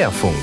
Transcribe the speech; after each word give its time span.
Querfunk. 0.00 0.34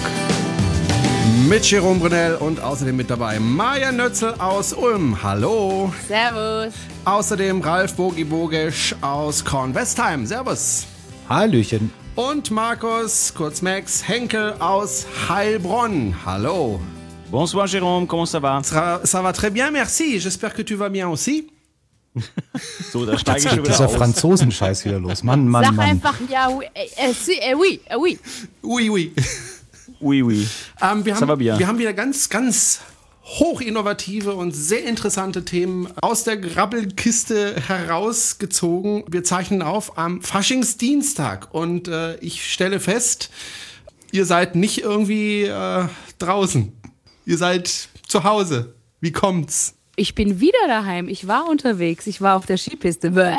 Mit 1.49 1.65
Jerome 1.65 1.99
Brunel 1.99 2.35
und 2.35 2.59
außerdem 2.59 2.95
mit 2.95 3.09
dabei 3.09 3.39
Maja 3.39 3.91
Nötzel 3.91 4.35
aus 4.37 4.71
Ulm. 4.71 5.17
Hallo. 5.23 5.91
Servus. 6.07 6.75
Außerdem 7.05 7.61
Ralf 7.61 7.95
Bogi 7.95 8.23
Bogisch 8.23 8.93
aus 9.01 9.43
Kornwestheim. 9.43 10.27
Servus. 10.27 10.85
Hallöchen. 11.27 11.91
Und 12.13 12.51
Markus, 12.51 13.33
kurz 13.33 13.63
Max, 13.63 14.07
Henkel 14.07 14.53
aus 14.59 15.07
Heilbronn. 15.27 16.13
Hallo. 16.23 16.79
Bonsoir 17.31 17.65
Jérôme, 17.65 18.05
comment 18.05 18.27
ça 18.27 18.39
va? 18.39 18.61
Ça, 18.61 19.01
ça 19.03 19.23
va 19.23 19.33
très 19.33 19.49
bien, 19.49 19.71
merci. 19.71 20.19
J'espère 20.19 20.53
que 20.53 20.61
tu 20.61 20.75
vas 20.75 20.89
bien 20.89 21.09
aussi. 21.09 21.47
So, 22.91 23.05
da 23.05 23.17
steige 23.17 23.39
ich 23.39 23.43
schon 23.49 23.57
wieder 23.59 23.69
Dieser. 23.69 23.89
Franzosenscheiß 23.89 24.85
wieder 24.85 24.99
los. 24.99 25.23
Mann, 25.23 25.47
Mann, 25.47 25.65
Sag 25.65 25.73
Mann. 25.75 25.89
einfach 25.89 26.15
ja, 26.29 26.49
oui, 26.49 26.65
äh, 26.73 27.09
äh, 27.09 27.13
si, 27.13 27.33
äh, 27.33 27.53
oui, 27.55 27.79
äh, 27.85 27.95
oui. 27.95 28.19
Oui, 28.61 28.89
oui. 28.89 29.13
Oui, 29.99 30.21
oui. 30.21 30.47
Ähm, 30.81 31.05
wir, 31.05 31.15
haben, 31.19 31.39
wir 31.39 31.67
haben 31.67 31.79
wieder 31.79 31.93
ganz, 31.93 32.29
ganz 32.29 32.81
hochinnovative 33.27 34.35
und 34.35 34.51
sehr 34.55 34.85
interessante 34.85 35.43
Themen 35.43 35.87
aus 36.01 36.23
der 36.23 36.37
Grabbelkiste 36.37 37.55
herausgezogen. 37.67 39.03
Wir 39.07 39.23
zeichnen 39.23 39.61
auf 39.61 39.97
am 39.97 40.21
Faschingsdienstag 40.21 41.53
und 41.53 41.87
äh, 41.87 42.15
ich 42.17 42.51
stelle 42.51 42.79
fest, 42.79 43.29
ihr 44.11 44.25
seid 44.25 44.55
nicht 44.55 44.81
irgendwie 44.81 45.43
äh, 45.43 45.87
draußen. 46.19 46.71
Ihr 47.25 47.37
seid 47.37 47.89
zu 48.07 48.23
Hause. 48.23 48.75
Wie 49.01 49.11
kommt's? 49.11 49.76
Ich 49.99 50.13
bin 50.13 50.39
wieder 50.39 50.67
daheim. 50.67 51.09
Ich 51.09 51.27
war 51.27 51.49
unterwegs. 51.49 52.05
Ich 52.05 52.21
war 52.21 52.37
auf 52.37 52.45
der 52.45 52.57
Skipiste. 52.57 53.11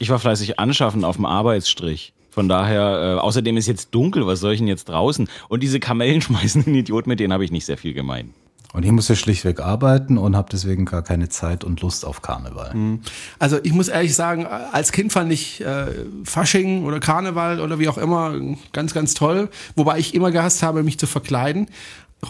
Ich 0.00 0.10
war 0.10 0.18
fleißig 0.18 0.58
anschaffen 0.58 1.04
auf 1.04 1.16
dem 1.16 1.24
Arbeitsstrich. 1.24 2.12
Von 2.30 2.48
daher, 2.48 3.16
äh, 3.16 3.20
außerdem 3.20 3.56
ist 3.56 3.68
jetzt 3.68 3.94
dunkel, 3.94 4.26
was 4.26 4.40
soll 4.40 4.52
ich 4.52 4.58
denn 4.58 4.68
jetzt 4.68 4.88
draußen? 4.88 5.28
Und 5.48 5.62
diese 5.62 5.80
Kamellen 5.80 6.20
schmeißen 6.20 6.62
Idiot, 6.74 7.06
mit 7.06 7.20
denen 7.20 7.32
habe 7.32 7.44
ich 7.44 7.52
nicht 7.52 7.64
sehr 7.64 7.78
viel 7.78 7.94
gemein. 7.94 8.34
Und 8.74 8.84
ich 8.84 8.90
musste 8.90 9.14
schlichtweg 9.14 9.60
arbeiten 9.60 10.18
und 10.18 10.36
habe 10.36 10.48
deswegen 10.50 10.84
gar 10.84 11.02
keine 11.02 11.28
Zeit 11.28 11.62
und 11.62 11.80
Lust 11.80 12.04
auf 12.04 12.22
Karneval. 12.22 12.98
Also 13.38 13.60
ich 13.62 13.72
muss 13.72 13.86
ehrlich 13.86 14.16
sagen, 14.16 14.46
als 14.46 14.90
Kind 14.90 15.12
fand 15.12 15.32
ich 15.32 15.60
äh, 15.60 15.86
Fasching 16.24 16.84
oder 16.84 16.98
Karneval 16.98 17.60
oder 17.60 17.78
wie 17.78 17.88
auch 17.88 17.98
immer 17.98 18.34
ganz, 18.72 18.92
ganz 18.92 19.14
toll. 19.14 19.48
Wobei 19.76 20.00
ich 20.00 20.12
immer 20.12 20.32
gehasst 20.32 20.64
habe, 20.64 20.82
mich 20.82 20.98
zu 20.98 21.06
verkleiden. 21.06 21.68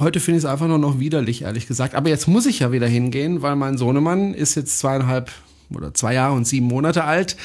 Heute 0.01 0.21
finde 0.21 0.39
ich 0.39 0.45
es 0.45 0.51
einfach 0.51 0.67
nur 0.67 0.79
noch 0.79 0.99
widerlich, 0.99 1.43
ehrlich 1.43 1.67
gesagt. 1.67 1.95
Aber 1.95 2.09
jetzt 2.09 2.27
muss 2.29 2.47
ich 2.47 2.61
ja 2.61 2.73
wieder 2.73 2.87
hingehen, 2.87 3.43
weil 3.43 3.57
mein 3.57 3.79
Sohnemann 3.79 4.35
ist 4.35 4.55
jetzt 4.55 4.79
zweieinhalb 4.79 5.31
oder 5.75 5.95
zwei 5.95 6.15
Jahre 6.15 6.35
und 6.35 6.47
sieben 6.47 6.67
Monate 6.67 7.05
alt. 7.05 7.37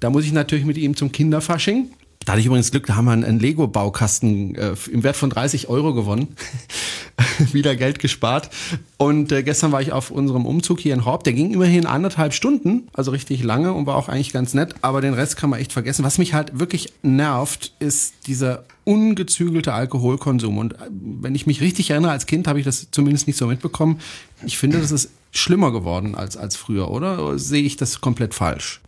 Da 0.00 0.10
muss 0.10 0.24
ich 0.24 0.32
natürlich 0.32 0.64
mit 0.64 0.78
ihm 0.78 0.96
zum 0.96 1.12
Kinderfasching. 1.12 1.90
Da 2.24 2.32
hatte 2.32 2.40
ich 2.40 2.46
übrigens 2.46 2.70
Glück, 2.70 2.86
da 2.86 2.96
haben 2.96 3.06
wir 3.06 3.12
einen 3.12 3.40
Lego-Baukasten 3.40 4.54
äh, 4.54 4.74
im 4.92 5.02
Wert 5.02 5.16
von 5.16 5.30
30 5.30 5.68
Euro 5.68 5.94
gewonnen. 5.94 6.28
Wieder 7.52 7.76
Geld 7.76 7.98
gespart. 7.98 8.50
Und 8.98 9.32
äh, 9.32 9.42
gestern 9.42 9.72
war 9.72 9.80
ich 9.80 9.92
auf 9.92 10.10
unserem 10.10 10.44
Umzug 10.44 10.80
hier 10.80 10.92
in 10.92 11.06
Horb. 11.06 11.24
Der 11.24 11.32
ging 11.32 11.50
immerhin 11.50 11.86
anderthalb 11.86 12.34
Stunden, 12.34 12.88
also 12.92 13.10
richtig 13.10 13.42
lange 13.42 13.72
und 13.72 13.86
war 13.86 13.96
auch 13.96 14.08
eigentlich 14.08 14.32
ganz 14.32 14.52
nett. 14.52 14.74
Aber 14.82 15.00
den 15.00 15.14
Rest 15.14 15.38
kann 15.38 15.48
man 15.48 15.60
echt 15.60 15.72
vergessen. 15.72 16.04
Was 16.04 16.18
mich 16.18 16.34
halt 16.34 16.58
wirklich 16.58 16.92
nervt, 17.02 17.72
ist 17.78 18.26
dieser 18.26 18.64
ungezügelte 18.90 19.72
Alkoholkonsum. 19.72 20.58
Und 20.58 20.74
äh, 20.74 20.76
wenn 20.90 21.34
ich 21.34 21.46
mich 21.46 21.60
richtig 21.60 21.90
erinnere, 21.90 22.10
als 22.10 22.26
Kind 22.26 22.48
habe 22.48 22.58
ich 22.58 22.64
das 22.64 22.90
zumindest 22.90 23.26
nicht 23.28 23.36
so 23.36 23.46
mitbekommen. 23.46 24.00
Ich 24.44 24.58
finde, 24.58 24.80
das 24.80 24.90
ist 24.90 25.10
schlimmer 25.32 25.70
geworden 25.70 26.16
als, 26.16 26.36
als 26.36 26.56
früher, 26.56 26.90
oder? 26.90 27.24
Oder 27.24 27.38
sehe 27.38 27.62
ich 27.62 27.76
das 27.76 28.00
komplett 28.00 28.34
falsch? 28.34 28.80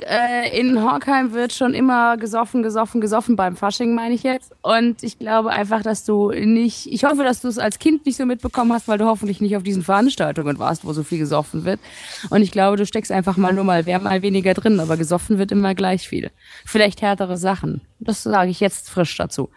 äh, 0.42 0.58
in 0.58 0.82
Horkheim 0.82 1.32
wird 1.32 1.52
schon 1.52 1.74
immer 1.74 2.16
gesoffen, 2.16 2.62
gesoffen, 2.62 3.00
gesoffen 3.00 3.36
beim 3.36 3.56
Fasching, 3.56 3.94
meine 3.94 4.14
ich 4.14 4.22
jetzt. 4.22 4.52
Und 4.60 5.02
ich 5.02 5.18
glaube 5.18 5.50
einfach, 5.50 5.82
dass 5.82 6.04
du 6.04 6.30
nicht, 6.30 6.86
ich 6.86 7.04
hoffe, 7.04 7.22
dass 7.22 7.40
du 7.40 7.48
es 7.48 7.58
als 7.58 7.78
Kind 7.78 8.04
nicht 8.06 8.16
so 8.16 8.26
mitbekommen 8.26 8.72
hast, 8.72 8.88
weil 8.88 8.98
du 8.98 9.06
hoffentlich 9.06 9.40
nicht 9.40 9.56
auf 9.56 9.62
diesen 9.62 9.82
Veranstaltungen 9.82 10.58
warst, 10.58 10.84
wo 10.84 10.92
so 10.92 11.02
viel 11.02 11.18
gesoffen 11.18 11.64
wird. 11.64 11.80
Und 12.30 12.42
ich 12.42 12.50
glaube, 12.50 12.76
du 12.76 12.86
steckst 12.86 13.12
einfach 13.12 13.36
mal 13.36 13.52
nur 13.52 13.64
mal, 13.64 13.86
wer 13.86 14.00
mal 14.00 14.22
weniger 14.22 14.54
drin, 14.54 14.80
aber 14.80 14.96
gesoffen 14.96 15.38
wird 15.38 15.52
immer 15.52 15.74
gleich 15.74 16.08
viel. 16.08 16.30
Vielleicht 16.64 17.02
härtere 17.02 17.36
Sachen. 17.36 17.82
Das 18.00 18.22
sage 18.22 18.50
ich 18.50 18.60
jetzt 18.60 18.90
frisch 18.90 19.16
dazu. 19.16 19.48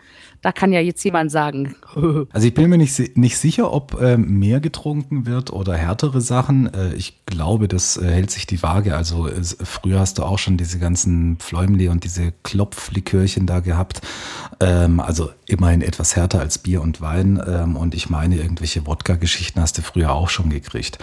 Da 0.46 0.52
kann 0.52 0.72
ja 0.72 0.80
jetzt 0.80 1.04
jemand 1.04 1.32
sagen, 1.32 1.74
Also 2.32 2.48
ich 2.48 2.54
bin 2.54 2.70
mir 2.70 2.78
nicht, 2.78 3.18
nicht 3.18 3.38
sicher, 3.40 3.74
ob 3.74 4.00
ähm, 4.00 4.38
mehr 4.38 4.60
getrunken 4.60 5.26
wird 5.26 5.52
oder 5.52 5.76
härtere 5.76 6.22
Sachen. 6.22 6.72
Äh, 6.72 6.94
ich 6.94 7.26
glaube, 7.26 7.68
das 7.68 7.98
äh, 7.98 8.06
hält 8.06 8.30
sich 8.30 8.46
die 8.46 8.62
Waage. 8.62 8.96
Also 8.96 9.28
früher 9.64 10.00
hast 10.00 10.20
du 10.20 10.24
auch 10.24 10.38
schon 10.38 10.58
diese 10.58 10.78
ganzen 10.78 11.38
Pfläumli 11.38 11.88
und 11.88 12.04
diese 12.04 12.32
Klopflikörchen 12.44 13.48
da 13.48 13.60
gehabt. 13.60 14.02
Ähm, 14.60 15.00
also 15.00 15.32
immerhin 15.48 15.82
etwas 15.82 16.16
härter 16.16 16.42
als 16.42 16.60
Bier 16.60 16.84
und 16.84 17.02
Wein. 17.02 17.42
Ähm, 17.44 17.76
und 17.76 17.96
ich 17.96 18.12
meine, 18.12 18.38
irgendwelche 18.38 18.86
Wodka-Geschichten 18.86 19.60
hast 19.60 19.80
du 19.80 19.82
früher 19.82 20.14
auch 20.14 20.30
schon 20.30 20.52
gekriegt. 20.52 21.00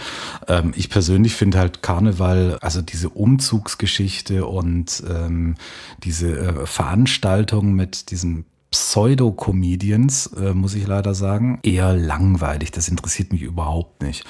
Ähm, 0.47 0.73
ich 0.75 0.89
persönlich 0.89 1.35
finde 1.35 1.59
halt 1.59 1.81
Karneval, 1.81 2.59
also 2.61 2.81
diese 2.81 3.09
Umzugsgeschichte 3.09 4.45
und 4.45 5.03
ähm, 5.09 5.55
diese 6.01 6.37
äh, 6.37 6.65
Veranstaltung 6.65 7.73
mit 7.73 8.09
diesem 8.09 8.45
Pseudo-Comedians, 8.73 10.31
äh, 10.35 10.55
muss 10.55 10.73
ich 10.73 10.87
leider 10.87 11.13
sagen, 11.13 11.59
eher 11.61 11.93
langweilig. 11.93 12.71
Das 12.71 12.87
interessiert 12.87 13.31
mich 13.31 13.43
überhaupt 13.43 14.01
nicht. 14.01 14.25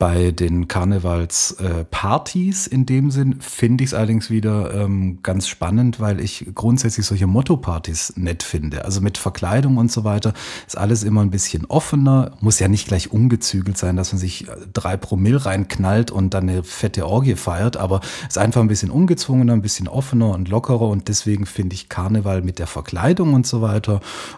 Bei 0.00 0.32
den 0.32 0.66
Karnevals-Partys 0.66 2.66
in 2.66 2.86
dem 2.86 3.12
Sinn 3.12 3.40
finde 3.40 3.84
ich 3.84 3.90
es 3.90 3.94
allerdings 3.94 4.30
wieder 4.30 4.74
ähm, 4.74 5.20
ganz 5.22 5.46
spannend, 5.46 6.00
weil 6.00 6.18
ich 6.18 6.46
grundsätzlich 6.56 7.06
solche 7.06 7.28
Motto-Partys 7.28 8.14
nett 8.16 8.42
finde. 8.42 8.84
Also 8.84 9.00
mit 9.00 9.16
Verkleidung 9.16 9.76
und 9.76 9.92
so 9.92 10.02
weiter 10.02 10.32
ist 10.66 10.76
alles 10.76 11.04
immer 11.04 11.20
ein 11.20 11.30
bisschen 11.30 11.64
offener. 11.66 12.32
Muss 12.40 12.58
ja 12.58 12.66
nicht 12.66 12.88
gleich 12.88 13.12
ungezügelt 13.12 13.78
sein, 13.78 13.94
dass 13.94 14.12
man 14.12 14.18
sich 14.18 14.48
äh, 14.48 14.56
drei 14.72 14.96
Promille 14.96 15.46
reinknallt 15.46 16.10
und 16.10 16.34
dann 16.34 16.48
eine 16.48 16.64
fette 16.64 17.06
Orgie 17.06 17.36
feiert, 17.36 17.76
aber 17.76 18.00
ist 18.26 18.38
einfach 18.38 18.60
ein 18.60 18.68
bisschen 18.68 18.90
ungezwungener, 18.90 19.52
ein 19.52 19.62
bisschen 19.62 19.86
offener 19.86 20.30
und 20.30 20.48
lockerer 20.48 20.88
und 20.88 21.06
deswegen 21.06 21.46
finde 21.46 21.74
ich 21.74 21.88
Karneval 21.88 22.42
mit 22.42 22.58
der 22.58 22.66
Verkleidung 22.66 23.34
und 23.34 23.46
so 23.46 23.62
weiter 23.62 23.83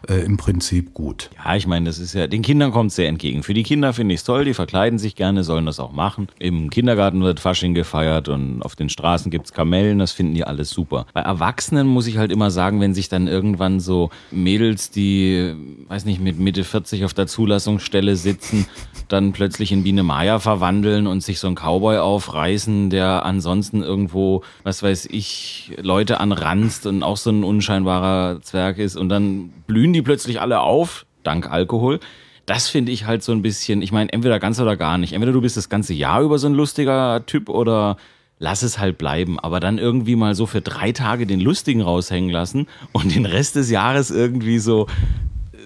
äh, 0.08 0.24
im 0.24 0.36
Prinzip 0.36 0.94
gut. 0.94 1.30
Ja, 1.44 1.56
ich 1.56 1.66
meine, 1.66 1.86
das 1.86 1.98
ist 1.98 2.14
ja, 2.14 2.26
den 2.26 2.42
Kindern 2.42 2.72
kommt 2.72 2.92
sehr 2.92 3.08
entgegen. 3.08 3.42
Für 3.42 3.54
die 3.54 3.62
Kinder 3.62 3.92
finde 3.92 4.14
ich 4.14 4.20
es 4.20 4.24
toll, 4.24 4.44
die 4.44 4.54
verkleiden 4.54 4.98
sich 4.98 5.14
gerne, 5.14 5.44
sollen 5.44 5.66
das 5.66 5.80
auch 5.80 5.92
machen. 5.92 6.28
Im 6.38 6.70
Kindergarten 6.70 7.22
wird 7.22 7.40
Fasching 7.40 7.74
gefeiert 7.74 8.28
und 8.28 8.62
auf 8.62 8.76
den 8.76 8.88
Straßen 8.88 9.30
gibt's 9.30 9.52
Kamellen, 9.52 9.98
das 9.98 10.12
finden 10.12 10.34
die 10.34 10.44
alles 10.44 10.70
super. 10.70 11.06
Bei 11.12 11.20
Erwachsenen 11.20 11.86
muss 11.86 12.06
ich 12.06 12.18
halt 12.18 12.32
immer 12.32 12.50
sagen, 12.50 12.80
wenn 12.80 12.94
sich 12.94 13.08
dann 13.08 13.28
irgendwann 13.28 13.80
so 13.80 14.10
Mädels, 14.30 14.90
die, 14.90 15.54
weiß 15.88 16.04
nicht, 16.04 16.20
mit 16.20 16.38
Mitte 16.38 16.64
40 16.64 17.04
auf 17.04 17.14
der 17.14 17.26
Zulassungsstelle 17.26 18.16
sitzen, 18.16 18.66
dann 19.08 19.32
plötzlich 19.32 19.72
in 19.72 19.82
Biene 19.82 20.02
Maya 20.02 20.38
verwandeln 20.38 21.06
und 21.06 21.22
sich 21.22 21.38
so 21.38 21.48
ein 21.48 21.54
Cowboy 21.54 21.98
aufreißen, 21.98 22.90
der 22.90 23.24
ansonsten 23.24 23.82
irgendwo, 23.82 24.42
was 24.62 24.82
weiß 24.82 25.06
ich, 25.10 25.72
Leute 25.80 26.20
anranzt 26.20 26.86
und 26.86 27.02
auch 27.02 27.16
so 27.16 27.30
ein 27.30 27.44
unscheinbarer 27.44 28.40
Zwerg 28.42 28.78
ist 28.78 28.96
und 28.96 29.08
dann 29.08 29.35
blühen 29.66 29.92
die 29.92 30.02
plötzlich 30.02 30.40
alle 30.40 30.60
auf, 30.60 31.06
dank 31.22 31.50
Alkohol. 31.50 32.00
Das 32.44 32.68
finde 32.68 32.92
ich 32.92 33.06
halt 33.06 33.22
so 33.22 33.32
ein 33.32 33.42
bisschen, 33.42 33.82
ich 33.82 33.90
meine, 33.90 34.12
entweder 34.12 34.38
ganz 34.38 34.60
oder 34.60 34.76
gar 34.76 34.98
nicht. 34.98 35.12
Entweder 35.12 35.32
du 35.32 35.40
bist 35.40 35.56
das 35.56 35.68
ganze 35.68 35.94
Jahr 35.94 36.22
über 36.22 36.38
so 36.38 36.46
ein 36.46 36.54
lustiger 36.54 37.26
Typ 37.26 37.48
oder 37.48 37.96
lass 38.38 38.62
es 38.62 38.78
halt 38.78 38.98
bleiben. 38.98 39.40
Aber 39.40 39.58
dann 39.58 39.78
irgendwie 39.78 40.14
mal 40.14 40.34
so 40.34 40.46
für 40.46 40.60
drei 40.60 40.92
Tage 40.92 41.26
den 41.26 41.40
Lustigen 41.40 41.80
raushängen 41.80 42.30
lassen 42.30 42.68
und 42.92 43.14
den 43.14 43.26
Rest 43.26 43.56
des 43.56 43.70
Jahres 43.70 44.10
irgendwie 44.10 44.58
so 44.58 44.86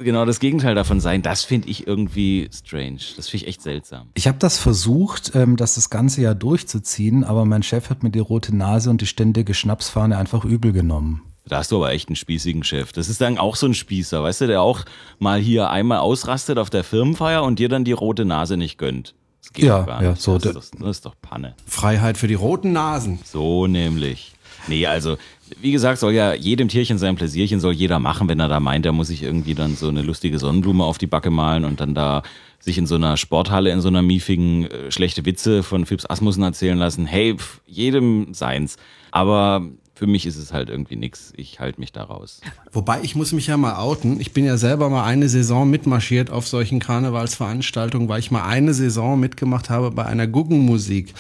genau 0.03 0.25
das 0.25 0.41
Gegenteil 0.41 0.75
davon 0.75 1.01
sein, 1.01 1.23
das 1.23 1.45
finde 1.45 1.69
ich 1.69 1.87
irgendwie 1.87 2.49
strange. 2.53 3.01
Das 3.17 3.29
finde 3.29 3.45
ich 3.45 3.49
echt 3.49 3.63
seltsam. 3.63 4.09
Ich 4.15 4.27
habe 4.27 4.39
das 4.39 4.59
versucht, 4.59 5.33
ähm, 5.35 5.57
das 5.57 5.75
das 5.75 5.91
ganze 5.91 6.23
Jahr 6.23 6.35
durchzuziehen, 6.35 7.25
aber 7.25 7.45
mein 7.45 7.63
Chef 7.63 7.91
hat 7.91 8.03
mir 8.03 8.11
die 8.11 8.19
rote 8.19 8.55
Nase 8.55 8.91
und 8.91 9.01
die 9.01 9.07
ständige 9.07 9.55
Schnapsfahne 9.55 10.17
einfach 10.17 10.45
übel 10.45 10.73
genommen. 10.73 11.23
Da 11.47 11.57
hast 11.59 11.73
du 11.73 11.77
aber 11.77 11.93
echt 11.93 12.09
einen 12.09 12.17
spießigen 12.17 12.63
Chef. 12.65 12.93
Das 12.93 13.09
ist 13.09 13.21
dann 13.21 13.39
auch 13.39 13.57
so 13.57 13.67
ein 13.67 13.75
Spießer, 13.75 14.23
weißt 14.23 14.43
du, 14.43 14.47
der 14.47 14.63
auch 14.63 14.83
mal 15.19 15.41
hier 15.41 15.71
einmal 15.71 15.99
ausrastet 15.99 16.59
auf 16.59 16.71
der 16.71 16.85
Firmenfeier 16.85 17.43
und 17.43 17.59
dir 17.59 17.69
dann 17.69 17.85
die 17.85 17.93
rote 17.93 18.25
Nase 18.25 18.57
nicht 18.57 18.79
gönnt. 18.79 19.15
Das 19.43 19.53
geht 19.53 19.65
Ja, 19.65 19.83
gar 19.83 20.03
ja, 20.03 20.11
nicht. 20.11 20.23
so 20.23 20.39
das, 20.39 20.55
ist 20.55 20.75
doch, 20.75 20.81
das 20.81 20.91
ist 20.99 21.07
doch 21.07 21.15
Panne. 21.21 21.55
Freiheit 21.67 22.19
für 22.19 22.29
die 22.29 22.35
roten 22.35 22.73
Nasen. 22.73 23.19
So 23.25 23.67
nämlich. 23.67 24.33
Nee, 24.69 24.87
also, 24.87 25.17
wie 25.61 25.73
gesagt, 25.73 25.99
soll 25.99 26.13
ja 26.13 26.35
jedem 26.35 26.69
Tierchen 26.69 26.99
sein 26.99 27.17
Pläsierchen 27.17 27.59
soll 27.61 27.73
jeder 27.73 27.99
machen, 27.99 28.29
wenn 28.29 28.39
er 28.39 28.49
da 28.49 28.61
meint, 28.61 28.85
er 28.85 28.93
muss 28.93 29.09
sich 29.09 29.23
irgendwie 29.23 29.55
dann 29.55 29.75
so 29.75 29.89
eine 29.89 30.03
lustige 30.03 30.39
Sonnenblume 30.39 30.85
auf 30.85 30.99
die 30.99 31.07
Backe 31.07 31.31
malen 31.31 31.65
und 31.65 31.81
dann 31.81 31.95
da 31.95 32.23
sich 32.59 32.77
in 32.77 32.87
so 32.87 32.97
einer 32.97 33.17
Sporthalle, 33.17 33.71
in 33.71 33.81
so 33.81 33.89
einer 33.89 34.03
miefigen, 34.03 34.67
äh, 34.71 34.91
schlechte 34.93 35.25
Witze 35.25 35.63
von 35.63 35.87
Phipps 35.87 36.05
Asmussen 36.09 36.43
erzählen 36.43 36.77
lassen. 36.77 37.07
Hey, 37.07 37.37
pf, 37.39 37.61
jedem 37.67 38.35
seins. 38.35 38.77
Aber 39.13 39.67
für 40.01 40.07
mich 40.07 40.25
ist 40.25 40.39
es 40.39 40.51
halt 40.51 40.71
irgendwie 40.71 40.97
nix. 40.97 41.31
Ich 41.37 41.61
halte 41.61 41.79
mich 41.79 41.93
da 41.93 42.05
raus. 42.05 42.41
Wobei, 42.73 43.01
ich 43.03 43.17
muss 43.17 43.33
mich 43.33 43.49
ja 43.49 43.59
mal 43.59 43.77
outen. 43.77 44.19
Ich 44.19 44.33
bin 44.33 44.47
ja 44.47 44.57
selber 44.57 44.89
mal 44.89 45.05
eine 45.05 45.29
Saison 45.29 45.69
mitmarschiert 45.69 46.31
auf 46.31 46.49
solchen 46.49 46.81
Karnevalsveranstaltungen, 46.81 48.09
weil 48.09 48.19
ich 48.21 48.31
mal 48.31 48.45
eine 48.45 48.73
Saison 48.73 49.21
mitgemacht 49.21 49.69
habe 49.69 49.91
bei 49.91 50.07
einer 50.07 50.27
Guggenmusik. 50.27 51.13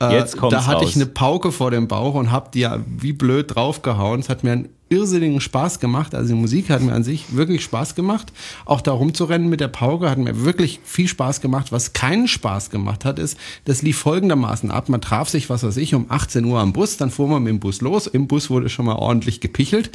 Äh, 0.00 0.14
Jetzt 0.16 0.36
kommt's 0.36 0.52
Da 0.52 0.66
hatte 0.66 0.80
raus. 0.80 0.88
ich 0.90 0.96
eine 0.96 1.06
Pauke 1.06 1.52
vor 1.52 1.70
dem 1.70 1.86
Bauch 1.86 2.14
und 2.16 2.32
hab 2.32 2.50
die 2.50 2.58
ja 2.60 2.80
wie 2.88 3.12
blöd 3.12 3.54
draufgehauen. 3.54 4.18
Es 4.18 4.28
hat 4.28 4.42
mir 4.42 4.50
einen 4.50 4.68
irrsinnigen 4.94 5.40
Spaß 5.40 5.80
gemacht. 5.80 6.14
Also 6.14 6.34
die 6.34 6.40
Musik 6.40 6.70
hat 6.70 6.80
mir 6.80 6.92
an 6.92 7.02
sich 7.02 7.34
wirklich 7.34 7.64
Spaß 7.64 7.94
gemacht. 7.94 8.32
Auch 8.64 8.80
da 8.80 8.92
rumzurennen 8.92 9.48
mit 9.48 9.60
der 9.60 9.68
Pauke 9.68 10.08
hat 10.08 10.18
mir 10.18 10.44
wirklich 10.44 10.80
viel 10.84 11.08
Spaß 11.08 11.40
gemacht. 11.40 11.72
Was 11.72 11.92
keinen 11.92 12.28
Spaß 12.28 12.70
gemacht 12.70 13.04
hat, 13.04 13.18
ist, 13.18 13.36
das 13.64 13.82
lief 13.82 13.98
folgendermaßen 13.98 14.70
ab. 14.70 14.88
Man 14.88 15.00
traf 15.00 15.28
sich, 15.28 15.50
was 15.50 15.64
weiß 15.64 15.76
ich, 15.78 15.94
um 15.94 16.06
18 16.08 16.44
Uhr 16.44 16.60
am 16.60 16.72
Bus, 16.72 16.96
dann 16.96 17.10
fuhr 17.10 17.28
man 17.28 17.42
mit 17.42 17.50
dem 17.50 17.60
Bus 17.60 17.80
los. 17.80 18.06
Im 18.06 18.28
Bus 18.28 18.50
wurde 18.50 18.68
schon 18.68 18.86
mal 18.86 18.94
ordentlich 18.94 19.40
gepichelt. 19.40 19.90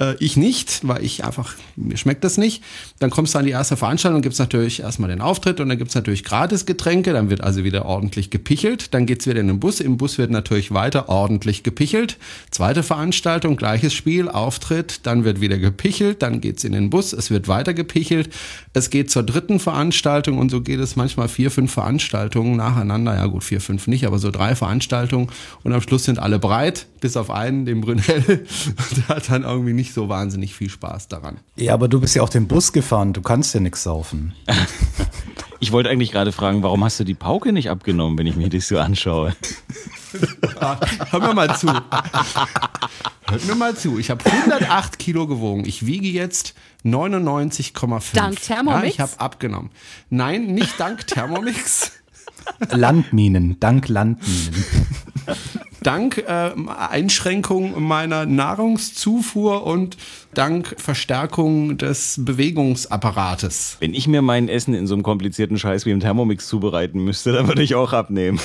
Äh, 0.00 0.14
ich 0.20 0.36
nicht, 0.36 0.86
weil 0.86 1.04
ich 1.04 1.24
einfach, 1.24 1.54
mir 1.74 1.96
schmeckt 1.96 2.22
das 2.22 2.38
nicht. 2.38 2.62
Dann 3.00 3.10
kommst 3.10 3.34
du 3.34 3.38
an 3.38 3.46
die 3.46 3.50
erste 3.50 3.76
Veranstaltung, 3.76 4.22
gibt's 4.22 4.38
natürlich 4.38 4.80
erstmal 4.80 5.10
den 5.10 5.20
Auftritt 5.20 5.60
und 5.60 5.68
dann 5.68 5.78
gibt's 5.78 5.94
natürlich 5.94 6.22
Gratisgetränke, 6.22 7.12
dann 7.12 7.30
wird 7.30 7.40
also 7.42 7.64
wieder 7.64 7.84
ordentlich 7.86 8.30
gepichelt. 8.30 8.94
Dann 8.94 9.06
geht's 9.06 9.26
wieder 9.26 9.40
in 9.40 9.48
den 9.48 9.60
Bus. 9.60 9.80
Im 9.80 9.96
Bus 9.96 10.18
wird 10.18 10.30
natürlich 10.30 10.72
weiter 10.72 11.08
ordentlich 11.08 11.62
gepichelt. 11.62 12.18
Zweite 12.50 12.82
Veranstaltung, 12.82 13.56
gleiches 13.56 13.92
Spiel, 13.92 14.28
Auftritt, 14.36 15.00
dann 15.06 15.24
wird 15.24 15.40
wieder 15.40 15.58
gepichelt, 15.58 16.22
dann 16.22 16.40
geht's 16.40 16.64
in 16.64 16.72
den 16.72 16.90
Bus, 16.90 17.12
es 17.12 17.30
wird 17.30 17.48
weiter 17.48 17.74
gepichelt. 17.74 18.30
Es 18.72 18.90
geht 18.90 19.10
zur 19.10 19.22
dritten 19.22 19.58
Veranstaltung 19.58 20.38
und 20.38 20.50
so 20.50 20.60
geht 20.60 20.80
es 20.80 20.96
manchmal 20.96 21.28
vier, 21.28 21.50
fünf 21.50 21.72
Veranstaltungen 21.72 22.56
nacheinander. 22.56 23.14
Ja 23.14 23.26
gut, 23.26 23.44
vier, 23.44 23.60
fünf 23.60 23.86
nicht, 23.86 24.06
aber 24.06 24.18
so 24.18 24.30
drei 24.30 24.54
Veranstaltungen 24.54 25.28
und 25.64 25.72
am 25.72 25.80
Schluss 25.80 26.04
sind 26.04 26.18
alle 26.18 26.38
breit, 26.38 26.86
bis 27.00 27.16
auf 27.16 27.30
einen, 27.30 27.64
den 27.64 27.80
Brunel. 27.80 28.04
Der 28.96 29.08
hat 29.08 29.30
dann 29.30 29.44
irgendwie 29.44 29.72
nicht 29.72 29.94
so 29.94 30.08
wahnsinnig 30.08 30.54
viel 30.54 30.70
Spaß 30.70 31.08
daran. 31.08 31.38
Ja, 31.56 31.74
aber 31.74 31.88
du 31.88 32.00
bist 32.00 32.14
ja 32.14 32.22
auch 32.22 32.28
den 32.28 32.46
Bus 32.46 32.72
gefahren, 32.72 33.12
du 33.12 33.22
kannst 33.22 33.54
ja 33.54 33.60
nichts 33.60 33.82
saufen. 33.82 34.34
Ich 35.60 35.72
wollte 35.72 35.90
eigentlich 35.90 36.12
gerade 36.12 36.32
fragen, 36.32 36.62
warum 36.62 36.84
hast 36.84 37.00
du 37.00 37.04
die 37.04 37.14
Pauke 37.14 37.52
nicht 37.52 37.70
abgenommen, 37.70 38.18
wenn 38.18 38.26
ich 38.26 38.36
mir 38.36 38.48
das 38.48 38.68
so 38.68 38.78
anschaue? 38.78 39.34
Hör 41.10 41.20
mir 41.20 41.34
mal 41.34 41.56
zu. 41.56 41.68
Hört 41.68 43.46
mir 43.46 43.54
mal 43.54 43.76
zu. 43.76 43.98
Ich 43.98 44.10
habe 44.10 44.24
108 44.24 44.98
Kilo 44.98 45.26
gewogen. 45.26 45.64
Ich 45.64 45.86
wiege 45.86 46.08
jetzt 46.08 46.54
99,5. 46.84 48.14
Dank 48.14 48.40
Thermomix? 48.40 48.82
Ja, 48.82 48.88
ich 48.88 49.00
habe 49.00 49.20
abgenommen. 49.20 49.70
Nein, 50.10 50.46
nicht 50.46 50.78
dank 50.78 51.06
Thermomix. 51.06 51.92
Landminen, 52.70 53.58
dank 53.60 53.88
Landminen. 53.88 54.64
dank 55.82 56.18
äh, 56.18 56.50
Einschränkung 56.90 57.82
meiner 57.82 58.26
Nahrungszufuhr 58.26 59.64
und 59.64 59.96
dank 60.34 60.74
Verstärkung 60.78 61.78
des 61.78 62.20
Bewegungsapparates. 62.24 63.76
Wenn 63.80 63.94
ich 63.94 64.08
mir 64.08 64.22
mein 64.22 64.48
Essen 64.48 64.74
in 64.74 64.86
so 64.86 64.94
einem 64.94 65.02
komplizierten 65.02 65.58
Scheiß 65.58 65.86
wie 65.86 65.90
im 65.90 66.00
Thermomix 66.00 66.48
zubereiten 66.48 67.04
müsste, 67.04 67.32
dann 67.32 67.46
würde 67.48 67.62
ich 67.62 67.74
auch 67.74 67.92
abnehmen. 67.92 68.40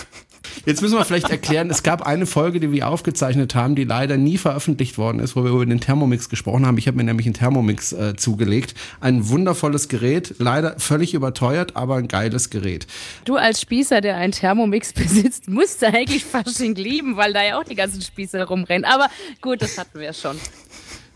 Jetzt 0.65 0.81
müssen 0.81 0.97
wir 0.97 1.05
vielleicht 1.05 1.29
erklären, 1.29 1.69
es 1.69 1.83
gab 1.83 2.05
eine 2.05 2.25
Folge, 2.25 2.59
die 2.59 2.71
wir 2.71 2.88
aufgezeichnet 2.88 3.55
haben, 3.55 3.75
die 3.75 3.83
leider 3.83 4.17
nie 4.17 4.38
veröffentlicht 4.38 4.97
worden 4.97 5.19
ist, 5.19 5.35
wo 5.35 5.43
wir 5.43 5.51
über 5.51 5.65
den 5.65 5.79
Thermomix 5.79 6.29
gesprochen 6.29 6.65
haben. 6.65 6.77
Ich 6.77 6.88
habe 6.88 6.97
mir 6.97 7.03
nämlich 7.03 7.27
einen 7.27 7.33
Thermomix 7.33 7.93
äh, 7.93 8.15
zugelegt. 8.15 8.75
Ein 8.99 9.29
wundervolles 9.29 9.88
Gerät, 9.88 10.35
leider 10.39 10.79
völlig 10.79 11.13
überteuert, 11.13 11.75
aber 11.75 11.95
ein 11.95 12.07
geiles 12.07 12.49
Gerät. 12.49 12.88
Du 13.25 13.35
als 13.35 13.61
Spießer, 13.61 14.01
der 14.01 14.17
einen 14.17 14.33
Thermomix 14.33 14.93
besitzt, 14.93 15.49
musst 15.49 15.81
du 15.81 15.88
eigentlich 15.88 16.25
Fasching 16.25 16.75
lieben, 16.75 17.17
weil 17.17 17.33
da 17.33 17.43
ja 17.43 17.59
auch 17.59 17.63
die 17.63 17.75
ganzen 17.75 18.01
Spießer 18.01 18.43
rumrennen. 18.45 18.85
Aber 18.85 19.09
gut, 19.41 19.61
das 19.61 19.77
hatten 19.77 19.99
wir 19.99 20.13
schon. 20.13 20.38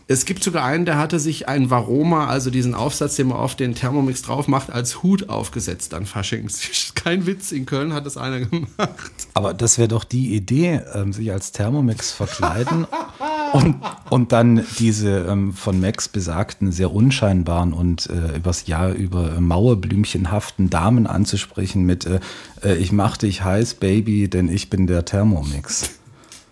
Es 0.08 0.24
gibt 0.24 0.44
sogar 0.44 0.64
einen, 0.64 0.84
der 0.84 0.98
hatte 0.98 1.18
sich 1.18 1.48
einen 1.48 1.68
Varoma, 1.68 2.28
also 2.28 2.48
diesen 2.50 2.76
Aufsatz, 2.76 3.16
den 3.16 3.26
man 3.26 3.38
auf 3.38 3.56
den 3.56 3.74
Thermomix 3.74 4.22
drauf 4.22 4.46
macht, 4.46 4.70
als 4.70 5.02
Hut 5.02 5.28
aufgesetzt 5.28 5.94
an 5.94 6.06
Fasching. 6.06 6.48
Kein 6.94 7.26
Witz, 7.26 7.50
in 7.50 7.66
Köln 7.66 7.92
hat 7.92 8.06
das 8.06 8.16
einer 8.16 8.38
gemacht. 8.46 9.10
Aber 9.34 9.52
das 9.52 9.78
wäre 9.78 9.88
doch 9.88 10.04
die 10.04 10.36
Idee, 10.36 10.80
ähm, 10.94 11.12
sich 11.12 11.32
als 11.32 11.50
Thermomix 11.50 12.12
verkleiden 12.12 12.86
und, 13.52 13.80
und 14.08 14.30
dann 14.30 14.64
diese 14.78 15.26
ähm, 15.28 15.52
von 15.52 15.80
Max 15.80 16.06
besagten, 16.06 16.70
sehr 16.70 16.92
unscheinbaren 16.92 17.72
und 17.72 18.08
äh, 18.08 18.36
übers 18.36 18.68
Jahr 18.68 18.92
über 18.92 19.40
Mauerblümchenhaften 19.40 20.70
Damen 20.70 21.08
anzusprechen 21.08 21.84
mit 21.84 22.06
äh, 22.06 22.20
äh, 22.62 22.76
Ich 22.76 22.92
mach 22.92 23.16
dich 23.16 23.42
heiß, 23.42 23.74
Baby, 23.74 24.28
denn 24.28 24.48
ich 24.48 24.70
bin 24.70 24.86
der 24.86 25.04
Thermomix. 25.04 25.90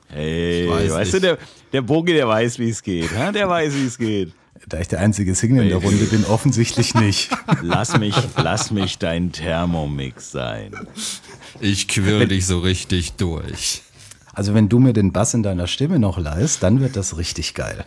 Hey, 0.09 0.69
weißt 0.69 1.13
nicht. 1.13 1.15
du, 1.15 1.21
der, 1.21 1.39
der 1.75 1.83
Bogi, 1.83 2.13
der 2.13 2.29
weiß, 2.29 2.61
wie 2.61 2.71
es 2.71 2.83
geht. 2.83 3.11
Der 3.35 3.49
weiß, 3.49 3.75
wie 3.75 3.87
es 3.87 3.99
geht. 3.99 4.33
Da 4.69 4.79
ich 4.79 4.87
der 4.87 5.01
einzige 5.01 5.35
Single 5.35 5.65
in 5.65 5.69
der 5.71 5.79
Runde 5.79 6.05
bin, 6.05 6.25
offensichtlich 6.25 6.95
nicht. 6.95 7.31
Lass 7.63 7.99
mich, 7.99 8.15
lass 8.37 8.71
mich 8.71 8.99
dein 8.99 9.33
Thermomix 9.33 10.31
sein. 10.31 10.71
Ich 11.61 11.89
quirl 11.89 12.29
dich 12.29 12.47
so 12.47 12.61
richtig 12.61 13.15
durch. 13.15 13.83
Also 14.33 14.55
wenn 14.55 14.69
du 14.69 14.79
mir 14.79 14.93
den 14.93 15.13
Bass 15.13 15.35
in 15.35 15.43
deiner 15.43 15.67
Stimme 15.67 15.99
noch 15.99 16.17
leist, 16.17 16.63
dann 16.63 16.81
wird 16.81 16.95
das 16.95 17.19
richtig 17.19 17.55
geil. 17.55 17.85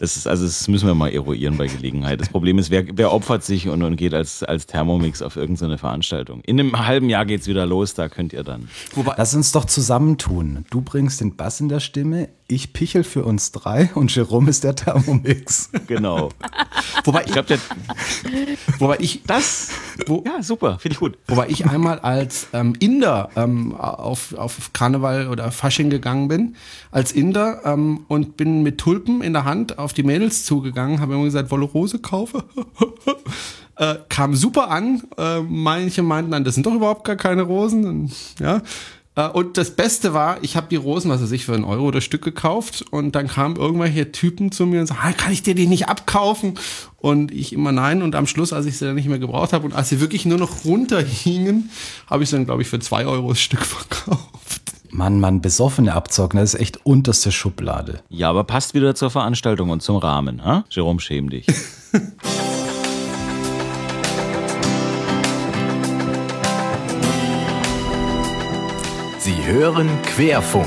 Das 0.00 0.16
ist, 0.16 0.26
also 0.26 0.46
das 0.46 0.66
müssen 0.66 0.86
wir 0.86 0.94
mal 0.94 1.12
eruieren 1.12 1.58
bei 1.58 1.66
Gelegenheit. 1.66 2.22
Das 2.22 2.30
Problem 2.30 2.58
ist, 2.58 2.70
wer, 2.70 2.84
wer 2.94 3.12
opfert 3.12 3.44
sich 3.44 3.68
und, 3.68 3.82
und 3.82 3.96
geht 3.96 4.14
als, 4.14 4.42
als 4.42 4.64
Thermomix 4.66 5.20
auf 5.20 5.36
irgendeine 5.36 5.76
Veranstaltung? 5.76 6.40
In 6.40 6.58
einem 6.58 6.86
halben 6.86 7.10
Jahr 7.10 7.26
geht 7.26 7.42
es 7.42 7.46
wieder 7.46 7.66
los, 7.66 7.92
da 7.92 8.08
könnt 8.08 8.32
ihr 8.32 8.42
dann. 8.42 8.70
Wobei, 8.94 9.14
Lass 9.18 9.34
uns 9.34 9.52
doch 9.52 9.66
zusammentun. 9.66 10.64
Du 10.70 10.80
bringst 10.80 11.20
den 11.20 11.36
Bass 11.36 11.60
in 11.60 11.68
der 11.68 11.80
Stimme, 11.80 12.30
ich 12.50 12.72
pichel 12.72 13.04
für 13.04 13.24
uns 13.24 13.52
drei 13.52 13.90
und 13.94 14.14
Jerome 14.14 14.50
ist 14.50 14.64
der 14.64 14.74
Thermomix. 14.74 15.70
Genau. 15.86 16.28
wobei 17.04 17.24
ich 17.24 17.32
glaube, 17.32 17.58
wobei 18.78 18.96
ich 19.00 19.22
das, 19.26 19.70
wo, 20.06 20.22
ja 20.24 20.42
super, 20.42 20.78
finde 20.78 20.94
ich 20.94 21.00
gut. 21.00 21.18
Wobei 21.26 21.48
ich 21.48 21.66
einmal 21.66 21.98
als 21.98 22.48
ähm, 22.52 22.74
Inder 22.78 23.30
ähm, 23.34 23.74
auf, 23.74 24.34
auf 24.34 24.72
Karneval 24.72 25.28
oder 25.28 25.50
Fasching 25.50 25.90
gegangen 25.90 26.28
bin, 26.28 26.56
als 26.92 27.12
Inder 27.12 27.62
ähm, 27.64 28.04
und 28.08 28.36
bin 28.36 28.62
mit 28.62 28.78
Tulpen 28.78 29.22
in 29.22 29.32
der 29.32 29.44
Hand 29.44 29.78
auf 29.78 29.92
die 29.92 30.04
Mädels 30.04 30.44
zugegangen, 30.44 31.00
habe 31.00 31.14
immer 31.14 31.24
gesagt, 31.24 31.50
wolle 31.50 31.64
Rose 31.64 31.98
kaufe. 31.98 32.44
äh, 33.76 33.96
kam 34.08 34.36
super 34.36 34.70
an. 34.70 35.02
Äh, 35.16 35.40
manche 35.40 36.02
meinten 36.02 36.30
dann, 36.30 36.44
das 36.44 36.54
sind 36.54 36.66
doch 36.66 36.74
überhaupt 36.74 37.04
gar 37.04 37.16
keine 37.16 37.42
Rosen. 37.42 37.84
Und, 37.84 38.12
ja. 38.38 38.62
Äh, 39.20 39.28
und 39.28 39.56
das 39.56 39.70
Beste 39.72 40.14
war, 40.14 40.38
ich 40.42 40.56
habe 40.56 40.68
die 40.70 40.76
Rosen, 40.76 41.10
was 41.10 41.22
weiß 41.22 41.32
ich, 41.32 41.44
für 41.44 41.54
einen 41.54 41.64
Euro 41.64 41.90
das 41.90 42.04
Stück 42.04 42.22
gekauft 42.22 42.84
und 42.90 43.14
dann 43.14 43.28
kamen 43.28 43.56
irgendwelche 43.56 44.12
Typen 44.12 44.52
zu 44.52 44.66
mir 44.66 44.80
und 44.80 44.86
sagten, 44.86 45.16
kann 45.16 45.32
ich 45.32 45.42
dir 45.42 45.54
die 45.54 45.66
nicht 45.66 45.88
abkaufen? 45.88 46.58
Und 46.98 47.32
ich 47.32 47.52
immer 47.52 47.72
nein 47.72 48.02
und 48.02 48.14
am 48.14 48.26
Schluss, 48.26 48.52
als 48.52 48.66
ich 48.66 48.76
sie 48.76 48.84
dann 48.84 48.94
nicht 48.94 49.08
mehr 49.08 49.18
gebraucht 49.18 49.52
habe 49.52 49.64
und 49.64 49.74
als 49.74 49.88
sie 49.88 50.00
wirklich 50.00 50.26
nur 50.26 50.38
noch 50.38 50.64
runterhingen, 50.64 51.70
habe 52.06 52.22
ich 52.22 52.30
sie 52.30 52.36
dann, 52.36 52.44
glaube 52.44 52.62
ich, 52.62 52.68
für 52.68 52.78
zwei 52.78 53.06
Euro 53.06 53.30
das 53.30 53.40
Stück 53.40 53.62
verkauft. 53.64 54.20
Mann, 54.90 55.20
Mann, 55.20 55.40
besoffene 55.40 55.94
Abzocken, 55.94 56.40
das 56.40 56.54
ist 56.54 56.60
echt 56.60 56.84
unterste 56.84 57.30
Schublade. 57.30 58.02
Ja, 58.08 58.28
aber 58.28 58.44
passt 58.44 58.74
wieder 58.74 58.94
zur 58.94 59.10
Veranstaltung 59.10 59.70
und 59.70 59.82
zum 59.82 59.96
Rahmen, 59.96 60.44
ha? 60.44 60.64
Jerome, 60.68 61.00
schäm 61.00 61.30
dich. 61.30 61.46
hören 69.52 69.90
Querfunk. 70.02 70.64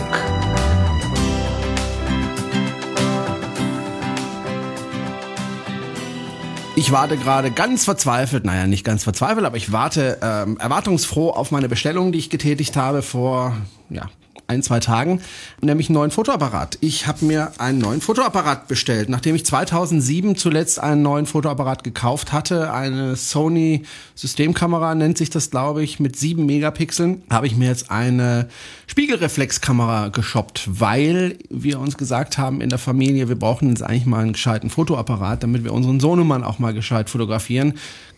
Ich 6.75 6.91
warte 6.91 7.15
gerade 7.15 7.51
ganz 7.51 7.85
verzweifelt, 7.85 8.43
naja, 8.43 8.67
nicht 8.67 8.83
ganz 8.83 9.05
verzweifelt, 9.05 9.45
aber 9.45 9.55
ich 9.55 9.71
warte 9.71 10.17
ähm, 10.21 10.57
erwartungsfroh 10.57 11.29
auf 11.29 11.51
meine 11.51 11.69
Bestellung, 11.69 12.11
die 12.11 12.19
ich 12.19 12.29
getätigt 12.29 12.75
habe 12.75 13.01
vor 13.01 13.55
ja, 13.89 14.09
ein, 14.47 14.63
zwei 14.63 14.79
Tagen, 14.79 15.21
nämlich 15.61 15.89
einen 15.89 15.95
neuen 15.95 16.11
Fotoapparat. 16.11 16.77
Ich 16.81 17.07
habe 17.07 17.25
mir 17.25 17.51
einen 17.59 17.79
neuen 17.79 18.01
Fotoapparat 18.01 18.67
bestellt. 18.67 19.09
Nachdem 19.09 19.35
ich 19.35 19.45
2007 19.45 20.35
zuletzt 20.35 20.79
einen 20.79 21.01
neuen 21.01 21.25
Fotoapparat 21.25 21.83
gekauft 21.83 22.33
hatte, 22.33 22.73
eine 22.73 23.15
Sony 23.15 23.83
Systemkamera 24.15 24.95
nennt 24.95 25.17
sich 25.17 25.29
das, 25.29 25.49
glaube 25.49 25.83
ich, 25.83 25.99
mit 25.99 26.15
sieben 26.15 26.45
Megapixeln, 26.45 27.23
habe 27.29 27.47
ich 27.47 27.55
mir 27.55 27.67
jetzt 27.67 27.89
eine 27.89 28.47
Spiegelreflexkamera 28.87 30.09
geshoppt, 30.09 30.67
weil 30.67 31.37
wir 31.49 31.79
uns 31.79 31.97
gesagt 31.97 32.37
haben 32.37 32.61
in 32.61 32.69
der 32.69 32.79
Familie, 32.79 33.29
wir 33.29 33.39
brauchen 33.39 33.69
jetzt 33.69 33.81
eigentlich 33.81 34.05
mal 34.05 34.19
einen 34.19 34.33
gescheiten 34.33 34.69
Fotoapparat, 34.69 35.43
damit 35.43 35.63
wir 35.63 35.73
unseren 35.73 35.99
Sohnemann 35.99 36.43
auch 36.43 36.59
mal 36.59 36.73
gescheit 36.73 37.09
fotografieren 37.09 37.73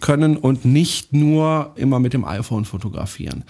können 0.05 0.37
und 0.37 0.65
nicht 0.65 1.13
nur 1.13 1.71
immer 1.75 1.99
mit 1.99 2.13
dem 2.13 2.25
iPhone 2.25 2.63
fotografieren. 2.63 3.43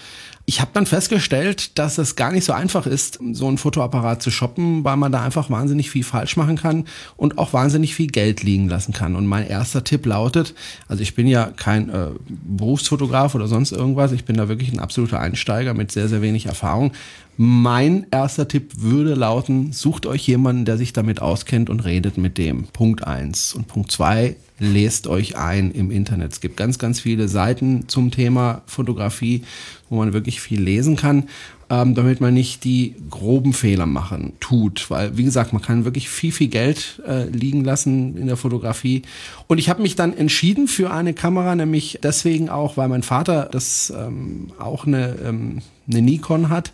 Ich 0.46 0.62
habe 0.62 0.72
dann 0.74 0.86
festgestellt, 0.86 1.78
dass 1.78 1.98
es 1.98 2.16
gar 2.16 2.32
nicht 2.32 2.46
so 2.46 2.54
einfach 2.54 2.86
ist, 2.86 3.20
so 3.34 3.48
einen 3.48 3.58
Fotoapparat 3.58 4.22
zu 4.22 4.32
shoppen, 4.32 4.86
weil 4.86 4.96
man 4.96 5.12
da 5.12 5.22
einfach 5.22 5.50
wahnsinnig 5.50 5.90
viel 5.90 6.06
falsch 6.06 6.38
machen 6.38 6.56
kann 6.56 6.86
und 7.18 7.38
auch 7.40 7.52
wahnsinnig 7.52 7.94
viel 7.94 8.08
Geld 8.08 8.42
liegen 8.42 8.70
lassen 8.70 8.94
kann. 8.94 9.18
Und 9.18 9.26
mein 9.26 9.46
erster 9.46 9.84
Tipp 9.84 10.06
lautet, 10.06 10.56
also 10.88 11.04
ich 11.04 11.14
bin 11.14 11.28
ja 11.28 11.48
kein 11.48 11.90
äh, 11.90 12.12
Berufsfotograf 12.30 13.36
oder 13.36 13.48
sonst 13.48 13.74
irgendwas, 13.74 14.14
ich 14.14 14.24
bin 14.24 14.38
da 14.38 14.48
wirklich 14.48 14.72
ein 14.72 14.80
absoluter 14.80 15.20
Einsteiger 15.20 15.74
mit 15.74 15.92
sehr, 15.92 16.08
sehr 16.08 16.22
wenig 16.22 16.46
Erfahrung. 16.46 16.94
Mein 17.38 18.08
erster 18.12 18.48
Tipp 18.48 18.72
würde 18.78 19.14
lauten, 19.14 19.74
sucht 19.74 20.06
euch 20.06 20.26
jemanden, 20.26 20.64
der 20.64 20.78
sich 20.78 20.94
damit 20.94 21.22
auskennt 21.22 21.70
und 21.70 21.84
redet 21.84 22.18
mit 22.18 22.38
dem. 22.38 22.64
Punkt 22.66 23.06
eins 23.06 23.54
Und 23.54 23.68
Punkt 23.68 23.92
zwei 23.92 24.38
lest 24.58 25.08
euch 25.08 25.36
ein 25.36 25.72
im 25.72 25.92
Internet. 25.92 26.32
Es 26.32 26.40
gibt 26.40 26.56
ganz, 26.56 26.80
ganz 26.80 27.02
viele 27.02 27.28
Seiten 27.28 27.90
zum 27.90 28.12
Thema 28.12 28.62
Fotografie, 28.68 29.44
wo 29.90 29.98
man 29.98 30.14
wirklich 30.14 30.40
viel 30.40 30.62
lesen 30.62 30.96
kann. 30.96 31.26
ähm, 31.70 31.96
damit 31.96 32.22
man 32.22 32.34
nicht 32.34 32.64
die 32.64 32.96
groben 33.10 33.54
Fehler 33.54 33.86
machen 33.86 34.34
tut. 34.40 34.90
Weil, 34.90 35.18
wie 35.18 35.24
gesagt, 35.24 35.54
man 35.54 35.62
kann 35.62 35.86
wirklich 35.86 36.10
viel, 36.10 36.32
viel 36.32 36.48
Geld 36.48 37.02
äh, 37.08 37.26
liegen 37.26 37.64
lassen 37.64 38.18
in 38.18 38.28
der 38.28 38.38
Fotografie. 38.38 39.02
Und 39.48 39.58
ich 39.58 39.70
habe 39.70 39.82
mich 39.82 39.96
dann 39.96 40.16
entschieden 40.16 40.68
für 40.68 40.92
eine 40.92 41.14
Kamera, 41.14 41.56
nämlich 41.56 42.00
deswegen 42.04 42.50
auch, 42.50 42.78
weil 42.78 42.88
mein 42.88 43.04
Vater 43.04 43.50
das 43.52 43.92
ähm, 43.96 44.52
auch 44.60 44.86
eine, 44.86 45.16
ähm, 45.26 45.62
eine 45.90 46.02
Nikon 46.02 46.50
hat 46.50 46.72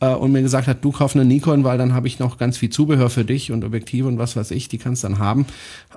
äh, 0.00 0.08
und 0.08 0.32
mir 0.32 0.42
gesagt 0.42 0.66
hat, 0.66 0.84
du 0.84 0.92
kauf 0.92 1.14
eine 1.14 1.24
Nikon, 1.24 1.64
weil 1.64 1.78
dann 1.78 1.94
habe 1.94 2.06
ich 2.06 2.18
noch 2.18 2.38
ganz 2.38 2.58
viel 2.58 2.70
Zubehör 2.70 3.10
für 3.10 3.24
dich 3.24 3.52
und 3.52 3.64
Objektive 3.64 4.08
und 4.08 4.18
was 4.18 4.36
weiß 4.36 4.50
ich, 4.50 4.68
die 4.68 4.78
kannst 4.78 5.04
dann 5.04 5.18
haben. 5.18 5.46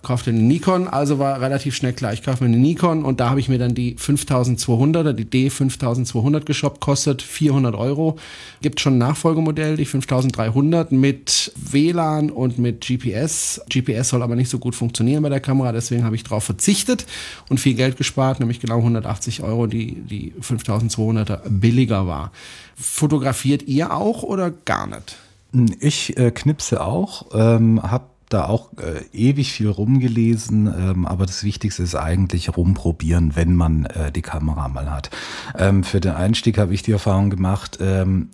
Kaufte 0.02 0.30
eine 0.30 0.40
Nikon, 0.40 0.88
also 0.88 1.20
war 1.20 1.42
relativ 1.42 1.76
schnell 1.76 1.94
klar, 1.94 2.14
ich 2.14 2.24
kaufe 2.24 2.44
mir 2.44 2.50
eine 2.50 2.58
Nikon 2.58 3.04
und 3.04 3.20
da 3.20 3.30
habe 3.30 3.40
ich 3.40 3.50
mir 3.50 3.58
dann 3.58 3.76
die 3.76 3.96
5200er, 3.96 5.14
die 5.14 5.26
D5200 5.26 6.46
geshoppt, 6.46 6.80
kostet 6.80 7.22
400 7.22 7.76
Euro. 7.76 8.18
Gibt 8.62 8.80
schon 8.80 8.96
ein 8.96 9.00
Nachfolgemodell, 9.00 9.76
die 9.76 9.86
5300 9.86 10.92
mit 10.92 11.52
WLAN 11.56 12.30
und 12.30 12.58
mit 12.58 12.86
GPS. 12.86 13.62
GPS 13.70 14.10
soll 14.10 14.24
aber 14.24 14.36
nicht 14.36 14.50
so 14.50 14.60
gut 14.60 14.76
funktionieren 14.76 15.24
bei 15.24 15.30
der 15.30 15.42
Kamera, 15.42 15.72
deswegen 15.72 16.06
habe 16.06 16.16
ich 16.16 16.24
darauf 16.24 16.44
verzichtet 16.44 17.06
und 17.50 17.60
viel 17.60 17.74
Geld 17.74 17.98
gespart, 17.98 18.40
nämlich 18.40 18.60
genau 18.60 18.78
180 18.78 19.44
Euro, 19.44 19.68
die 19.68 19.96
die 19.96 20.34
5200er 20.42 21.42
billiger 21.50 22.08
war. 22.08 22.32
Fotografiert 22.80 23.64
ihr 23.64 23.94
auch 23.94 24.24
oder 24.24 24.52
gar 24.52 24.88
nicht? 24.88 25.18
Ich 25.80 26.18
äh, 26.18 26.32
knipse 26.32 26.82
auch, 26.82 27.26
ähm, 27.34 27.82
habe 27.84 28.06
da 28.30 28.46
auch 28.46 28.70
äh, 28.78 29.04
ewig 29.12 29.52
viel 29.52 29.70
rumgelesen, 29.70 30.68
ähm, 30.68 31.06
aber 31.06 31.26
das 31.26 31.44
Wichtigste 31.44 31.84
ist 31.84 31.96
eigentlich 31.96 32.56
rumprobieren, 32.56 33.36
wenn 33.36 33.56
man 33.56 33.86
äh, 33.86 34.12
die 34.12 34.22
Kamera 34.22 34.68
mal 34.68 34.92
hat. 34.92 35.10
Ähm, 35.58 35.84
für 35.84 36.00
den 36.00 36.12
Einstieg 36.12 36.58
habe 36.60 36.74
ich 36.74 36.84
die 36.84 36.92
Erfahrung 36.92 37.32
gemacht, 37.32 37.80
ähm, 37.82 38.30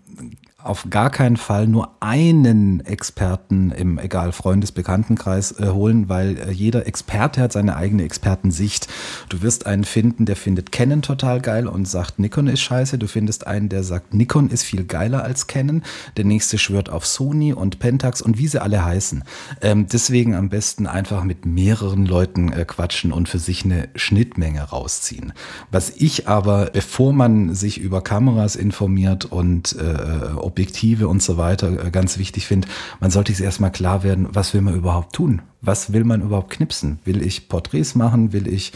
auf 0.65 0.87
gar 0.89 1.09
keinen 1.11 1.37
Fall 1.37 1.67
nur 1.67 1.91
einen 1.99 2.83
Experten 2.85 3.71
im, 3.71 3.99
egal, 3.99 4.31
Freundes-Bekanntenkreis 4.31 5.59
äh, 5.59 5.67
holen, 5.69 6.09
weil 6.09 6.37
äh, 6.37 6.51
jeder 6.51 6.87
Experte 6.87 7.41
hat 7.41 7.51
seine 7.51 7.75
eigene 7.75 8.03
Expertensicht. 8.03 8.87
Du 9.29 9.41
wirst 9.41 9.67
einen 9.67 9.83
finden, 9.83 10.25
der 10.25 10.35
findet 10.35 10.71
Canon 10.71 11.03
total 11.03 11.39
geil 11.39 11.67
und 11.67 11.87
sagt, 11.87 12.17
Nikon 12.17 12.47
ist 12.47 12.61
scheiße. 12.61 12.97
Du 12.97 13.07
findest 13.07 13.45
einen, 13.45 13.69
der 13.69 13.83
sagt, 13.83 14.13
Nikon 14.13 14.49
ist 14.49 14.63
viel 14.63 14.85
geiler 14.85 15.23
als 15.23 15.45
Canon. 15.45 15.83
Der 16.17 16.25
nächste 16.25 16.57
schwört 16.57 16.89
auf 16.89 17.05
Sony 17.05 17.53
und 17.53 17.77
Pentax 17.77 18.21
und 18.21 18.39
wie 18.39 18.47
sie 18.47 18.61
alle 18.61 18.83
heißen. 18.83 19.23
Ähm, 19.61 19.85
deswegen 19.91 20.33
am 20.33 20.49
besten 20.49 20.87
einfach 20.87 21.23
mit 21.23 21.45
mehreren 21.45 22.07
Leuten 22.07 22.51
äh, 22.51 22.65
quatschen 22.65 23.11
und 23.11 23.29
für 23.29 23.39
sich 23.39 23.65
eine 23.65 23.89
Schnittmenge 23.95 24.61
rausziehen. 24.61 25.33
Was 25.69 25.91
ich 25.91 26.27
aber, 26.27 26.71
bevor 26.73 27.13
man 27.13 27.53
sich 27.53 27.79
über 27.79 28.01
Kameras 28.01 28.55
informiert 28.55 29.25
und 29.25 29.75
äh, 29.77 30.33
Objektive 30.55 31.09
und 31.09 31.21
so 31.21 31.35
weiter 31.35 31.85
äh, 31.85 31.91
ganz 31.91 32.17
wichtig 32.17 32.47
finde, 32.47 32.69
man 33.01 33.11
sollte 33.11 33.33
sich 33.33 33.43
erstmal 33.43 33.71
klar 33.71 34.03
werden, 34.03 34.29
was 34.31 34.53
will 34.53 34.61
man 34.61 34.75
überhaupt 34.75 35.13
tun? 35.13 35.41
Was 35.61 35.91
will 35.91 36.05
man 36.05 36.21
überhaupt 36.21 36.51
knipsen? 36.51 36.99
Will 37.03 37.21
ich 37.21 37.49
Porträts 37.49 37.93
machen? 37.95 38.31
Will 38.31 38.47
ich 38.47 38.71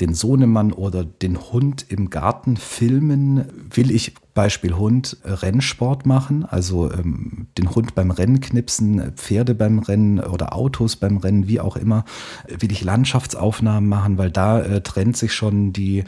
den 0.00 0.14
Sohnemann 0.14 0.72
oder 0.72 1.04
den 1.04 1.38
Hund 1.38 1.86
im 1.88 2.10
Garten 2.10 2.56
filmen? 2.56 3.46
Will 3.72 3.90
ich 3.90 4.14
Beispiel 4.34 4.74
Hund 4.74 5.16
äh, 5.24 5.32
Rennsport 5.32 6.06
machen, 6.06 6.44
also 6.44 6.92
ähm, 6.92 7.48
den 7.58 7.74
Hund 7.74 7.96
beim 7.96 8.12
Rennen 8.12 8.40
knipsen, 8.40 9.12
Pferde 9.16 9.56
beim 9.56 9.80
Rennen 9.80 10.20
oder 10.20 10.54
Autos 10.54 10.94
beim 10.96 11.16
Rennen, 11.16 11.48
wie 11.48 11.60
auch 11.60 11.76
immer? 11.76 12.04
Will 12.46 12.70
ich 12.70 12.84
Landschaftsaufnahmen 12.84 13.88
machen, 13.88 14.18
weil 14.18 14.30
da 14.30 14.60
äh, 14.60 14.82
trennt 14.82 15.16
sich 15.16 15.32
schon 15.32 15.72
die 15.72 16.04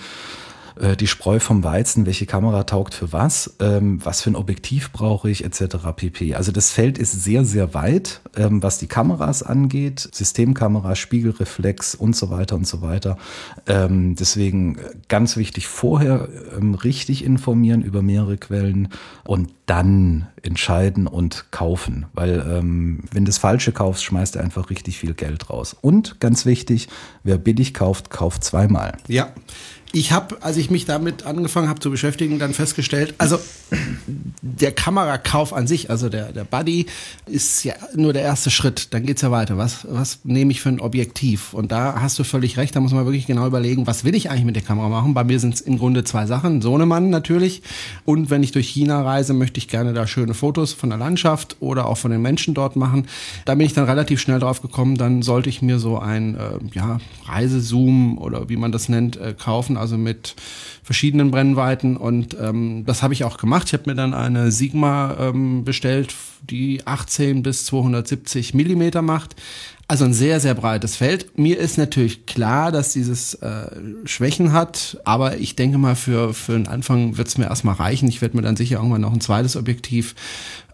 äh, 0.81 0.97
die 0.97 1.07
Spreu 1.07 1.39
vom 1.41 1.65
Weizen, 1.65 2.07
welche 2.07 2.27
Kamera 2.27 2.65
taugt 2.65 2.95
für 2.95 3.13
was, 3.13 3.57
ähm, 3.61 4.05
was 4.05 4.23
für 4.23 4.31
ein 4.31 4.37
Objektiv 4.37 4.93
brauche 4.93 5.31
ich, 5.31 5.45
etc. 5.45 5.77
pp. 5.95 6.35
Also 6.35 6.53
das 6.53 6.71
Feld 6.71 6.99
ist 6.99 7.13
sehr, 7.13 7.45
sehr 7.45 7.75
weit, 7.75 8.21
ähm, 8.37 8.63
was 8.63 8.79
die 8.79 8.87
Kameras 8.87 9.43
angeht, 9.43 10.09
Systemkamera, 10.13 10.95
Spiegelreflex 10.95 11.95
und 11.95 12.15
so 12.15 12.31
weiter 12.31 12.57
und 12.57 12.67
so 12.67 12.83
weiter. 12.83 13.17
Ähm, 13.67 14.17
deswegen 14.17 14.79
ganz 15.09 15.37
wichtig, 15.37 15.67
vorher 15.67 16.29
ähm, 16.57 16.75
richtig 16.75 17.25
informieren 17.25 17.83
über 17.83 18.03
mehrere 18.03 18.37
Quellen 18.37 18.89
und 19.25 19.51
dann 19.67 20.29
entscheiden 20.43 21.09
und 21.09 21.51
kaufen, 21.51 22.07
weil 22.13 22.45
ähm, 22.49 23.01
wenn 23.11 23.25
du 23.25 23.31
das 23.31 23.39
Falsche 23.39 23.73
kaufst, 23.73 24.05
schmeißt 24.05 24.37
du 24.37 24.39
einfach 24.39 24.71
richtig 24.71 24.97
viel 24.99 25.15
Geld 25.15 25.51
raus. 25.51 25.77
Und 25.81 26.21
ganz 26.21 26.47
wichtig, 26.47 26.89
wer 27.25 27.37
billig 27.37 27.75
kauft, 27.75 28.11
kauft 28.11 28.45
zweimal. 28.45 28.97
Ja, 29.09 29.33
ich 29.93 30.13
habe, 30.13 30.43
als 30.43 30.57
ich 30.57 30.71
mich 30.71 30.85
damit 30.85 31.25
angefangen 31.25 31.69
habe 31.69 31.81
zu 31.81 31.91
beschäftigen, 31.91 32.39
dann 32.39 32.53
festgestellt, 32.53 33.15
also 33.19 33.39
der 34.43 34.73
Kamerakauf 34.73 35.53
an 35.53 35.67
sich, 35.67 35.91
also 35.91 36.09
der, 36.09 36.33
der 36.33 36.45
Buddy, 36.45 36.87
ist 37.27 37.65
ja 37.65 37.75
nur 37.95 38.13
der 38.13 38.23
erste 38.23 38.51
Schritt. 38.51 38.93
Dann 38.95 39.05
geht's 39.05 39.23
ja 39.23 39.31
weiter. 39.31 39.59
Was, 39.59 39.87
was 39.89 40.21
nehme 40.25 40.53
ich 40.53 40.61
für 40.61 40.69
ein 40.69 40.81
Objektiv? 40.81 41.53
Und 41.53 41.73
da 41.73 42.01
hast 42.01 42.19
du 42.19 42.25
völlig 42.25 42.57
recht, 42.57 42.77
da 42.77 42.81
muss 42.81 42.93
man 42.93 43.05
wirklich 43.07 43.27
genau 43.27 43.47
überlegen, 43.47 43.87
was 43.87 44.05
will 44.05 44.15
ich 44.15 44.31
eigentlich 44.31 44.45
mit 44.45 44.57
der 44.57 44.63
Kamera 44.63 44.89
machen? 44.89 45.15
Bei 45.15 45.25
mir 45.25 45.41
sind 45.41 45.55
es 45.55 45.61
im 45.61 45.79
Grunde 45.79 46.05
zwei 46.05 46.27
Sachen. 46.27 46.63
Sohnemann 46.63 47.11
natürlich. 47.11 47.63
Und 48.05 48.31
wenn 48.31 48.43
ich 48.43 48.53
durch 48.53 48.69
China 48.69 49.03
reise, 49.03 49.35
möchte 49.35 49.59
ich 49.59 49.69
gerne 49.69 49.93
da 49.93 50.07
schöne 50.07 50.35
Fotos 50.35 50.73
von 50.73 50.91
der 50.91 50.99
Landschaft 50.99 51.57
oder 51.61 51.87
auch 51.87 51.99
von 51.99 52.11
den 52.11 52.23
Menschen 52.23 52.55
dort 52.55 52.77
machen. 52.77 53.07
Da 53.45 53.55
bin 53.55 53.67
ich 53.67 53.73
dann 53.73 53.85
relativ 53.85 54.21
schnell 54.21 54.39
drauf 54.39 54.63
gekommen, 54.63 54.97
dann 54.97 55.23
sollte 55.23 55.49
ich 55.49 55.63
mir 55.63 55.79
so 55.79 55.99
ein 55.99 56.37
äh, 56.37 56.59
ja, 56.73 56.99
Reisezoom 57.25 58.19
oder 58.19 58.49
wie 58.49 58.57
man 58.57 58.73
das 58.73 58.89
nennt, 58.89 59.17
äh, 59.17 59.35
kaufen 59.37 59.76
also 59.77 59.99
mit 59.99 60.35
verschiedenen 60.83 61.31
Brennweiten. 61.31 61.97
Und 61.97 62.37
ähm, 62.41 62.85
das 62.87 63.03
habe 63.03 63.15
ich 63.15 63.25
auch 63.25 63.39
gemacht. 63.39 63.69
Ich 63.69 63.73
habe 63.73 63.91
mir 63.91 63.97
dann 63.97 64.15
eine 64.15 64.51
Sigma 64.53 65.17
ähm, 65.19 65.65
bestellt, 65.65 66.15
die 66.49 66.87
18 66.87 67.43
bis 67.43 67.67
270 67.67 68.55
Millimeter 68.55 69.03
macht. 69.03 69.37
Also 69.89 70.05
ein 70.05 70.13
sehr, 70.13 70.41
sehr 70.41 70.55
breites 70.55 70.97
Feld. 70.97 71.39
Mir 71.39 71.59
ist 71.59 71.79
natürlich 71.79 72.27
klar, 72.27 72.73
dass 72.73 72.93
dieses 72.93 73.35
äh, 73.35 73.71
Schwächen 74.05 74.53
hat, 74.53 74.99
aber 75.05 75.37
ich 75.39 75.55
denke 75.55 75.79
mal, 75.79 75.95
für, 75.95 76.35
für 76.35 76.53
den 76.53 76.67
Anfang 76.67 77.19
wird 77.19 77.29
es 77.29 77.39
mir 77.39 77.45
erstmal 77.45 77.77
reichen. 77.77 78.09
Ich 78.09 78.21
werde 78.21 78.37
mir 78.37 78.43
dann 78.43 78.57
sicher 78.57 78.79
irgendwann 78.79 79.03
noch 79.03 79.13
ein 79.13 79.21
zweites 79.21 79.55
Objektiv 79.55 80.17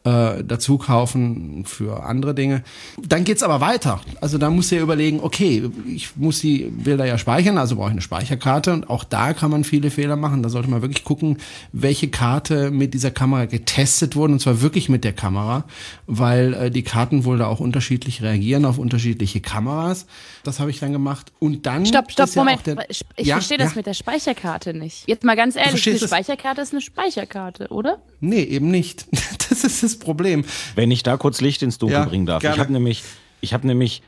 äh, 0.05 0.43
dazu 0.45 0.79
kaufen 0.79 1.65
für 1.65 2.03
andere 2.05 2.35
Dinge. 2.35 2.65
Dann 3.01 3.25
geht's 3.25 3.43
aber 3.43 3.61
weiter. 3.61 4.01
Also 4.21 4.37
da 4.39 4.51
muss 4.51 4.73
ihr 4.73 4.81
überlegen, 4.81 5.21
okay, 5.21 5.69
ich 5.87 6.17
muss 6.17 6.41
die 6.41 6.65
Bilder 6.65 7.05
ja 7.05 7.19
speichern, 7.19 7.57
also 7.59 7.77
brauche 7.77 7.89
ich 7.89 7.93
eine 7.93 8.01
Speicherkarte 8.03 8.73
und 8.73 8.91
auch 8.91 9.05
da 9.05 9.33
kann 9.33 9.51
man 9.51 9.63
viele 9.65 9.91
Fehler 9.91 10.17
machen. 10.17 10.43
Da 10.43 10.49
sollte 10.49 10.69
man 10.69 10.83
wirklich 10.83 11.05
gucken, 11.05 11.39
welche 11.73 12.09
Karte 12.09 12.71
mit 12.71 12.95
dieser 12.95 13.11
Kamera 13.13 13.45
getestet 13.47 14.17
wurde 14.17 14.33
und 14.35 14.41
zwar 14.41 14.61
wirklich 14.61 14.89
mit 14.89 15.05
der 15.05 15.13
Kamera, 15.13 15.65
weil 16.07 16.55
äh, 16.55 16.71
die 16.71 16.83
Karten 16.83 17.25
wohl 17.25 17.39
da 17.39 17.47
auch 17.47 17.61
unterschiedlich 17.61 18.23
reagieren 18.23 18.65
auf 18.65 18.79
unterschiedliche 18.79 19.41
Kameras. 19.41 20.07
Das 20.43 20.59
habe 20.59 20.71
ich 20.71 20.81
dann 20.81 20.93
gemacht 20.93 21.33
und 21.39 21.65
dann 21.67 21.87
Stopp, 21.87 22.11
stopp, 22.11 22.27
ist 22.29 22.35
ja 22.35 22.43
Moment. 22.43 22.59
auch 22.61 22.65
der- 22.65 22.91
ich 22.91 23.05
Ja, 23.19 23.37
verstehe 23.37 23.59
das 23.59 23.71
ja. 23.71 23.77
mit 23.77 23.87
der 23.87 23.95
Speicherkarte 23.95 24.75
nicht. 24.75 25.05
Jetzt 25.07 25.23
mal 25.25 25.37
ganz 25.37 25.55
ehrlich, 25.55 25.87
eine 25.89 25.99
Speicherkarte 25.99 26.61
ist 26.61 26.73
eine 26.73 26.81
Speicherkarte, 26.81 27.69
oder? 27.69 27.99
Nee, 28.21 28.43
eben 28.43 28.71
nicht. 28.71 29.07
Das 29.53 29.65
ist 29.65 29.83
das 29.83 29.92
Problem. 29.99 30.45
Wenn 30.75 30.91
ich 30.91 31.03
da 31.03 31.17
kurz 31.17 31.41
Licht 31.41 31.63
ins 31.63 31.79
Dunkel 31.79 31.99
Ja, 31.99 32.05
bringen 32.05 32.27
darf. 32.27 32.41
gerne. 32.43 32.55
Ich 32.57 32.61
habe 32.61 32.73
nämlich, 32.73 33.03
ich 33.41 33.53
habe 33.55 33.67
nämlich 33.67 34.03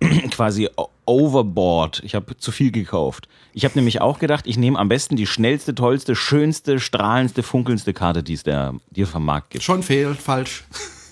quasi 0.30 0.68
overboard. 1.06 2.00
Ich 2.04 2.14
habe 2.14 2.36
zu 2.36 2.52
viel 2.52 2.70
gekauft. 2.70 3.28
Ich 3.52 3.64
habe 3.64 3.74
nämlich 3.76 4.00
auch 4.00 4.18
gedacht, 4.18 4.46
ich 4.46 4.56
nehme 4.56 4.78
am 4.78 4.88
besten 4.88 5.16
die 5.16 5.26
schnellste, 5.26 5.74
tollste, 5.74 6.16
schönste, 6.16 6.80
strahlendste, 6.80 7.42
funkelndste 7.42 7.92
Karte, 7.92 8.22
die 8.22 8.34
es 8.34 8.42
der, 8.42 8.74
dir 8.90 9.06
vom 9.06 9.24
Markt 9.24 9.50
gibt. 9.50 9.64
Schon 9.64 9.82
fehl, 9.82 10.14
falsch. 10.14 10.64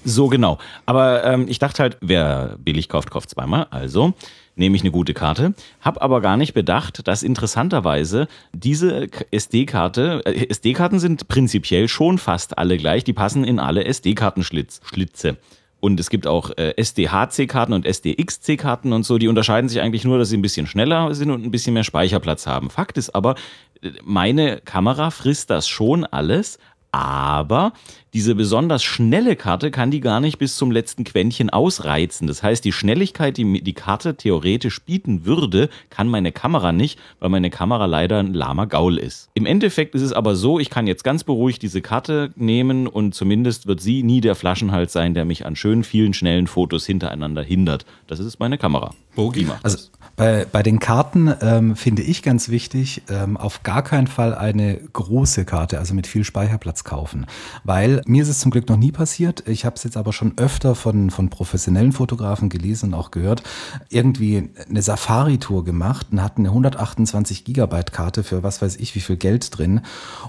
So 0.04 0.26
genau. 0.28 0.58
Aber 0.86 1.24
ähm, 1.24 1.46
ich 1.48 1.58
dachte 1.60 1.82
halt, 1.82 1.96
wer 2.00 2.56
billig 2.58 2.88
kauft, 2.88 3.10
kauft 3.10 3.30
zweimal. 3.30 3.66
Also 3.70 4.14
nehme 4.56 4.76
ich 4.76 4.82
eine 4.82 4.90
gute 4.90 5.14
Karte. 5.14 5.54
Hab 5.80 6.02
aber 6.02 6.20
gar 6.20 6.36
nicht 6.36 6.54
bedacht, 6.54 7.06
dass 7.06 7.22
interessanterweise 7.22 8.28
diese 8.52 9.08
SD-Karte, 9.30 10.22
äh, 10.24 10.48
SD-Karten 10.48 10.98
sind 10.98 11.28
prinzipiell 11.28 11.88
schon 11.88 12.18
fast 12.18 12.58
alle 12.58 12.76
gleich. 12.76 13.04
Die 13.04 13.12
passen 13.12 13.44
in 13.44 13.58
alle 13.58 13.84
SD-Kartenschlitze. 13.84 15.36
Und 15.80 15.98
es 15.98 16.10
gibt 16.10 16.28
auch 16.28 16.50
äh, 16.56 16.74
SDHC-Karten 16.76 17.72
und 17.72 17.86
SDXC-Karten 17.86 18.92
und 18.92 19.02
so. 19.02 19.18
Die 19.18 19.26
unterscheiden 19.26 19.68
sich 19.68 19.80
eigentlich 19.80 20.04
nur, 20.04 20.16
dass 20.16 20.28
sie 20.28 20.36
ein 20.36 20.42
bisschen 20.42 20.68
schneller 20.68 21.12
sind 21.12 21.30
und 21.32 21.44
ein 21.44 21.50
bisschen 21.50 21.74
mehr 21.74 21.82
Speicherplatz 21.82 22.46
haben. 22.46 22.70
Fakt 22.70 22.98
ist 22.98 23.14
aber, 23.16 23.34
äh, 23.82 23.90
meine 24.04 24.60
Kamera 24.60 25.10
frisst 25.10 25.50
das 25.50 25.66
schon 25.66 26.04
alles, 26.04 26.60
aber 26.92 27.72
diese 28.14 28.34
besonders 28.34 28.82
schnelle 28.82 29.36
Karte 29.36 29.70
kann 29.70 29.90
die 29.90 30.00
gar 30.00 30.20
nicht 30.20 30.38
bis 30.38 30.56
zum 30.56 30.70
letzten 30.70 31.04
Quäntchen 31.04 31.48
ausreizen. 31.48 32.26
Das 32.26 32.42
heißt, 32.42 32.62
die 32.64 32.72
Schnelligkeit, 32.72 33.38
die 33.38 33.44
mir 33.44 33.62
die 33.62 33.72
Karte 33.72 34.16
theoretisch 34.16 34.82
bieten 34.82 35.24
würde, 35.24 35.70
kann 35.88 36.08
meine 36.08 36.30
Kamera 36.30 36.72
nicht, 36.72 36.98
weil 37.20 37.30
meine 37.30 37.48
Kamera 37.48 37.86
leider 37.86 38.18
ein 38.18 38.34
lahmer 38.34 38.66
Gaul 38.66 38.98
ist. 38.98 39.30
Im 39.34 39.46
Endeffekt 39.46 39.94
ist 39.94 40.02
es 40.02 40.12
aber 40.12 40.36
so, 40.36 40.58
ich 40.58 40.68
kann 40.68 40.86
jetzt 40.86 41.04
ganz 41.04 41.24
beruhigt 41.24 41.62
diese 41.62 41.80
Karte 41.80 42.32
nehmen 42.36 42.86
und 42.86 43.14
zumindest 43.14 43.66
wird 43.66 43.80
sie 43.80 44.02
nie 44.02 44.20
der 44.20 44.34
Flaschenhals 44.34 44.92
sein, 44.92 45.14
der 45.14 45.24
mich 45.24 45.46
an 45.46 45.56
schönen 45.56 45.84
vielen 45.84 46.12
schnellen 46.12 46.46
Fotos 46.46 46.84
hintereinander 46.84 47.42
hindert. 47.42 47.86
Das 48.06 48.20
ist 48.20 48.38
meine 48.38 48.58
Kamera. 48.58 48.94
Die 49.16 49.44
macht 49.44 49.64
Also 49.64 49.76
das. 49.76 49.90
bei, 50.16 50.46
bei 50.50 50.62
den 50.62 50.78
Karten 50.78 51.32
ähm, 51.40 51.76
finde 51.76 52.02
ich 52.02 52.22
ganz 52.22 52.48
wichtig, 52.48 53.02
ähm, 53.10 53.36
auf 53.36 53.62
gar 53.62 53.82
keinen 53.82 54.06
Fall 54.06 54.34
eine 54.34 54.76
große 54.92 55.44
Karte, 55.44 55.78
also 55.78 55.94
mit 55.94 56.06
viel 56.06 56.24
Speicherplatz 56.24 56.84
kaufen. 56.84 57.26
Weil 57.64 58.01
Mir 58.06 58.22
ist 58.22 58.28
es 58.28 58.40
zum 58.40 58.50
Glück 58.50 58.68
noch 58.68 58.76
nie 58.76 58.92
passiert. 58.92 59.44
Ich 59.46 59.64
habe 59.64 59.76
es 59.76 59.84
jetzt 59.84 59.96
aber 59.96 60.12
schon 60.12 60.36
öfter 60.38 60.74
von, 60.74 61.10
von 61.10 61.30
professionellen 61.30 61.92
Fotografen 61.92 62.48
gelesen 62.48 62.92
und 62.92 62.94
auch 62.94 63.10
gehört. 63.10 63.42
Irgendwie 63.88 64.50
eine 64.68 64.82
Safari-Tour 64.82 65.64
gemacht 65.64 66.08
und 66.10 66.22
hatten 66.22 66.42
eine 66.42 66.48
128 66.48 67.44
Gigabyte 67.44 67.92
Karte 67.92 68.24
für 68.24 68.42
was 68.42 68.62
weiß 68.62 68.76
ich 68.76 68.94
wie 68.94 69.00
viel 69.00 69.16
Geld 69.16 69.56
drin 69.56 69.82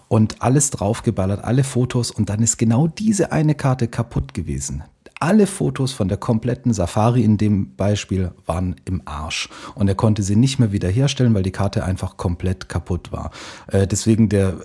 und 0.07 0.41
alles 0.41 0.69
draufgeballert, 0.69 1.43
alle 1.43 1.63
Fotos 1.63 2.11
und 2.11 2.29
dann 2.29 2.41
ist 2.41 2.57
genau 2.57 2.87
diese 2.87 3.31
eine 3.31 3.55
Karte 3.55 3.87
kaputt 3.87 4.33
gewesen 4.33 4.83
alle 5.23 5.47
Fotos 5.47 5.93
von 5.93 6.09
der 6.09 6.17
kompletten 6.17 6.73
Safari 6.73 7.23
in 7.23 7.37
dem 7.37 7.75
Beispiel 7.77 8.31
waren 8.45 8.75
im 8.83 9.01
Arsch. 9.05 9.47
Und 9.73 9.87
er 9.87 9.95
konnte 9.95 10.21
sie 10.21 10.35
nicht 10.35 10.59
mehr 10.59 10.73
wiederherstellen, 10.73 11.33
weil 11.33 11.43
die 11.43 11.51
Karte 11.51 11.85
einfach 11.85 12.17
komplett 12.17 12.67
kaputt 12.67 13.13
war. 13.13 13.31
Äh, 13.67 13.87
deswegen 13.87 14.27
der, 14.27 14.57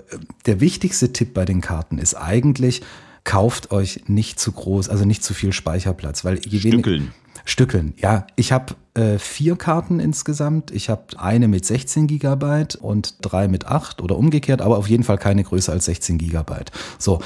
der 0.45 0.59
wichtigste 0.59 1.13
Tipp 1.13 1.33
bei 1.33 1.45
den 1.45 1.61
Karten 1.61 1.97
ist 1.97 2.15
eigentlich, 2.15 2.81
kauft 3.23 3.71
euch 3.71 4.03
nicht 4.07 4.37
zu 4.37 4.51
groß, 4.51 4.89
also 4.89 5.05
nicht 5.05 5.23
zu 5.23 5.33
viel 5.33 5.53
Speicherplatz, 5.53 6.25
weil 6.25 6.39
je 6.45 6.59
Stückeln. 6.59 7.13
Stückeln, 7.45 7.93
ja. 7.95 8.27
Ich 8.35 8.51
habe 8.51 8.75
äh, 8.95 9.17
vier 9.17 9.55
Karten 9.55 10.01
insgesamt. 10.01 10.71
Ich 10.71 10.89
habe 10.89 11.03
eine 11.17 11.47
mit 11.47 11.65
16 11.65 12.05
Gigabyte 12.07 12.75
und 12.75 13.15
drei 13.21 13.47
mit 13.47 13.65
8 13.65 14.01
oder 14.01 14.17
umgekehrt, 14.17 14.61
aber 14.61 14.77
auf 14.77 14.89
jeden 14.89 15.03
Fall 15.03 15.17
keine 15.17 15.43
größer 15.45 15.71
als 15.71 15.85
16 15.85 16.17
Gigabyte. 16.17 16.71
So, 16.97 17.21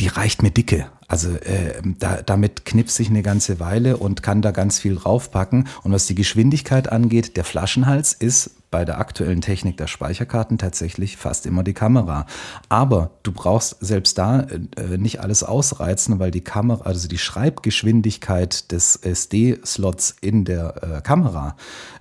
die 0.00 0.08
reicht 0.08 0.42
mir 0.42 0.50
dicke. 0.50 0.86
Also 1.08 1.30
äh, 1.30 1.80
da, 1.98 2.20
damit 2.22 2.66
knipst 2.66 2.96
sich 2.96 3.08
eine 3.08 3.22
ganze 3.22 3.60
Weile 3.60 3.96
und 3.96 4.22
kann 4.22 4.42
da 4.42 4.50
ganz 4.50 4.78
viel 4.78 4.96
draufpacken. 4.96 5.66
Und 5.82 5.92
was 5.92 6.06
die 6.06 6.14
Geschwindigkeit 6.14 6.92
angeht, 6.92 7.36
der 7.36 7.44
Flaschenhals 7.44 8.12
ist 8.12 8.50
bei 8.70 8.84
der 8.84 8.98
aktuellen 8.98 9.40
Technik 9.40 9.78
der 9.78 9.86
Speicherkarten 9.86 10.58
tatsächlich 10.58 11.16
fast 11.16 11.46
immer 11.46 11.64
die 11.64 11.72
Kamera. 11.72 12.26
Aber 12.68 13.12
du 13.22 13.32
brauchst 13.32 13.78
selbst 13.80 14.18
da 14.18 14.40
äh, 14.40 14.98
nicht 14.98 15.20
alles 15.20 15.42
ausreizen, 15.42 16.18
weil 16.18 16.30
die 16.30 16.42
Kamera, 16.42 16.84
also 16.84 17.08
die 17.08 17.18
Schreibgeschwindigkeit 17.18 18.70
des 18.70 18.96
SD-Slots 18.96 20.16
in 20.20 20.44
der 20.44 20.98
äh, 20.98 21.00
Kamera, 21.00 21.56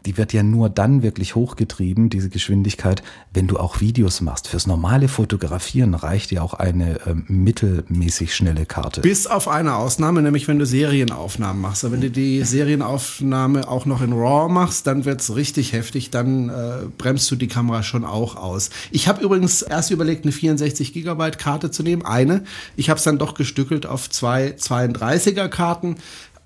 die 0.05 0.17
wird 0.17 0.33
ja 0.33 0.43
nur 0.43 0.69
dann 0.69 1.03
wirklich 1.03 1.35
hochgetrieben, 1.35 2.09
diese 2.09 2.29
Geschwindigkeit, 2.29 3.03
wenn 3.33 3.47
du 3.47 3.57
auch 3.57 3.81
Videos 3.81 4.21
machst. 4.21 4.47
Fürs 4.47 4.67
normale 4.67 5.07
Fotografieren 5.07 5.93
reicht 5.93 6.31
ja 6.31 6.41
auch 6.41 6.53
eine 6.53 6.99
äh, 7.01 7.15
mittelmäßig 7.27 8.35
schnelle 8.35 8.65
Karte. 8.65 9.01
Bis 9.01 9.27
auf 9.27 9.47
eine 9.47 9.75
Ausnahme, 9.75 10.21
nämlich 10.21 10.47
wenn 10.47 10.59
du 10.59 10.65
Serienaufnahmen 10.65 11.61
machst. 11.61 11.83
Aber 11.83 11.93
wenn 11.93 12.01
du 12.01 12.11
die 12.11 12.43
Serienaufnahme 12.43 13.67
auch 13.67 13.85
noch 13.85 14.01
in 14.01 14.13
RAW 14.13 14.51
machst, 14.51 14.87
dann 14.87 15.05
wird's 15.05 15.35
richtig 15.35 15.73
heftig. 15.73 16.11
Dann 16.11 16.49
äh, 16.49 16.87
bremst 16.97 17.29
du 17.31 17.35
die 17.35 17.47
Kamera 17.47 17.83
schon 17.83 18.05
auch 18.05 18.35
aus. 18.35 18.69
Ich 18.91 19.07
habe 19.07 19.23
übrigens 19.23 19.61
erst 19.61 19.91
überlegt, 19.91 20.25
eine 20.25 20.31
64 20.31 20.93
Gigabyte 20.93 21.37
Karte 21.37 21.71
zu 21.71 21.83
nehmen, 21.83 22.05
eine. 22.05 22.43
Ich 22.75 22.89
habe 22.89 22.97
es 22.97 23.03
dann 23.03 23.17
doch 23.17 23.33
gestückelt 23.33 23.85
auf 23.85 24.09
zwei 24.09 24.55
32er 24.57 25.47
Karten, 25.47 25.95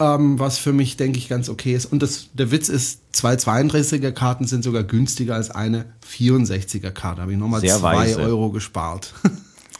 ähm, 0.01 0.39
was 0.39 0.58
für 0.58 0.74
mich, 0.74 0.98
denke 0.98 1.20
ich, 1.20 1.29
ganz 1.29 1.48
okay 1.48 1.74
ist. 1.75 1.86
Und 1.86 2.01
das, 2.01 2.29
der 2.34 2.51
Witz 2.51 2.70
ist, 2.70 3.15
zwei 3.15 3.36
32er 3.36 4.12
Karten 4.12 4.48
sind 4.48 4.63
sogar 4.63 4.84
günstiger 4.84 5.36
als 5.36 5.51
eine 5.51 5.86
64er 6.10 6.91
Karte. 6.91 7.22
Habe 7.22 7.34
ich 7.34 7.38
nochmal 7.38 7.62
Sehr 7.62 7.77
zwei 7.77 7.98
weise. 7.98 8.22
Euro 8.22 8.50
gespart. 8.50 9.13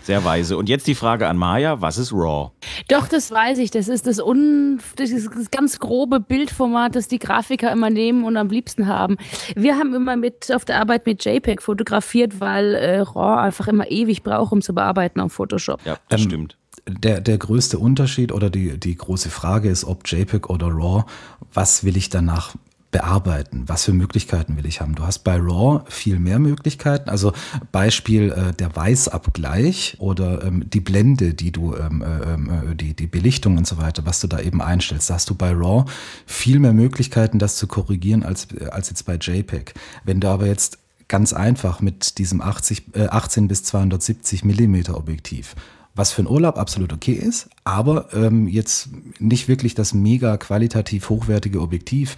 Sehr 0.04 0.24
weise. 0.26 0.58
Und 0.58 0.68
jetzt 0.68 0.88
die 0.88 0.96
Frage 0.96 1.28
an 1.28 1.38
Maya, 1.38 1.80
was 1.80 2.00
ist 2.00 2.12
RAW? 2.12 2.50
Doch, 2.88 3.08
das 3.08 3.30
weiß 3.30 3.60
ich. 3.60 3.70
Das 3.70 3.88
ist 3.88 4.08
das, 4.08 4.20
un, 4.20 4.80
das, 4.96 5.12
ist 5.12 5.30
das 5.36 5.52
ganz 5.52 5.78
grobe 5.78 6.20
Bildformat, 6.20 6.96
das 6.96 7.08
die 7.08 7.20
Grafiker 7.20 7.72
immer 7.72 7.92
nehmen 7.92 8.24
und 8.24 8.36
am 8.36 8.50
liebsten 8.50 8.88
haben. 8.88 9.18
Wir 9.56 9.78
haben 9.78 9.94
immer 9.94 10.16
mit 10.16 10.52
auf 10.52 10.66
der 10.66 10.80
Arbeit 10.80 11.06
mit 11.06 11.24
JPEG 11.24 11.62
fotografiert, 11.62 12.40
weil 12.40 12.74
äh, 12.74 13.00
RAW 13.02 13.42
einfach 13.42 13.68
immer 13.68 13.90
ewig 13.92 14.24
braucht, 14.24 14.52
um 14.52 14.62
zu 14.64 14.74
bearbeiten 14.74 15.20
auf 15.20 15.34
Photoshop. 15.34 15.80
Ja, 15.86 15.98
das 16.10 16.22
Ähm, 16.22 16.28
stimmt. 16.28 16.58
Der, 16.88 17.22
der 17.22 17.38
größte 17.38 17.78
Unterschied 17.78 18.32
oder 18.32 18.50
die, 18.50 18.80
die 18.80 18.96
große 18.96 19.30
Frage 19.30 19.70
ist, 19.70 19.86
ob 19.86 20.08
JPEG 20.08 20.50
oder 20.50 20.68
RAW, 20.68 21.06
was 21.54 21.84
will 21.84 21.96
ich 21.96 22.10
danach 22.10 22.56
bearbeiten? 22.92 23.64
Was 23.68 23.86
für 23.86 23.94
Möglichkeiten 23.94 24.58
will 24.58 24.66
ich 24.66 24.82
haben? 24.82 24.96
Du 24.96 25.04
hast 25.04 25.20
bei 25.20 25.38
RAW 25.38 25.84
viel 25.90 26.20
mehr 26.20 26.40
Möglichkeiten. 26.40 27.10
Also 27.10 27.34
Beispiel 27.72 28.32
äh, 28.32 28.54
der 28.54 28.76
Weißabgleich 28.76 29.96
oder 30.00 30.44
ähm, 30.44 30.70
die 30.70 30.82
Blende, 30.82 31.34
die 31.34 31.52
du, 31.52 31.76
ähm, 31.76 32.02
äh, 32.02 32.72
äh, 32.72 32.76
die, 32.76 32.94
die 32.94 33.08
Belichtung 33.08 33.58
und 33.58 33.66
so 33.66 33.78
weiter, 33.78 34.06
was 34.06 34.20
du 34.20 34.28
da 34.28 34.40
eben 34.40 34.62
einstellst. 34.62 35.10
Da 35.10 35.16
hast 35.16 35.30
du 35.30 35.36
bei 35.36 35.52
RAW 35.52 35.86
viel 36.26 36.60
mehr 36.60 36.74
Möglichkeiten, 36.74 37.40
das 37.40 37.56
zu 37.56 37.68
korrigieren 37.68 38.24
als, 38.24 38.48
als 38.70 38.90
jetzt 38.90 39.06
bei 39.06 39.16
JPEG. 39.16 39.74
Wenn 40.04 40.20
du 40.20 40.28
aber 40.28 40.48
jetzt 40.48 40.78
ganz 41.08 41.34
einfach 41.34 41.82
mit 41.82 42.18
diesem 42.18 42.42
80, 42.42 42.96
äh, 42.96 43.08
18 43.08 43.48
bis 43.48 43.64
270 43.64 44.44
Millimeter 44.44 44.98
Objektiv 44.98 45.56
was 45.96 46.12
für 46.12 46.20
einen 46.20 46.30
Urlaub 46.30 46.58
absolut 46.58 46.94
okay 46.94 47.14
ist, 47.14 47.50
aber 47.64 48.14
ähm, 48.14 48.48
jetzt 48.48 48.90
nicht 49.20 49.48
wirklich 49.48 49.76
das 49.76 49.94
mega 49.94 50.38
qualitativ 50.38 51.10
hochwertige 51.10 51.62
Objektiv. 51.62 52.16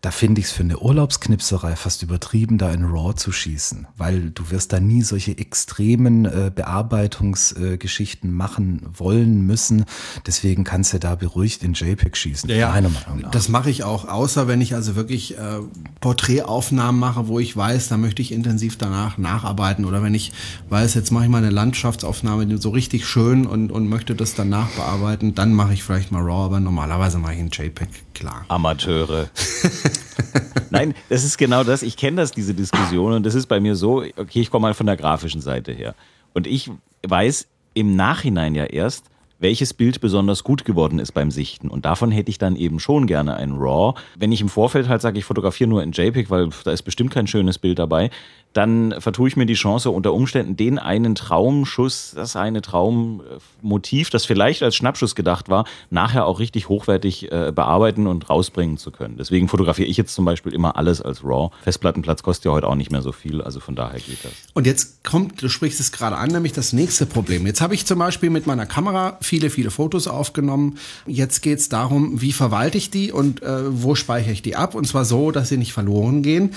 Da 0.00 0.10
finde 0.10 0.40
ich 0.40 0.46
es 0.46 0.52
für 0.52 0.62
eine 0.62 0.78
Urlaubsknipserei 0.78 1.76
fast 1.76 2.02
übertrieben, 2.02 2.56
da 2.56 2.72
in 2.72 2.84
RAW 2.84 3.14
zu 3.14 3.32
schießen, 3.32 3.86
weil 3.98 4.30
du 4.30 4.50
wirst 4.50 4.72
da 4.72 4.80
nie 4.80 5.02
solche 5.02 5.36
extremen 5.36 6.24
äh, 6.24 6.50
Bearbeitungsgeschichten 6.54 8.30
äh, 8.30 8.32
machen 8.32 8.80
wollen 8.96 9.46
müssen. 9.46 9.84
Deswegen 10.26 10.64
kannst 10.64 10.94
du 10.94 10.98
da 10.98 11.16
beruhigt 11.16 11.62
in 11.62 11.74
JPEG 11.74 12.16
schießen, 12.16 12.48
meiner 12.72 12.88
Meinung 12.88 13.20
nach. 13.20 13.30
Das 13.30 13.50
mache 13.50 13.68
ich 13.68 13.84
auch, 13.84 14.08
außer 14.08 14.48
wenn 14.48 14.62
ich 14.62 14.74
also 14.74 14.96
wirklich 14.96 15.36
äh, 15.36 15.58
Porträtaufnahmen 16.00 16.98
mache, 16.98 17.28
wo 17.28 17.38
ich 17.38 17.54
weiß, 17.54 17.88
da 17.88 17.98
möchte 17.98 18.22
ich 18.22 18.32
intensiv 18.32 18.78
danach 18.78 19.18
nacharbeiten. 19.18 19.84
Oder 19.84 20.02
wenn 20.02 20.14
ich 20.14 20.32
weiß, 20.70 20.94
jetzt 20.94 21.10
mache 21.10 21.24
ich 21.24 21.30
mal 21.30 21.38
eine 21.38 21.50
Landschaftsaufnahme 21.50 22.56
so 22.56 22.70
richtig 22.70 23.06
schön 23.06 23.46
und, 23.46 23.70
und 23.70 23.86
möchte 23.86 24.14
das 24.14 24.34
dann 24.34 24.48
nachbearbeiten, 24.48 25.34
dann 25.34 25.52
mache 25.52 25.74
ich 25.74 25.82
vielleicht 25.82 26.10
mal 26.10 26.22
RAW, 26.22 26.46
aber 26.46 26.60
normalerweise 26.60 27.18
mache 27.18 27.34
ich 27.34 27.40
ein 27.40 27.50
JPEG, 27.50 27.90
klar. 28.20 28.44
Amateure. 28.48 29.28
Nein, 30.70 30.94
das 31.08 31.24
ist 31.24 31.36
genau 31.38 31.64
das. 31.64 31.82
Ich 31.82 31.96
kenne 31.96 32.18
das, 32.18 32.30
diese 32.30 32.54
Diskussion. 32.54 33.12
Und 33.12 33.26
das 33.26 33.34
ist 33.34 33.46
bei 33.46 33.58
mir 33.58 33.74
so, 33.74 34.04
okay, 34.16 34.40
ich 34.40 34.50
komme 34.50 34.68
mal 34.68 34.74
von 34.74 34.86
der 34.86 34.96
grafischen 34.96 35.40
Seite 35.40 35.72
her. 35.72 35.94
Und 36.32 36.46
ich 36.46 36.70
weiß 37.06 37.48
im 37.74 37.96
Nachhinein 37.96 38.54
ja 38.54 38.64
erst, 38.64 39.06
welches 39.40 39.72
Bild 39.72 40.00
besonders 40.00 40.44
gut 40.44 40.64
geworden 40.64 40.98
ist 40.98 41.12
beim 41.12 41.30
Sichten. 41.30 41.68
Und 41.68 41.86
davon 41.86 42.10
hätte 42.12 42.30
ich 42.30 42.36
dann 42.36 42.56
eben 42.56 42.78
schon 42.78 43.06
gerne 43.06 43.36
ein 43.36 43.52
RAW. 43.52 43.98
Wenn 44.16 44.32
ich 44.32 44.42
im 44.42 44.50
Vorfeld 44.50 44.88
halt 44.88 45.00
sage, 45.00 45.18
ich 45.18 45.24
fotografiere 45.24 45.68
nur 45.68 45.82
in 45.82 45.92
JPEG, 45.92 46.28
weil 46.28 46.50
da 46.64 46.72
ist 46.72 46.82
bestimmt 46.82 47.10
kein 47.10 47.26
schönes 47.26 47.58
Bild 47.58 47.78
dabei, 47.78 48.10
dann 48.52 48.94
vertue 48.98 49.28
ich 49.28 49.36
mir 49.36 49.46
die 49.46 49.54
Chance, 49.54 49.90
unter 49.90 50.12
Umständen 50.12 50.56
den 50.56 50.78
einen 50.78 51.14
Traumschuss, 51.14 52.12
das 52.14 52.34
eine 52.34 52.62
Traummotiv, 52.62 54.10
das 54.10 54.24
vielleicht 54.24 54.62
als 54.62 54.74
Schnappschuss 54.74 55.14
gedacht 55.14 55.48
war, 55.48 55.64
nachher 55.90 56.26
auch 56.26 56.40
richtig 56.40 56.68
hochwertig 56.68 57.30
äh, 57.30 57.52
bearbeiten 57.54 58.06
und 58.06 58.28
rausbringen 58.28 58.76
zu 58.76 58.90
können. 58.90 59.16
Deswegen 59.18 59.48
fotografiere 59.48 59.88
ich 59.88 59.96
jetzt 59.96 60.14
zum 60.14 60.24
Beispiel 60.24 60.52
immer 60.52 60.76
alles 60.76 61.00
als 61.00 61.22
RAW. 61.22 61.50
Festplattenplatz 61.62 62.22
kostet 62.22 62.46
ja 62.46 62.52
heute 62.52 62.66
auch 62.66 62.74
nicht 62.74 62.90
mehr 62.90 63.02
so 63.02 63.12
viel, 63.12 63.40
also 63.40 63.60
von 63.60 63.76
daher 63.76 64.00
geht 64.00 64.24
das. 64.24 64.32
Und 64.54 64.66
jetzt 64.66 65.04
kommt, 65.04 65.40
du 65.40 65.48
sprichst 65.48 65.78
es 65.78 65.92
gerade 65.92 66.16
an, 66.16 66.30
nämlich 66.30 66.52
das 66.52 66.72
nächste 66.72 67.06
Problem. 67.06 67.46
Jetzt 67.46 67.60
habe 67.60 67.74
ich 67.74 67.86
zum 67.86 67.98
Beispiel 67.98 68.30
mit 68.30 68.46
meiner 68.46 68.66
Kamera 68.66 69.18
viele, 69.20 69.50
viele 69.50 69.70
Fotos 69.70 70.08
aufgenommen. 70.08 70.78
Jetzt 71.06 71.42
geht 71.42 71.58
es 71.60 71.68
darum, 71.68 72.20
wie 72.20 72.32
verwalte 72.32 72.78
ich 72.78 72.90
die 72.90 73.12
und 73.12 73.42
äh, 73.42 73.82
wo 73.82 73.94
speichere 73.94 74.32
ich 74.32 74.42
die 74.42 74.56
ab. 74.56 74.74
Und 74.74 74.86
zwar 74.86 75.04
so, 75.04 75.30
dass 75.30 75.48
sie 75.50 75.56
nicht 75.56 75.72
verloren 75.72 76.22
gehen. 76.22 76.50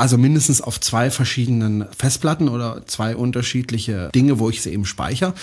Also 0.00 0.16
mindestens 0.16 0.62
auf 0.62 0.80
zwei 0.80 1.10
verschiedenen 1.10 1.84
Festplatten 1.94 2.48
oder 2.48 2.86
zwei 2.86 3.14
unterschiedliche 3.14 4.08
Dinge, 4.14 4.38
wo 4.38 4.48
ich 4.48 4.62
sie 4.62 4.72
eben 4.72 4.86
speichere. 4.86 5.34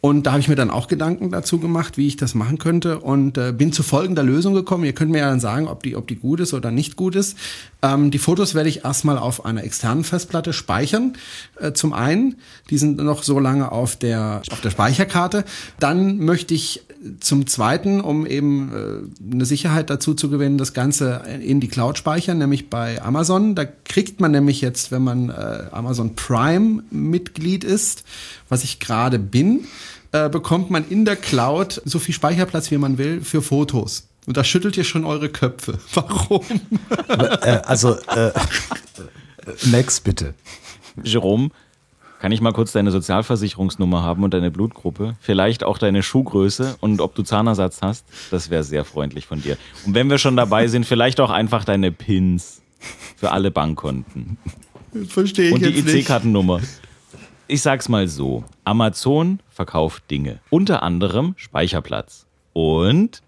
Und 0.00 0.26
da 0.26 0.32
habe 0.32 0.40
ich 0.40 0.48
mir 0.48 0.54
dann 0.54 0.70
auch 0.70 0.86
Gedanken 0.86 1.32
dazu 1.32 1.58
gemacht, 1.58 1.98
wie 1.98 2.06
ich 2.06 2.16
das 2.16 2.36
machen 2.36 2.58
könnte 2.58 3.00
und 3.00 3.36
äh, 3.36 3.52
bin 3.52 3.72
zu 3.72 3.82
folgender 3.82 4.22
Lösung 4.22 4.54
gekommen. 4.54 4.84
Ihr 4.84 4.92
könnt 4.92 5.10
mir 5.10 5.18
ja 5.18 5.28
dann 5.28 5.40
sagen, 5.40 5.66
ob 5.66 5.82
die, 5.82 5.96
ob 5.96 6.06
die 6.06 6.14
gut 6.14 6.38
ist 6.38 6.54
oder 6.54 6.70
nicht 6.70 6.94
gut 6.94 7.16
ist. 7.16 7.36
Ähm, 7.82 8.12
die 8.12 8.18
Fotos 8.18 8.54
werde 8.54 8.68
ich 8.68 8.84
erstmal 8.84 9.18
auf 9.18 9.44
einer 9.44 9.64
externen 9.64 10.04
Festplatte 10.04 10.52
speichern. 10.52 11.14
Äh, 11.60 11.72
zum 11.72 11.92
einen, 11.92 12.36
die 12.70 12.78
sind 12.78 12.98
noch 12.98 13.24
so 13.24 13.40
lange 13.40 13.72
auf 13.72 13.96
der, 13.96 14.42
auf 14.52 14.60
der 14.60 14.70
Speicherkarte. 14.70 15.44
Dann 15.80 16.18
möchte 16.18 16.54
ich 16.54 16.84
zum 17.20 17.46
Zweiten, 17.46 18.00
um 18.00 18.26
eben 18.26 18.72
äh, 18.72 19.32
eine 19.32 19.44
Sicherheit 19.44 19.90
dazu 19.90 20.14
zu 20.14 20.30
gewinnen, 20.30 20.58
das 20.58 20.72
Ganze 20.72 21.22
in 21.42 21.60
die 21.60 21.68
Cloud 21.68 21.98
speichern, 21.98 22.38
nämlich 22.38 22.70
bei 22.70 23.02
Amazon. 23.02 23.54
Da 23.54 23.64
kriegt 23.64 24.20
man 24.20 24.32
nämlich 24.32 24.60
jetzt, 24.60 24.90
wenn 24.90 25.02
man 25.02 25.30
äh, 25.30 25.64
Amazon 25.70 26.14
Prime 26.14 26.82
Mitglied 26.90 27.64
ist, 27.64 28.04
was 28.48 28.64
ich 28.64 28.80
gerade 28.80 29.18
bin, 29.18 29.64
äh, 30.12 30.28
bekommt 30.28 30.70
man 30.70 30.88
in 30.88 31.04
der 31.04 31.16
Cloud 31.16 31.82
so 31.84 31.98
viel 31.98 32.14
Speicherplatz, 32.14 32.70
wie 32.70 32.78
man 32.78 32.98
will, 32.98 33.20
für 33.20 33.42
Fotos. 33.42 34.08
Und 34.26 34.36
da 34.36 34.44
schüttelt 34.44 34.76
ihr 34.76 34.84
schon 34.84 35.04
eure 35.04 35.28
Köpfe. 35.28 35.78
Warum? 35.94 36.44
äh, 37.08 37.60
also, 37.64 37.94
äh, 38.14 38.30
Max, 39.70 40.00
bitte. 40.00 40.34
Jerome, 41.02 41.50
kann 42.20 42.32
ich 42.32 42.40
mal 42.40 42.52
kurz 42.52 42.72
deine 42.72 42.90
Sozialversicherungsnummer 42.90 44.02
haben 44.02 44.24
und 44.24 44.34
deine 44.34 44.50
Blutgruppe? 44.50 45.16
Vielleicht 45.20 45.62
auch 45.62 45.78
deine 45.78 46.02
Schuhgröße 46.02 46.76
und 46.80 47.00
ob 47.00 47.14
du 47.14 47.22
Zahnersatz 47.22 47.78
hast? 47.80 48.04
Das 48.30 48.50
wäre 48.50 48.64
sehr 48.64 48.84
freundlich 48.84 49.26
von 49.26 49.40
dir. 49.40 49.56
Und 49.86 49.94
wenn 49.94 50.10
wir 50.10 50.18
schon 50.18 50.36
dabei 50.36 50.66
sind, 50.66 50.84
vielleicht 50.84 51.20
auch 51.20 51.30
einfach 51.30 51.64
deine 51.64 51.92
Pins 51.92 52.60
für 53.16 53.30
alle 53.30 53.50
Bankkonten. 53.50 54.36
Verstehe 55.06 55.48
ich 55.48 55.54
Und 55.54 55.64
die. 55.64 56.00
EC-Kartennummer. 56.00 56.60
Ich 57.48 57.62
sag's 57.62 57.88
mal 57.88 58.06
so: 58.08 58.44
Amazon 58.64 59.40
verkauft 59.50 60.04
Dinge. 60.10 60.40
Unter 60.50 60.82
anderem 60.82 61.34
Speicherplatz 61.36 62.26
und 62.52 63.22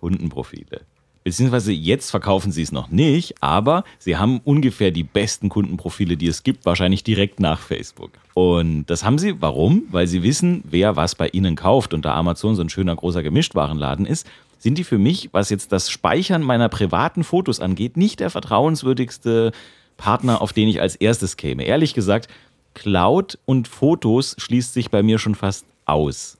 Kundenprofile. 0.00 0.82
Beziehungsweise 1.24 1.72
jetzt 1.72 2.10
verkaufen 2.10 2.52
sie 2.52 2.62
es 2.62 2.70
noch 2.70 2.88
nicht, 2.88 3.42
aber 3.42 3.82
sie 3.98 4.16
haben 4.16 4.40
ungefähr 4.44 4.92
die 4.92 5.02
besten 5.02 5.48
Kundenprofile, 5.48 6.16
die 6.16 6.28
es 6.28 6.44
gibt, 6.44 6.64
wahrscheinlich 6.64 7.02
direkt 7.02 7.40
nach 7.40 7.58
Facebook. 7.58 8.12
Und 8.34 8.86
das 8.86 9.02
haben 9.02 9.18
sie, 9.18 9.40
warum? 9.42 9.82
Weil 9.90 10.06
sie 10.06 10.22
wissen, 10.22 10.62
wer 10.70 10.94
was 10.94 11.16
bei 11.16 11.26
ihnen 11.28 11.56
kauft. 11.56 11.94
Und 11.94 12.04
da 12.04 12.14
Amazon 12.14 12.54
so 12.54 12.62
ein 12.62 12.68
schöner 12.68 12.94
großer 12.94 13.24
Gemischtwarenladen 13.24 14.06
ist, 14.06 14.24
sind 14.58 14.78
die 14.78 14.84
für 14.84 14.98
mich, 14.98 15.30
was 15.32 15.50
jetzt 15.50 15.72
das 15.72 15.90
Speichern 15.90 16.42
meiner 16.42 16.68
privaten 16.68 17.24
Fotos 17.24 17.58
angeht, 17.58 17.96
nicht 17.96 18.20
der 18.20 18.30
vertrauenswürdigste 18.30 19.50
Partner, 19.96 20.42
auf 20.42 20.52
den 20.52 20.68
ich 20.68 20.80
als 20.80 20.94
erstes 20.94 21.36
käme. 21.36 21.64
Ehrlich 21.64 21.94
gesagt, 21.94 22.28
Cloud 22.76 23.38
und 23.46 23.68
Fotos 23.68 24.36
schließt 24.38 24.74
sich 24.74 24.90
bei 24.90 25.02
mir 25.02 25.18
schon 25.18 25.34
fast 25.34 25.66
aus. 25.86 26.36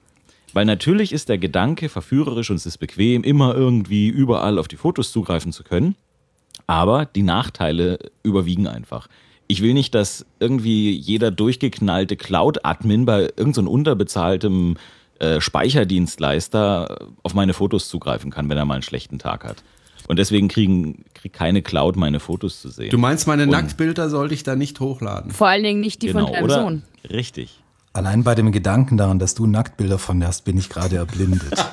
Weil 0.53 0.65
natürlich 0.65 1.11
ist 1.11 1.29
der 1.29 1.39
Gedanke 1.39 1.89
verführerisch 1.89 2.51
und 2.51 2.55
es 2.57 2.65
ist 2.65 2.77
bequem, 2.77 3.23
immer 3.23 3.55
irgendwie 3.55 4.07
überall 4.07 4.59
auf 4.59 4.67
die 4.67 4.77
Fotos 4.77 5.11
zugreifen 5.11 5.51
zu 5.51 5.63
können. 5.63 5.95
Aber 6.67 7.05
die 7.05 7.23
Nachteile 7.23 7.97
überwiegen 8.23 8.67
einfach. 8.67 9.07
Ich 9.47 9.61
will 9.61 9.73
nicht, 9.73 9.95
dass 9.95 10.25
irgendwie 10.39 10.91
jeder 10.91 11.31
durchgeknallte 11.31 12.15
Cloud-Admin 12.15 13.05
bei 13.05 13.21
irgendeinem 13.21 13.65
so 13.65 13.71
unterbezahltem 13.71 14.77
äh, 15.19 15.41
Speicherdienstleister 15.41 17.07
auf 17.23 17.33
meine 17.33 17.53
Fotos 17.53 17.89
zugreifen 17.89 18.29
kann, 18.29 18.47
wenn 18.49 18.57
er 18.57 18.65
mal 18.65 18.75
einen 18.75 18.83
schlechten 18.83 19.17
Tag 19.17 19.43
hat. 19.43 19.63
Und 20.07 20.17
deswegen 20.19 20.47
kriegen 20.47 21.03
kriegt 21.13 21.35
keine 21.35 21.61
Cloud 21.61 21.95
meine 21.97 22.19
Fotos 22.19 22.61
zu 22.61 22.69
sehen. 22.69 22.89
Du 22.89 22.97
meinst, 22.97 23.27
meine 23.27 23.43
Und- 23.43 23.49
Nacktbilder 23.49 24.09
sollte 24.09 24.33
ich 24.33 24.43
da 24.43 24.55
nicht 24.55 24.79
hochladen? 24.79 25.31
Vor 25.31 25.47
allen 25.47 25.63
Dingen 25.63 25.81
nicht 25.81 26.01
die 26.01 26.07
genau, 26.07 26.25
von 26.25 26.33
deinem 26.33 26.43
oder? 26.45 26.61
Sohn. 26.61 26.83
Richtig. 27.09 27.59
Allein 27.93 28.23
bei 28.23 28.35
dem 28.35 28.51
Gedanken 28.51 28.97
daran, 28.97 29.19
dass 29.19 29.33
du 29.33 29.47
Nacktbilder 29.47 29.97
von 29.97 30.19
dir 30.19 30.27
hast, 30.27 30.45
bin 30.45 30.57
ich 30.57 30.69
gerade 30.69 30.97
erblindet. 30.97 31.51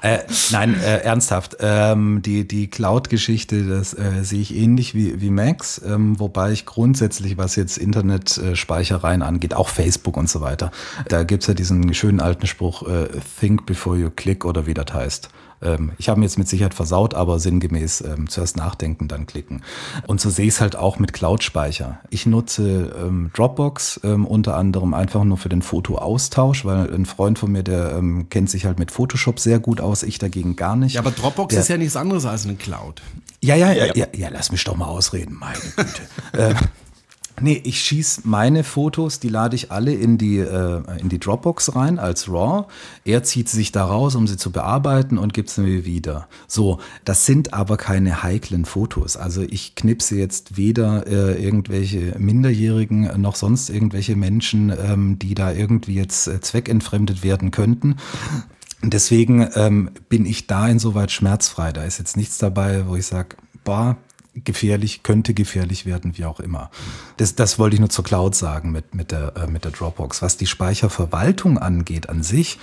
äh, 0.00 0.20
nein, 0.50 0.74
äh, 0.80 1.00
ernsthaft. 1.00 1.58
Ähm, 1.60 2.22
die 2.22 2.48
die 2.48 2.68
Cloud-Geschichte, 2.68 3.66
das 3.66 3.92
äh, 3.92 4.22
sehe 4.22 4.40
ich 4.40 4.56
ähnlich 4.56 4.94
wie, 4.94 5.20
wie 5.20 5.28
Max, 5.30 5.80
ähm, 5.86 6.18
wobei 6.18 6.52
ich 6.52 6.64
grundsätzlich, 6.64 7.36
was 7.36 7.54
jetzt 7.56 7.76
Internetspeichereien 7.76 9.22
angeht, 9.22 9.54
auch 9.54 9.68
Facebook 9.68 10.16
und 10.16 10.30
so 10.30 10.40
weiter, 10.40 10.70
da 11.08 11.22
gibt's 11.24 11.46
ja 11.46 11.54
diesen 11.54 11.92
schönen 11.92 12.20
alten 12.20 12.46
Spruch, 12.46 12.88
äh, 12.88 13.08
think 13.38 13.66
before 13.66 13.98
you 13.98 14.08
click 14.10 14.44
oder 14.46 14.66
wie 14.66 14.74
das 14.74 14.92
heißt. 14.94 15.28
Ähm, 15.64 15.92
ich 15.98 16.08
habe 16.08 16.20
ihn 16.20 16.22
jetzt 16.22 16.38
mit 16.38 16.48
Sicherheit 16.48 16.74
versaut, 16.74 17.14
aber 17.14 17.38
sinngemäß 17.38 18.02
ähm, 18.02 18.28
zuerst 18.28 18.56
nachdenken, 18.56 19.08
dann 19.08 19.26
klicken. 19.26 19.62
Und 20.06 20.20
so 20.20 20.30
sehe 20.30 20.46
ich 20.46 20.54
es 20.54 20.60
halt 20.60 20.76
auch 20.76 20.98
mit 20.98 21.12
Cloud-Speicher. 21.12 21.98
Ich 22.10 22.26
nutze 22.26 22.94
ähm, 22.98 23.30
Dropbox 23.34 24.00
ähm, 24.04 24.26
unter 24.26 24.56
anderem 24.56 24.94
einfach 24.94 25.24
nur 25.24 25.36
für 25.38 25.48
den 25.48 25.62
Fotoaustausch, 25.62 26.64
weil 26.64 26.92
ein 26.94 27.06
Freund 27.06 27.38
von 27.38 27.50
mir, 27.52 27.62
der 27.62 27.92
ähm, 27.96 28.28
kennt 28.30 28.50
sich 28.50 28.66
halt 28.66 28.78
mit 28.78 28.90
Photoshop 28.90 29.40
sehr 29.40 29.58
gut 29.58 29.80
aus, 29.80 30.02
ich 30.02 30.18
dagegen 30.18 30.56
gar 30.56 30.76
nicht. 30.76 30.94
Ja, 30.94 31.00
aber 31.00 31.10
Dropbox 31.10 31.52
Der- 31.54 31.62
ist 31.62 31.68
ja 31.68 31.76
nichts 31.76 31.96
anderes 31.96 32.26
als 32.26 32.44
eine 32.44 32.54
Cloud. 32.56 33.02
ja, 33.42 33.54
ja, 33.56 33.72
ja, 33.72 33.86
ja, 33.94 34.06
ja, 34.14 34.28
lass 34.30 34.52
mich 34.52 34.64
doch 34.64 34.76
mal 34.76 34.86
ausreden, 34.86 35.36
meine 35.38 35.58
Güte. 35.76 36.56
nee, 37.40 37.60
ich 37.64 37.80
schieß 37.80 38.22
meine 38.24 38.64
Fotos, 38.64 39.20
die 39.20 39.28
lade 39.28 39.56
ich 39.56 39.70
alle 39.70 39.92
in 39.92 40.18
die, 40.18 40.38
äh, 40.38 40.82
in 40.98 41.08
die 41.08 41.18
Dropbox 41.18 41.74
rein 41.74 41.98
als 41.98 42.28
RAW. 42.28 42.66
Er 43.04 43.22
zieht 43.22 43.48
sich 43.48 43.72
da 43.72 43.84
raus, 43.84 44.14
um 44.14 44.26
sie 44.26 44.36
zu 44.36 44.50
bearbeiten 44.50 45.18
und 45.18 45.34
gibt 45.34 45.50
sie 45.50 45.62
mir 45.62 45.84
wieder. 45.84 46.28
So, 46.46 46.78
das 47.04 47.26
sind 47.26 47.54
aber 47.54 47.76
keine 47.76 48.22
heiklen 48.22 48.64
Fotos. 48.64 49.16
Also 49.16 49.42
ich 49.42 49.74
knipse 49.74 50.16
jetzt 50.16 50.56
weder 50.56 51.06
äh, 51.06 51.42
irgendwelche 51.42 52.16
Minderjährigen 52.18 53.20
noch 53.20 53.36
sonst 53.36 53.70
irgendwelche 53.70 54.16
Menschen, 54.16 54.70
ähm, 54.70 55.18
die 55.18 55.34
da 55.34 55.52
irgendwie 55.52 55.94
jetzt 55.94 56.28
äh, 56.28 56.40
zweckentfremdet 56.40 57.22
werden 57.22 57.50
könnten. 57.50 57.96
Deswegen 58.82 59.48
ähm, 59.54 59.90
bin 60.08 60.26
ich 60.26 60.46
da 60.46 60.68
insoweit 60.68 61.10
schmerzfrei. 61.10 61.72
Da 61.72 61.84
ist 61.84 61.98
jetzt 61.98 62.16
nichts 62.16 62.38
dabei, 62.38 62.86
wo 62.86 62.96
ich 62.96 63.06
sage, 63.06 63.36
boah, 63.64 63.96
gefährlich, 64.34 65.02
könnte 65.02 65.34
gefährlich 65.34 65.86
werden, 65.86 66.16
wie 66.16 66.24
auch 66.24 66.40
immer. 66.40 66.70
Das, 67.16 67.34
das 67.34 67.58
wollte 67.58 67.74
ich 67.74 67.80
nur 67.80 67.90
zur 67.90 68.04
Cloud 68.04 68.34
sagen 68.34 68.72
mit, 68.72 68.94
mit, 68.94 69.12
der, 69.12 69.36
äh, 69.36 69.46
mit 69.46 69.64
der 69.64 69.70
Dropbox. 69.70 70.22
Was 70.22 70.36
die 70.36 70.46
Speicherverwaltung 70.46 71.58
angeht 71.58 72.08
an 72.08 72.22
sich, 72.22 72.58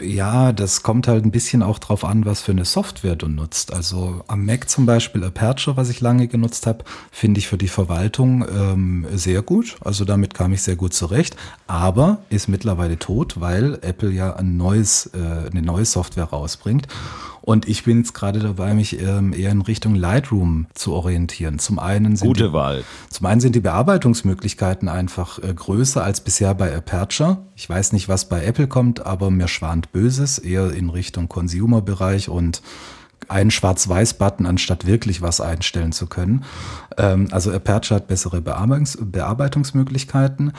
ja, 0.00 0.52
das 0.52 0.82
kommt 0.82 1.08
halt 1.08 1.24
ein 1.24 1.30
bisschen 1.30 1.62
auch 1.62 1.78
drauf 1.78 2.04
an, 2.04 2.24
was 2.24 2.42
für 2.42 2.52
eine 2.52 2.64
Software 2.64 3.16
du 3.16 3.28
nutzt. 3.28 3.72
Also 3.72 4.22
am 4.26 4.44
Mac 4.44 4.68
zum 4.68 4.86
Beispiel 4.86 5.24
Aperture, 5.24 5.76
was 5.76 5.88
ich 5.88 6.00
lange 6.00 6.28
genutzt 6.28 6.66
habe, 6.66 6.84
finde 7.10 7.38
ich 7.38 7.48
für 7.48 7.58
die 7.58 7.68
Verwaltung 7.68 8.44
ähm, 8.48 9.06
sehr 9.14 9.42
gut. 9.42 9.76
Also 9.82 10.04
damit 10.04 10.34
kam 10.34 10.52
ich 10.52 10.62
sehr 10.62 10.76
gut 10.76 10.92
zurecht. 10.92 11.36
Aber 11.66 12.18
ist 12.28 12.48
mittlerweile 12.48 12.98
tot, 12.98 13.40
weil 13.40 13.78
Apple 13.82 14.10
ja 14.10 14.36
ein 14.36 14.56
neues, 14.56 15.10
äh, 15.14 15.48
eine 15.50 15.62
neue 15.62 15.84
Software 15.84 16.24
rausbringt. 16.24 16.86
Und 17.50 17.66
ich 17.68 17.82
bin 17.82 17.98
jetzt 17.98 18.14
gerade 18.14 18.38
dabei, 18.38 18.74
mich 18.74 19.02
ähm, 19.02 19.32
eher 19.32 19.50
in 19.50 19.62
Richtung 19.62 19.96
Lightroom 19.96 20.68
zu 20.72 20.92
orientieren. 20.92 21.58
Zum 21.58 21.80
einen 21.80 22.14
sind 22.14 22.28
Gute 22.28 22.46
die, 22.46 22.52
Wahl. 22.52 22.84
zum 23.08 23.26
einen 23.26 23.40
sind 23.40 23.56
die 23.56 23.60
Bearbeitungsmöglichkeiten 23.60 24.88
einfach 24.88 25.40
äh, 25.40 25.52
größer 25.52 26.04
als 26.04 26.20
bisher 26.20 26.54
bei 26.54 26.72
Aperture. 26.72 27.38
Ich 27.56 27.68
weiß 27.68 27.92
nicht, 27.92 28.08
was 28.08 28.28
bei 28.28 28.44
Apple 28.44 28.68
kommt, 28.68 29.04
aber 29.04 29.32
mir 29.32 29.48
schwant 29.48 29.90
Böses, 29.90 30.38
eher 30.38 30.70
in 30.70 30.90
Richtung 30.90 31.28
Consumer-Bereich 31.28 32.28
und 32.28 32.62
einen 33.26 33.50
Schwarz-Weiß-Button, 33.50 34.46
anstatt 34.46 34.86
wirklich 34.86 35.20
was 35.20 35.40
einstellen 35.40 35.90
zu 35.90 36.06
können. 36.06 36.44
Ähm, 36.98 37.26
also 37.32 37.50
Aperture 37.50 37.96
hat 37.96 38.06
bessere 38.06 38.40
Bearbeitungs 38.42 38.96
Bearbeitungsmöglichkeiten. 39.00 40.52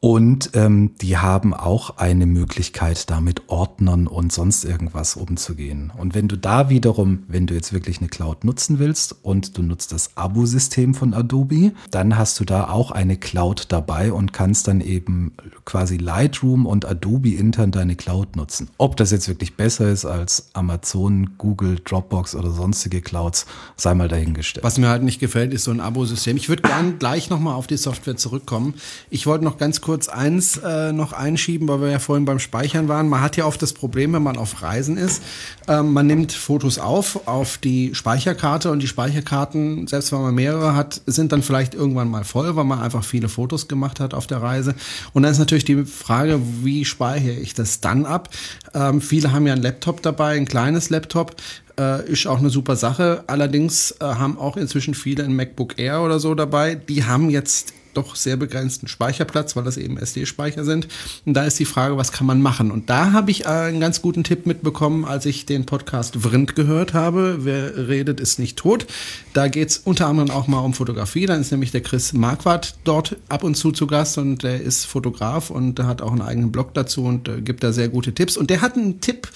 Und 0.00 0.50
ähm, 0.54 0.92
die 1.00 1.16
haben 1.16 1.52
auch 1.52 1.96
eine 1.96 2.26
Möglichkeit, 2.26 3.10
da 3.10 3.20
mit 3.20 3.48
Ordnern 3.48 4.06
und 4.06 4.32
sonst 4.32 4.64
irgendwas 4.64 5.16
umzugehen. 5.16 5.92
Und 5.96 6.14
wenn 6.14 6.28
du 6.28 6.36
da 6.36 6.68
wiederum, 6.68 7.24
wenn 7.26 7.46
du 7.48 7.54
jetzt 7.54 7.72
wirklich 7.72 7.98
eine 7.98 8.08
Cloud 8.08 8.44
nutzen 8.44 8.78
willst 8.78 9.16
und 9.22 9.58
du 9.58 9.62
nutzt 9.62 9.90
das 9.90 10.16
Abo-System 10.16 10.94
von 10.94 11.14
Adobe, 11.14 11.72
dann 11.90 12.16
hast 12.16 12.38
du 12.38 12.44
da 12.44 12.68
auch 12.68 12.92
eine 12.92 13.16
Cloud 13.16 13.66
dabei 13.70 14.12
und 14.12 14.32
kannst 14.32 14.68
dann 14.68 14.80
eben 14.80 15.32
quasi 15.64 15.96
Lightroom 15.96 16.64
und 16.66 16.84
Adobe 16.84 17.34
intern 17.34 17.72
deine 17.72 17.96
Cloud 17.96 18.36
nutzen. 18.36 18.70
Ob 18.78 18.96
das 18.96 19.10
jetzt 19.10 19.26
wirklich 19.26 19.56
besser 19.56 19.90
ist 19.90 20.04
als 20.04 20.50
Amazon, 20.52 21.30
Google, 21.38 21.80
Dropbox 21.84 22.36
oder 22.36 22.52
sonstige 22.52 23.00
Clouds, 23.00 23.46
sei 23.76 23.94
mal 23.94 24.08
dahingestellt. 24.08 24.64
Was 24.64 24.78
mir 24.78 24.88
halt 24.88 25.02
nicht 25.02 25.18
gefällt, 25.18 25.52
ist 25.52 25.64
so 25.64 25.72
ein 25.72 25.80
Abo-System. 25.80 26.36
Ich 26.36 26.48
würde 26.48 26.62
gern 26.62 27.00
gleich 27.00 27.30
nochmal 27.30 27.54
auf 27.54 27.66
die 27.66 27.76
Software 27.76 28.16
zurückkommen. 28.16 28.74
Ich 29.10 29.26
wollte 29.26 29.44
noch 29.44 29.58
ganz 29.58 29.80
kurz 29.80 29.87
eins 30.08 30.58
äh, 30.58 30.92
noch 30.92 31.12
einschieben, 31.12 31.68
weil 31.68 31.80
wir 31.80 31.90
ja 31.90 31.98
vorhin 31.98 32.24
beim 32.24 32.38
Speichern 32.38 32.88
waren. 32.88 33.08
Man 33.08 33.20
hat 33.20 33.36
ja 33.36 33.44
oft 33.44 33.60
das 33.62 33.72
Problem, 33.72 34.12
wenn 34.12 34.22
man 34.22 34.36
auf 34.36 34.62
Reisen 34.62 34.96
ist, 34.96 35.22
ähm, 35.66 35.92
man 35.92 36.06
nimmt 36.06 36.32
Fotos 36.32 36.78
auf, 36.78 37.26
auf 37.26 37.58
die 37.58 37.94
Speicherkarte 37.94 38.70
und 38.70 38.80
die 38.80 38.86
Speicherkarten, 38.88 39.86
selbst 39.86 40.12
wenn 40.12 40.20
man 40.20 40.34
mehrere 40.34 40.74
hat, 40.74 41.00
sind 41.06 41.32
dann 41.32 41.42
vielleicht 41.42 41.74
irgendwann 41.74 42.08
mal 42.08 42.24
voll, 42.24 42.54
weil 42.56 42.64
man 42.64 42.80
einfach 42.80 43.04
viele 43.04 43.28
Fotos 43.28 43.68
gemacht 43.68 44.00
hat 44.00 44.14
auf 44.14 44.26
der 44.26 44.42
Reise. 44.42 44.74
Und 45.12 45.22
dann 45.22 45.32
ist 45.32 45.38
natürlich 45.38 45.64
die 45.64 45.84
Frage, 45.84 46.40
wie 46.62 46.84
speichere 46.84 47.32
ich 47.32 47.54
das 47.54 47.80
dann 47.80 48.04
ab? 48.04 48.28
Ähm, 48.74 49.00
viele 49.00 49.32
haben 49.32 49.46
ja 49.46 49.54
einen 49.54 49.62
Laptop 49.62 50.02
dabei, 50.02 50.36
ein 50.36 50.46
kleines 50.46 50.90
Laptop 50.90 51.36
äh, 51.78 52.10
ist 52.10 52.26
auch 52.26 52.38
eine 52.38 52.50
super 52.50 52.76
Sache. 52.76 53.24
Allerdings 53.26 53.92
äh, 54.00 54.04
haben 54.04 54.38
auch 54.38 54.56
inzwischen 54.56 54.94
viele 54.94 55.24
ein 55.24 55.34
MacBook 55.34 55.78
Air 55.78 56.02
oder 56.02 56.18
so 56.18 56.34
dabei. 56.34 56.74
Die 56.74 57.04
haben 57.04 57.30
jetzt 57.30 57.72
doch 57.94 58.16
sehr 58.16 58.36
begrenzten 58.36 58.88
Speicherplatz, 58.88 59.56
weil 59.56 59.64
das 59.64 59.76
eben 59.76 59.98
SD-Speicher 59.98 60.64
sind. 60.64 60.88
Und 61.24 61.34
da 61.34 61.44
ist 61.44 61.58
die 61.58 61.64
Frage, 61.64 61.96
was 61.96 62.12
kann 62.12 62.26
man 62.26 62.40
machen? 62.42 62.70
Und 62.70 62.90
da 62.90 63.12
habe 63.12 63.30
ich 63.30 63.46
einen 63.46 63.80
ganz 63.80 64.02
guten 64.02 64.24
Tipp 64.24 64.46
mitbekommen, 64.46 65.04
als 65.04 65.26
ich 65.26 65.46
den 65.46 65.66
Podcast 65.66 66.22
Vrind 66.22 66.54
gehört 66.54 66.94
habe. 66.94 67.38
Wer 67.40 67.88
redet, 67.88 68.20
ist 68.20 68.38
nicht 68.38 68.56
tot. 68.56 68.86
Da 69.32 69.48
geht's 69.48 69.78
unter 69.78 70.06
anderem 70.06 70.30
auch 70.30 70.46
mal 70.46 70.60
um 70.60 70.74
Fotografie. 70.74 71.26
Dann 71.26 71.40
ist 71.40 71.50
nämlich 71.50 71.70
der 71.70 71.80
Chris 71.80 72.12
Marquardt 72.12 72.76
dort 72.84 73.16
ab 73.28 73.44
und 73.44 73.56
zu 73.56 73.72
zu 73.72 73.86
Gast 73.86 74.18
und 74.18 74.42
der 74.42 74.60
ist 74.60 74.84
Fotograf 74.84 75.50
und 75.50 75.80
hat 75.80 76.02
auch 76.02 76.12
einen 76.12 76.22
eigenen 76.22 76.52
Blog 76.52 76.74
dazu 76.74 77.04
und 77.04 77.28
äh, 77.28 77.40
gibt 77.40 77.62
da 77.62 77.72
sehr 77.72 77.88
gute 77.88 78.12
Tipps. 78.12 78.36
Und 78.36 78.50
der 78.50 78.60
hat 78.60 78.76
einen 78.76 79.00
Tipp 79.00 79.28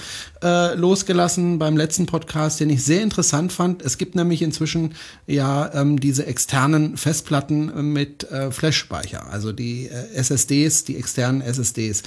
äh, 0.43 0.75
losgelassen 0.75 1.59
beim 1.59 1.77
letzten 1.77 2.07
Podcast, 2.07 2.61
den 2.61 2.71
ich 2.71 2.85
sehr 2.85 3.03
interessant 3.03 3.53
fand. 3.53 3.83
Es 3.83 3.99
gibt 3.99 4.15
nämlich 4.15 4.43
inzwischen 4.43 4.95
ja 5.27 5.73
ähm, 5.75 5.99
diese 5.99 6.27
externen 6.27 6.97
Festplatten 6.97 7.93
mit 7.93 8.31
äh, 8.31 8.51
Flash-Speicher, 8.53 9.31
also 9.31 9.53
die 9.53 9.89
äh, 9.89 10.15
SSDs, 10.15 10.85
die 10.85 10.97
externen 10.97 11.43
SSDs. 11.43 12.03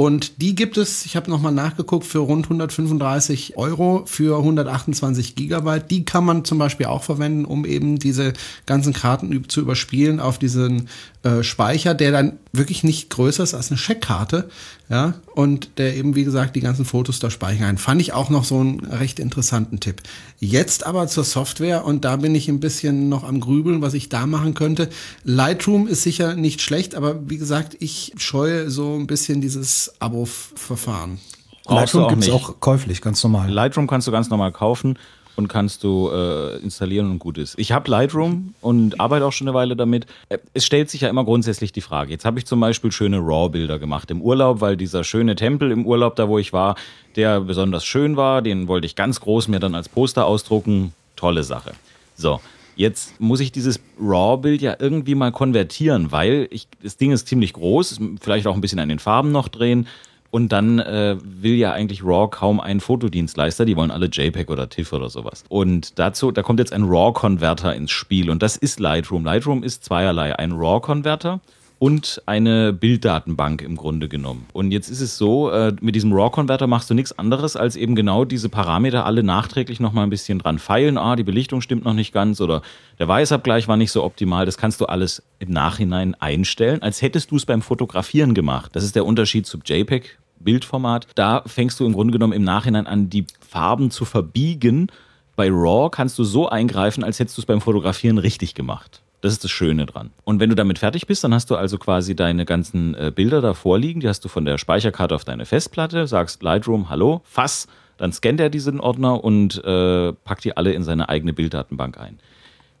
Und 0.00 0.40
die 0.40 0.54
gibt 0.54 0.78
es, 0.78 1.04
ich 1.04 1.14
habe 1.14 1.30
nochmal 1.30 1.52
nachgeguckt, 1.52 2.06
für 2.06 2.20
rund 2.20 2.46
135 2.46 3.58
Euro 3.58 4.04
für 4.06 4.38
128 4.38 5.34
Gigabyte. 5.34 5.90
Die 5.90 6.06
kann 6.06 6.24
man 6.24 6.46
zum 6.46 6.56
Beispiel 6.56 6.86
auch 6.86 7.02
verwenden, 7.02 7.44
um 7.44 7.66
eben 7.66 7.98
diese 7.98 8.32
ganzen 8.64 8.94
Karten 8.94 9.46
zu 9.48 9.60
überspielen 9.60 10.18
auf 10.18 10.38
diesen 10.38 10.88
äh, 11.22 11.42
Speicher, 11.42 11.92
der 11.92 12.12
dann 12.12 12.38
wirklich 12.52 12.82
nicht 12.82 13.10
größer 13.10 13.42
ist 13.42 13.52
als 13.52 13.70
eine 13.70 13.76
Scheckkarte, 13.76 14.48
ja, 14.88 15.14
und 15.34 15.78
der 15.78 15.94
eben, 15.94 16.14
wie 16.14 16.24
gesagt, 16.24 16.56
die 16.56 16.60
ganzen 16.60 16.86
Fotos 16.86 17.18
da 17.18 17.30
speichern 17.30 17.66
kann. 17.66 17.78
Fand 17.78 18.00
ich 18.00 18.12
auch 18.14 18.30
noch 18.30 18.44
so 18.44 18.58
einen 18.58 18.80
recht 18.80 19.18
interessanten 19.18 19.80
Tipp. 19.80 20.02
Jetzt 20.38 20.86
aber 20.86 21.08
zur 21.08 21.24
Software 21.24 21.84
und 21.84 22.06
da 22.06 22.16
bin 22.16 22.34
ich 22.34 22.48
ein 22.48 22.58
bisschen 22.58 23.10
noch 23.10 23.24
am 23.24 23.40
Grübeln, 23.40 23.82
was 23.82 23.92
ich 23.92 24.08
da 24.08 24.26
machen 24.26 24.54
könnte. 24.54 24.88
Lightroom 25.24 25.86
ist 25.86 26.02
sicher 26.04 26.36
nicht 26.36 26.62
schlecht, 26.62 26.94
aber 26.94 27.28
wie 27.28 27.36
gesagt, 27.36 27.76
ich 27.80 28.14
scheue 28.16 28.70
so 28.70 28.96
ein 28.96 29.06
bisschen 29.06 29.42
dieses 29.42 29.92
Abo-Verfahren. 29.98 31.20
Lightroom 31.68 32.08
gibt 32.08 32.22
es 32.22 32.30
auch 32.30 32.60
käuflich, 32.60 33.02
ganz 33.02 33.22
normal. 33.22 33.50
Lightroom 33.50 33.86
kannst 33.86 34.06
du 34.08 34.10
ganz 34.10 34.30
normal 34.30 34.52
kaufen 34.52 34.98
und 35.40 35.48
kannst 35.48 35.82
du 35.82 36.10
äh, 36.12 36.58
installieren 36.58 37.10
und 37.10 37.18
gut 37.18 37.38
ist. 37.38 37.58
Ich 37.58 37.72
habe 37.72 37.90
Lightroom 37.90 38.54
und 38.60 39.00
arbeite 39.00 39.24
auch 39.24 39.32
schon 39.32 39.48
eine 39.48 39.54
Weile 39.54 39.74
damit. 39.74 40.06
Äh, 40.28 40.38
es 40.54 40.64
stellt 40.64 40.90
sich 40.90 41.00
ja 41.00 41.08
immer 41.08 41.24
grundsätzlich 41.24 41.72
die 41.72 41.80
Frage. 41.80 42.12
Jetzt 42.12 42.24
habe 42.24 42.38
ich 42.38 42.46
zum 42.46 42.60
Beispiel 42.60 42.92
schöne 42.92 43.18
RAW-Bilder 43.18 43.78
gemacht 43.78 44.10
im 44.10 44.20
Urlaub, 44.20 44.60
weil 44.60 44.76
dieser 44.76 45.02
schöne 45.02 45.34
Tempel 45.34 45.72
im 45.72 45.86
Urlaub, 45.86 46.16
da 46.16 46.28
wo 46.28 46.38
ich 46.38 46.52
war, 46.52 46.76
der 47.16 47.40
besonders 47.40 47.84
schön 47.84 48.16
war, 48.16 48.42
den 48.42 48.68
wollte 48.68 48.86
ich 48.86 48.94
ganz 48.94 49.20
groß 49.20 49.48
mir 49.48 49.58
dann 49.58 49.74
als 49.74 49.88
Poster 49.88 50.26
ausdrucken. 50.26 50.92
Tolle 51.16 51.42
Sache. 51.42 51.72
So, 52.14 52.40
Jetzt 52.76 53.20
muss 53.20 53.40
ich 53.40 53.52
dieses 53.52 53.78
RAW-Bild 54.00 54.62
ja 54.62 54.74
irgendwie 54.78 55.14
mal 55.14 55.32
konvertieren, 55.32 56.12
weil 56.12 56.48
ich, 56.50 56.66
das 56.82 56.96
Ding 56.96 57.12
ist 57.12 57.28
ziemlich 57.28 57.52
groß, 57.52 58.00
vielleicht 58.22 58.46
auch 58.46 58.54
ein 58.54 58.62
bisschen 58.62 58.78
an 58.78 58.88
den 58.88 58.98
Farben 58.98 59.32
noch 59.32 59.48
drehen. 59.48 59.86
Und 60.30 60.52
dann 60.52 60.78
äh, 60.78 61.16
will 61.22 61.54
ja 61.54 61.72
eigentlich 61.72 62.04
RAW 62.04 62.28
kaum 62.30 62.60
einen 62.60 62.80
Fotodienstleister, 62.80 63.64
die 63.64 63.76
wollen 63.76 63.90
alle 63.90 64.06
JPEG 64.06 64.48
oder 64.48 64.68
TIFF 64.68 64.92
oder 64.92 65.10
sowas. 65.10 65.44
Und 65.48 65.98
dazu, 65.98 66.30
da 66.30 66.42
kommt 66.42 66.60
jetzt 66.60 66.72
ein 66.72 66.84
RAW-Konverter 66.84 67.74
ins 67.74 67.90
Spiel 67.90 68.30
und 68.30 68.42
das 68.42 68.56
ist 68.56 68.78
Lightroom. 68.78 69.24
Lightroom 69.24 69.62
ist 69.62 69.84
zweierlei, 69.84 70.38
ein 70.38 70.52
RAW-Konverter 70.52 71.40
und 71.80 72.22
eine 72.26 72.74
Bilddatenbank 72.74 73.62
im 73.62 73.74
Grunde 73.74 74.10
genommen. 74.10 74.46
Und 74.52 74.70
jetzt 74.70 74.90
ist 74.90 75.00
es 75.00 75.16
so, 75.16 75.50
äh, 75.50 75.74
mit 75.80 75.94
diesem 75.94 76.12
RAW-Converter 76.12 76.66
machst 76.66 76.90
du 76.90 76.94
nichts 76.94 77.18
anderes, 77.18 77.56
als 77.56 77.74
eben 77.74 77.94
genau 77.94 78.26
diese 78.26 78.50
Parameter 78.50 79.06
alle 79.06 79.22
nachträglich 79.22 79.80
nochmal 79.80 80.04
ein 80.04 80.10
bisschen 80.10 80.38
dran 80.38 80.58
feilen. 80.58 80.98
Ah, 80.98 81.16
die 81.16 81.24
Belichtung 81.24 81.62
stimmt 81.62 81.86
noch 81.86 81.94
nicht 81.94 82.12
ganz 82.12 82.42
oder 82.42 82.60
der 82.98 83.08
Weißabgleich 83.08 83.66
war 83.66 83.78
nicht 83.78 83.92
so 83.92 84.04
optimal. 84.04 84.44
Das 84.44 84.58
kannst 84.58 84.78
du 84.82 84.86
alles 84.86 85.22
im 85.38 85.52
Nachhinein 85.52 86.14
einstellen, 86.16 86.82
als 86.82 87.00
hättest 87.00 87.30
du 87.30 87.36
es 87.36 87.46
beim 87.46 87.62
Fotografieren 87.62 88.34
gemacht. 88.34 88.76
Das 88.76 88.84
ist 88.84 88.94
der 88.94 89.06
Unterschied 89.06 89.46
zu 89.46 89.58
JPEG. 89.64 90.18
Bildformat, 90.38 91.06
da 91.14 91.42
fängst 91.46 91.80
du 91.80 91.86
im 91.86 91.94
Grunde 91.94 92.12
genommen 92.12 92.32
im 92.34 92.44
Nachhinein 92.44 92.86
an, 92.86 93.08
die 93.08 93.26
Farben 93.40 93.90
zu 93.90 94.04
verbiegen. 94.04 94.88
Bei 95.34 95.48
RAW 95.48 95.90
kannst 95.90 96.18
du 96.18 96.24
so 96.24 96.46
eingreifen, 96.46 97.04
als 97.04 97.18
hättest 97.18 97.38
du 97.38 97.42
es 97.42 97.46
beim 97.46 97.62
Fotografieren 97.62 98.18
richtig 98.18 98.54
gemacht. 98.54 98.99
Das 99.20 99.32
ist 99.32 99.44
das 99.44 99.50
Schöne 99.50 99.86
dran. 99.86 100.10
Und 100.24 100.40
wenn 100.40 100.48
du 100.48 100.56
damit 100.56 100.78
fertig 100.78 101.06
bist, 101.06 101.22
dann 101.24 101.34
hast 101.34 101.50
du 101.50 101.56
also 101.56 101.76
quasi 101.76 102.16
deine 102.16 102.44
ganzen 102.46 102.94
äh, 102.94 103.12
Bilder 103.14 103.40
da 103.40 103.52
vorliegen. 103.52 104.00
Die 104.00 104.08
hast 104.08 104.24
du 104.24 104.28
von 104.28 104.44
der 104.44 104.56
Speicherkarte 104.56 105.14
auf 105.14 105.24
deine 105.24 105.44
Festplatte, 105.44 106.06
sagst 106.06 106.42
Lightroom, 106.42 106.88
hallo, 106.88 107.20
fass, 107.24 107.68
dann 107.98 108.12
scannt 108.12 108.40
er 108.40 108.48
diesen 108.48 108.80
Ordner 108.80 109.22
und 109.22 109.62
äh, 109.62 110.12
packt 110.12 110.44
die 110.44 110.56
alle 110.56 110.72
in 110.72 110.84
seine 110.84 111.10
eigene 111.10 111.34
Bilddatenbank 111.34 111.98
ein. 111.98 112.18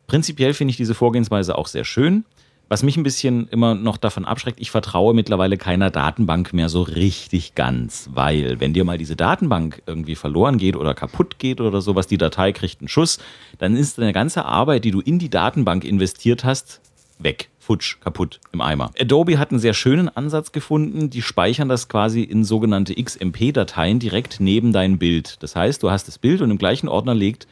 Prinzipiell 0.06 0.54
finde 0.54 0.70
ich 0.70 0.76
diese 0.78 0.94
Vorgehensweise 0.94 1.58
auch 1.58 1.66
sehr 1.66 1.84
schön. 1.84 2.24
Was 2.72 2.84
mich 2.84 2.96
ein 2.96 3.02
bisschen 3.02 3.48
immer 3.48 3.74
noch 3.74 3.96
davon 3.96 4.24
abschreckt, 4.24 4.60
ich 4.60 4.70
vertraue 4.70 5.12
mittlerweile 5.12 5.56
keiner 5.56 5.90
Datenbank 5.90 6.52
mehr 6.52 6.68
so 6.68 6.82
richtig 6.82 7.56
ganz, 7.56 8.10
weil 8.14 8.60
wenn 8.60 8.72
dir 8.72 8.84
mal 8.84 8.96
diese 8.96 9.16
Datenbank 9.16 9.82
irgendwie 9.86 10.14
verloren 10.14 10.56
geht 10.56 10.76
oder 10.76 10.94
kaputt 10.94 11.40
geht 11.40 11.60
oder 11.60 11.80
sowas, 11.80 12.06
die 12.06 12.16
Datei 12.16 12.52
kriegt 12.52 12.80
einen 12.80 12.86
Schuss, 12.86 13.18
dann 13.58 13.74
ist 13.74 13.98
deine 13.98 14.12
ganze 14.12 14.44
Arbeit, 14.44 14.84
die 14.84 14.92
du 14.92 15.00
in 15.00 15.18
die 15.18 15.30
Datenbank 15.30 15.82
investiert 15.82 16.44
hast, 16.44 16.80
weg. 17.18 17.48
Futsch, 17.58 17.98
kaputt 17.98 18.38
im 18.52 18.60
Eimer. 18.60 18.92
Adobe 19.00 19.40
hat 19.40 19.50
einen 19.50 19.58
sehr 19.58 19.74
schönen 19.74 20.08
Ansatz 20.08 20.52
gefunden. 20.52 21.10
Die 21.10 21.22
speichern 21.22 21.68
das 21.68 21.88
quasi 21.88 22.22
in 22.22 22.44
sogenannte 22.44 22.94
XMP-Dateien 22.94 23.98
direkt 23.98 24.38
neben 24.38 24.72
dein 24.72 24.98
Bild. 24.98 25.42
Das 25.42 25.56
heißt, 25.56 25.82
du 25.82 25.90
hast 25.90 26.06
das 26.06 26.18
Bild 26.18 26.40
und 26.40 26.52
im 26.52 26.58
gleichen 26.58 26.88
Ordner 26.88 27.16
liegt 27.16 27.48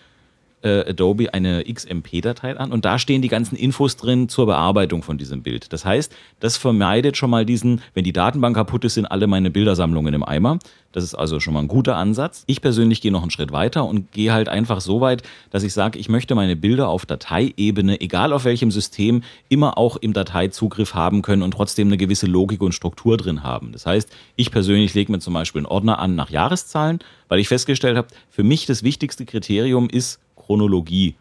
äh, 0.62 0.90
Adobe 0.90 1.33
eine 1.35 1.64
XMP-Datei 1.64 2.57
an 2.57 2.73
und 2.73 2.85
da 2.85 2.99
stehen 2.99 3.23
die 3.23 3.29
ganzen 3.29 3.57
Infos 3.57 3.97
drin 3.97 4.29
zur 4.29 4.47
Bearbeitung 4.47 5.03
von 5.03 5.18
diesem 5.18 5.42
Bild. 5.42 5.73
Das 5.73 5.85
heißt, 5.85 6.14
das 6.40 6.57
vermeidet 6.57 7.16
schon 7.16 7.31
mal 7.31 7.44
diesen, 7.44 7.83
wenn 7.94 8.05
die 8.05 8.12
Datenbank 8.12 8.57
kaputt 8.57 8.85
ist, 8.85 8.94
sind 8.94 9.07
alle 9.07 9.27
meine 9.27 9.51
Bildersammlungen 9.51 10.14
im 10.14 10.25
Eimer. 10.25 10.59
Das 10.92 11.05
ist 11.05 11.14
also 11.14 11.38
schon 11.38 11.53
mal 11.53 11.61
ein 11.61 11.68
guter 11.68 11.97
Ansatz. 11.97 12.44
Ich 12.47 12.62
persönlich 12.62 13.03
gehe 13.03 13.12
noch 13.12 13.21
einen 13.21 13.31
Schritt 13.31 13.53
weiter 13.53 13.85
und 13.85 14.11
gehe 14.11 14.33
halt 14.33 14.49
einfach 14.49 14.81
so 14.81 15.03
weit, 15.03 15.23
dass 15.51 15.62
ich 15.62 15.75
sage, 15.75 15.99
ich 15.99 16.09
möchte 16.09 16.35
meine 16.35 16.57
Bilder 16.57 16.88
auf 16.88 17.05
Dateiebene, 17.05 18.01
egal 18.01 18.33
auf 18.33 18.44
welchem 18.44 18.71
System, 18.71 19.23
immer 19.51 19.77
auch 19.77 19.97
im 19.97 20.14
Dateizugriff 20.14 20.94
haben 20.94 21.21
können 21.21 21.42
und 21.42 21.51
trotzdem 21.51 21.88
eine 21.88 21.99
gewisse 21.99 22.27
Logik 22.27 22.62
und 22.62 22.73
Struktur 22.73 23.18
drin 23.18 23.42
haben. 23.42 23.73
Das 23.73 23.85
heißt, 23.85 24.09
ich 24.37 24.51
persönlich 24.51 24.94
lege 24.94 25.12
mir 25.12 25.18
zum 25.18 25.35
Beispiel 25.35 25.61
einen 25.61 25.66
Ordner 25.66 25.99
an 25.99 26.16
nach 26.16 26.31
Jahreszahlen, 26.31 27.01
weil 27.29 27.38
ich 27.38 27.49
festgestellt 27.49 27.99
habe, 27.99 28.09
für 28.31 28.42
mich 28.42 28.64
das 28.64 28.83
wichtigste 28.83 29.27
Kriterium 29.27 29.90
ist 29.90 30.21
Chronologie. 30.48 31.14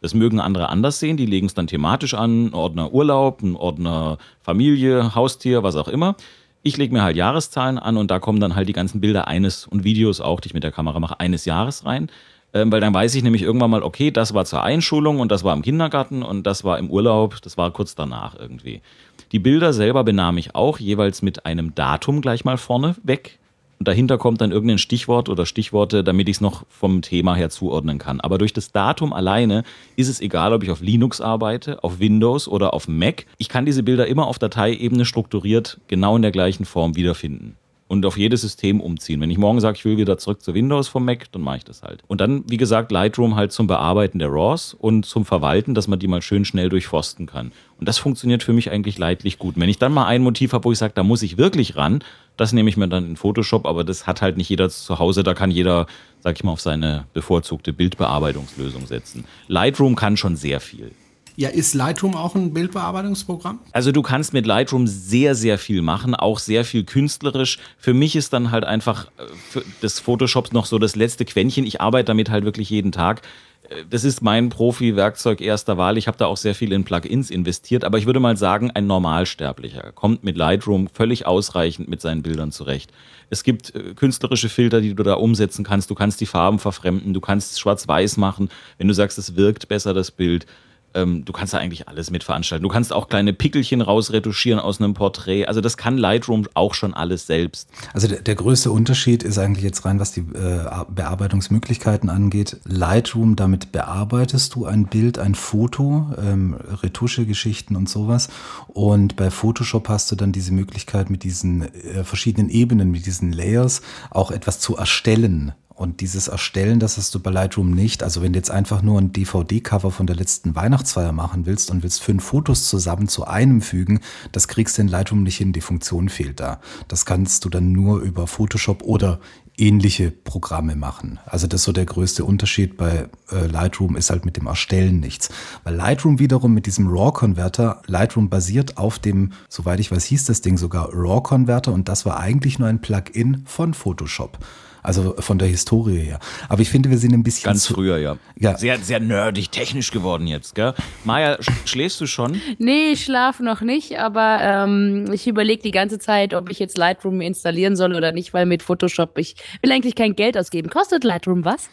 Das 0.00 0.12
mögen 0.12 0.40
andere 0.40 0.68
anders 0.68 0.98
sehen, 0.98 1.16
die 1.16 1.26
legen 1.26 1.46
es 1.46 1.54
dann 1.54 1.68
thematisch 1.68 2.14
an, 2.14 2.46
ein 2.46 2.54
Ordner 2.54 2.92
Urlaub, 2.92 3.40
ein 3.40 3.54
Ordner 3.54 4.18
Familie, 4.42 5.14
Haustier, 5.14 5.62
was 5.62 5.76
auch 5.76 5.86
immer. 5.86 6.16
Ich 6.64 6.76
lege 6.76 6.92
mir 6.92 7.04
halt 7.04 7.16
Jahreszahlen 7.16 7.78
an 7.78 7.96
und 7.96 8.10
da 8.10 8.18
kommen 8.18 8.40
dann 8.40 8.56
halt 8.56 8.68
die 8.68 8.72
ganzen 8.72 9.00
Bilder 9.00 9.28
eines 9.28 9.68
und 9.68 9.84
Videos 9.84 10.20
auch, 10.20 10.40
die 10.40 10.48
ich 10.48 10.54
mit 10.54 10.64
der 10.64 10.72
Kamera 10.72 10.98
mache, 10.98 11.20
eines 11.20 11.44
Jahres 11.44 11.86
rein. 11.86 12.10
Ähm, 12.52 12.72
weil 12.72 12.80
dann 12.80 12.92
weiß 12.92 13.14
ich 13.14 13.22
nämlich 13.22 13.42
irgendwann 13.42 13.70
mal, 13.70 13.84
okay, 13.84 14.10
das 14.10 14.34
war 14.34 14.44
zur 14.44 14.64
Einschulung 14.64 15.20
und 15.20 15.30
das 15.30 15.44
war 15.44 15.54
im 15.54 15.62
Kindergarten 15.62 16.24
und 16.24 16.44
das 16.44 16.64
war 16.64 16.78
im 16.78 16.90
Urlaub, 16.90 17.40
das 17.42 17.56
war 17.56 17.70
kurz 17.70 17.94
danach 17.94 18.36
irgendwie. 18.36 18.82
Die 19.30 19.38
Bilder 19.38 19.72
selber 19.72 20.02
benahm 20.02 20.36
ich 20.36 20.56
auch 20.56 20.80
jeweils 20.80 21.22
mit 21.22 21.46
einem 21.46 21.76
Datum 21.76 22.20
gleich 22.20 22.44
mal 22.44 22.58
vorne 22.58 22.96
weg 23.04 23.38
und 23.82 23.88
dahinter 23.88 24.16
kommt 24.16 24.40
dann 24.40 24.52
irgendein 24.52 24.78
Stichwort 24.78 25.28
oder 25.28 25.44
Stichworte, 25.44 26.04
damit 26.04 26.28
ich 26.28 26.36
es 26.36 26.40
noch 26.40 26.64
vom 26.68 27.02
Thema 27.02 27.34
her 27.34 27.50
zuordnen 27.50 27.98
kann. 27.98 28.20
Aber 28.20 28.38
durch 28.38 28.52
das 28.52 28.70
Datum 28.70 29.12
alleine 29.12 29.64
ist 29.96 30.06
es 30.06 30.20
egal, 30.20 30.52
ob 30.52 30.62
ich 30.62 30.70
auf 30.70 30.80
Linux 30.80 31.20
arbeite, 31.20 31.82
auf 31.82 31.98
Windows 31.98 32.46
oder 32.46 32.74
auf 32.74 32.86
Mac. 32.86 33.26
Ich 33.38 33.48
kann 33.48 33.66
diese 33.66 33.82
Bilder 33.82 34.06
immer 34.06 34.28
auf 34.28 34.38
Dateiebene 34.38 35.04
strukturiert 35.04 35.80
genau 35.88 36.14
in 36.14 36.22
der 36.22 36.30
gleichen 36.30 36.64
Form 36.64 36.94
wiederfinden 36.94 37.56
und 37.92 38.06
auf 38.06 38.16
jedes 38.16 38.40
System 38.40 38.80
umziehen. 38.80 39.20
Wenn 39.20 39.30
ich 39.30 39.36
morgen 39.36 39.60
sage, 39.60 39.76
ich 39.76 39.84
will 39.84 39.98
wieder 39.98 40.16
zurück 40.16 40.40
zu 40.40 40.54
Windows 40.54 40.88
vom 40.88 41.04
Mac, 41.04 41.30
dann 41.30 41.42
mache 41.42 41.58
ich 41.58 41.64
das 41.64 41.82
halt. 41.82 42.02
Und 42.06 42.22
dann, 42.22 42.42
wie 42.48 42.56
gesagt, 42.56 42.90
Lightroom 42.90 43.36
halt 43.36 43.52
zum 43.52 43.66
Bearbeiten 43.66 44.18
der 44.18 44.30
RAWs 44.30 44.72
und 44.72 45.04
zum 45.04 45.26
Verwalten, 45.26 45.74
dass 45.74 45.88
man 45.88 45.98
die 45.98 46.08
mal 46.08 46.22
schön 46.22 46.46
schnell 46.46 46.70
durchforsten 46.70 47.26
kann. 47.26 47.52
Und 47.78 47.86
das 47.86 47.98
funktioniert 47.98 48.42
für 48.42 48.54
mich 48.54 48.70
eigentlich 48.70 48.96
leidlich 48.96 49.38
gut. 49.38 49.56
wenn 49.58 49.68
ich 49.68 49.76
dann 49.76 49.92
mal 49.92 50.06
ein 50.06 50.22
Motiv 50.22 50.54
habe, 50.54 50.64
wo 50.64 50.72
ich 50.72 50.78
sage, 50.78 50.94
da 50.96 51.02
muss 51.02 51.20
ich 51.20 51.36
wirklich 51.36 51.76
ran, 51.76 52.02
das 52.38 52.54
nehme 52.54 52.70
ich 52.70 52.78
mir 52.78 52.88
dann 52.88 53.04
in 53.04 53.16
Photoshop, 53.16 53.66
aber 53.66 53.84
das 53.84 54.06
hat 54.06 54.22
halt 54.22 54.38
nicht 54.38 54.48
jeder 54.48 54.70
zu 54.70 54.98
Hause. 54.98 55.22
Da 55.22 55.34
kann 55.34 55.50
jeder, 55.50 55.86
sag 56.20 56.36
ich 56.36 56.44
mal, 56.44 56.52
auf 56.52 56.62
seine 56.62 57.04
bevorzugte 57.12 57.74
Bildbearbeitungslösung 57.74 58.86
setzen. 58.86 59.26
Lightroom 59.48 59.96
kann 59.96 60.16
schon 60.16 60.36
sehr 60.36 60.60
viel. 60.60 60.92
Ja, 61.36 61.48
ist 61.48 61.74
Lightroom 61.74 62.14
auch 62.14 62.34
ein 62.34 62.52
Bildbearbeitungsprogramm? 62.52 63.60
Also 63.72 63.90
du 63.90 64.02
kannst 64.02 64.32
mit 64.32 64.46
Lightroom 64.46 64.86
sehr, 64.86 65.34
sehr 65.34 65.58
viel 65.58 65.80
machen, 65.80 66.14
auch 66.14 66.38
sehr 66.38 66.64
viel 66.64 66.84
künstlerisch. 66.84 67.58
Für 67.78 67.94
mich 67.94 68.16
ist 68.16 68.32
dann 68.32 68.50
halt 68.50 68.64
einfach 68.64 69.06
äh, 69.54 69.60
des 69.82 69.98
Photoshops 69.98 70.52
noch 70.52 70.66
so 70.66 70.78
das 70.78 70.94
letzte 70.94 71.24
Quäntchen. 71.24 71.64
Ich 71.64 71.80
arbeite 71.80 72.06
damit 72.06 72.28
halt 72.28 72.44
wirklich 72.44 72.68
jeden 72.68 72.92
Tag. 72.92 73.22
Äh, 73.68 73.84
das 73.88 74.04
ist 74.04 74.20
mein 74.20 74.50
Profi-Werkzeug 74.50 75.40
erster 75.40 75.78
Wahl. 75.78 75.96
Ich 75.96 76.06
habe 76.06 76.18
da 76.18 76.26
auch 76.26 76.36
sehr 76.36 76.54
viel 76.54 76.72
in 76.72 76.84
Plugins 76.84 77.30
investiert, 77.30 77.84
aber 77.84 77.96
ich 77.96 78.04
würde 78.04 78.20
mal 78.20 78.36
sagen, 78.36 78.70
ein 78.70 78.86
Normalsterblicher 78.86 79.92
kommt 79.92 80.24
mit 80.24 80.36
Lightroom 80.36 80.88
völlig 80.92 81.26
ausreichend 81.26 81.88
mit 81.88 82.02
seinen 82.02 82.22
Bildern 82.22 82.52
zurecht. 82.52 82.92
Es 83.30 83.42
gibt 83.42 83.74
äh, 83.74 83.94
künstlerische 83.94 84.50
Filter, 84.50 84.82
die 84.82 84.94
du 84.94 85.02
da 85.02 85.14
umsetzen 85.14 85.64
kannst. 85.64 85.88
Du 85.88 85.94
kannst 85.94 86.20
die 86.20 86.26
Farben 86.26 86.58
verfremden, 86.58 87.14
du 87.14 87.20
kannst 87.20 87.52
es 87.52 87.60
schwarz-weiß 87.60 88.18
machen. 88.18 88.50
Wenn 88.76 88.88
du 88.88 88.94
sagst, 88.94 89.16
es 89.16 89.34
wirkt 89.36 89.68
besser, 89.68 89.94
das 89.94 90.10
Bild 90.10 90.46
ähm, 90.94 91.24
du 91.24 91.32
kannst 91.32 91.54
da 91.54 91.58
eigentlich 91.58 91.88
alles 91.88 92.10
mit 92.10 92.24
veranstalten. 92.24 92.62
Du 92.62 92.68
kannst 92.68 92.92
auch 92.92 93.08
kleine 93.08 93.32
Pickelchen 93.32 93.80
rausretuschieren 93.80 94.60
aus 94.60 94.80
einem 94.80 94.94
Porträt. 94.94 95.46
Also 95.46 95.60
das 95.60 95.76
kann 95.76 95.98
Lightroom 95.98 96.46
auch 96.54 96.74
schon 96.74 96.94
alles 96.94 97.26
selbst. 97.26 97.68
Also 97.92 98.08
der, 98.08 98.20
der 98.20 98.34
größte 98.34 98.70
Unterschied 98.70 99.22
ist 99.22 99.38
eigentlich 99.38 99.64
jetzt 99.64 99.84
rein, 99.84 100.00
was 100.00 100.12
die 100.12 100.20
äh, 100.20 100.66
Bearbeitungsmöglichkeiten 100.88 102.08
angeht. 102.08 102.58
Lightroom, 102.64 103.36
damit 103.36 103.72
bearbeitest 103.72 104.54
du 104.54 104.66
ein 104.66 104.86
Bild, 104.86 105.18
ein 105.18 105.34
Foto, 105.34 106.10
ähm, 106.18 106.56
Retusche-Geschichten 106.82 107.76
und 107.76 107.88
sowas. 107.88 108.28
Und 108.68 109.16
bei 109.16 109.30
Photoshop 109.30 109.88
hast 109.88 110.10
du 110.10 110.16
dann 110.16 110.32
diese 110.32 110.52
Möglichkeit 110.52 111.10
mit 111.10 111.22
diesen 111.22 111.62
äh, 111.62 112.04
verschiedenen 112.04 112.48
Ebenen, 112.48 112.90
mit 112.90 113.06
diesen 113.06 113.32
Layers 113.32 113.82
auch 114.10 114.30
etwas 114.30 114.58
zu 114.58 114.76
erstellen. 114.76 115.52
Und 115.74 116.00
dieses 116.00 116.28
Erstellen, 116.28 116.80
das 116.80 116.96
hast 116.96 117.14
du 117.14 117.20
bei 117.20 117.30
Lightroom 117.30 117.70
nicht. 117.70 118.02
Also 118.02 118.22
wenn 118.22 118.32
du 118.32 118.38
jetzt 118.38 118.50
einfach 118.50 118.82
nur 118.82 119.00
ein 119.00 119.12
DVD-Cover 119.12 119.90
von 119.90 120.06
der 120.06 120.16
letzten 120.16 120.54
Weihnachtsfeier 120.54 121.12
machen 121.12 121.46
willst 121.46 121.70
und 121.70 121.82
willst 121.82 122.02
fünf 122.02 122.24
Fotos 122.24 122.68
zusammen 122.68 123.08
zu 123.08 123.26
einem 123.26 123.62
fügen, 123.62 124.00
das 124.32 124.48
kriegst 124.48 124.78
du 124.78 124.82
in 124.82 124.88
Lightroom 124.88 125.22
nicht 125.22 125.38
hin. 125.38 125.52
Die 125.52 125.60
Funktion 125.60 126.08
fehlt 126.08 126.40
da. 126.40 126.60
Das 126.88 127.06
kannst 127.06 127.44
du 127.44 127.48
dann 127.48 127.72
nur 127.72 128.00
über 128.00 128.26
Photoshop 128.26 128.82
oder 128.82 129.20
ähnliche 129.58 130.10
Programme 130.10 130.76
machen. 130.76 131.18
Also 131.26 131.46
das 131.46 131.60
ist 131.60 131.64
so 131.64 131.72
der 131.72 131.84
größte 131.84 132.24
Unterschied 132.24 132.76
bei 132.76 133.08
äh, 133.30 133.46
Lightroom 133.46 133.96
ist 133.96 134.10
halt 134.10 134.24
mit 134.24 134.36
dem 134.36 134.46
Erstellen 134.46 135.00
nichts. 135.00 135.30
Weil 135.64 135.74
Lightroom 135.74 136.18
wiederum 136.18 136.54
mit 136.54 136.66
diesem 136.66 136.88
RAW-Converter, 136.88 137.82
Lightroom 137.86 138.30
basiert 138.30 138.78
auf 138.78 138.98
dem, 138.98 139.32
soweit 139.48 139.80
ich 139.80 139.90
weiß, 139.90 140.04
hieß 140.04 140.24
das 140.24 140.40
Ding 140.40 140.56
sogar 140.56 140.88
RAW-Converter 140.92 141.72
und 141.72 141.88
das 141.88 142.06
war 142.06 142.18
eigentlich 142.18 142.58
nur 142.58 142.68
ein 142.68 142.80
Plugin 142.80 143.42
von 143.46 143.74
Photoshop. 143.74 144.38
Also 144.82 145.14
von 145.20 145.38
der 145.38 145.46
Historie 145.48 145.98
her. 145.98 146.18
Aber 146.48 146.60
ich 146.60 146.68
finde, 146.68 146.90
wir 146.90 146.98
sind 146.98 147.14
ein 147.14 147.22
bisschen 147.22 147.44
Ganz 147.44 147.64
zu, 147.64 147.74
früher, 147.74 147.98
ja. 147.98 148.16
Ja. 148.36 148.58
Sehr, 148.58 148.78
sehr 148.78 148.98
nerdig, 148.98 149.50
technisch 149.50 149.92
geworden 149.92 150.26
jetzt, 150.26 150.56
gell? 150.56 150.74
Maja, 151.04 151.40
sch 151.40 151.50
schläfst 151.66 152.00
du 152.00 152.06
schon? 152.06 152.40
Nee, 152.58 152.90
ich 152.92 153.04
schlafe 153.04 153.44
noch 153.44 153.60
nicht, 153.60 153.98
aber 153.98 154.38
ähm, 154.42 155.08
ich 155.12 155.28
überlege 155.28 155.62
die 155.62 155.70
ganze 155.70 155.98
Zeit, 156.00 156.34
ob 156.34 156.50
ich 156.50 156.58
jetzt 156.58 156.76
Lightroom 156.76 157.20
installieren 157.20 157.76
soll 157.76 157.94
oder 157.94 158.10
nicht, 158.10 158.34
weil 158.34 158.44
mit 158.44 158.62
Photoshop, 158.62 159.18
ich 159.18 159.36
will 159.62 159.70
eigentlich 159.70 159.94
kein 159.94 160.16
Geld 160.16 160.36
ausgeben. 160.36 160.68
Kostet 160.68 161.04
Lightroom 161.04 161.44
was? 161.44 161.68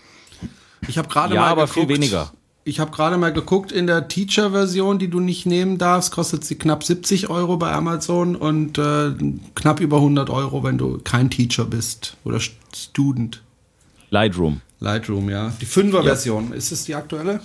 Ich 0.88 0.98
habe 0.98 1.08
gerade 1.08 1.34
Ja, 1.34 1.42
mal 1.42 1.48
aber 1.50 1.66
geguckt, 1.66 1.88
viel 1.88 1.96
weniger. 1.96 2.32
Ich 2.70 2.80
habe 2.80 2.92
gerade 2.92 3.18
mal 3.18 3.34
geguckt, 3.34 3.72
in 3.72 3.88
der 3.88 4.08
Teacher-Version, 4.08 5.00
die 5.00 5.08
du 5.08 5.20
nicht 5.20 5.48
nehmen 5.48 5.80
darfst, 5.80 6.12
kostet 6.12 6.46
sie 6.46 6.56
knapp 6.56 6.84
70 6.84 7.28
Euro 7.28 7.58
bei 7.58 7.72
Amazon 7.72 8.36
und 8.36 8.78
äh, 8.78 9.12
knapp 9.56 9.80
über 9.80 9.98
100 9.98 10.30
Euro, 10.30 10.64
wenn 10.64 10.78
du 10.78 11.00
kein 11.00 11.32
Teacher 11.32 11.66
bist 11.66 12.16
oder 12.24 12.40
Student. 12.40 13.42
Lightroom. 14.12 14.62
Lightroom, 14.82 15.32
ja. 15.32 15.52
Die 15.60 15.66
5er-Version, 15.66 16.54
ist 16.54 16.72
es 16.72 16.86
die 16.86 16.94
aktuelle? 16.94 17.42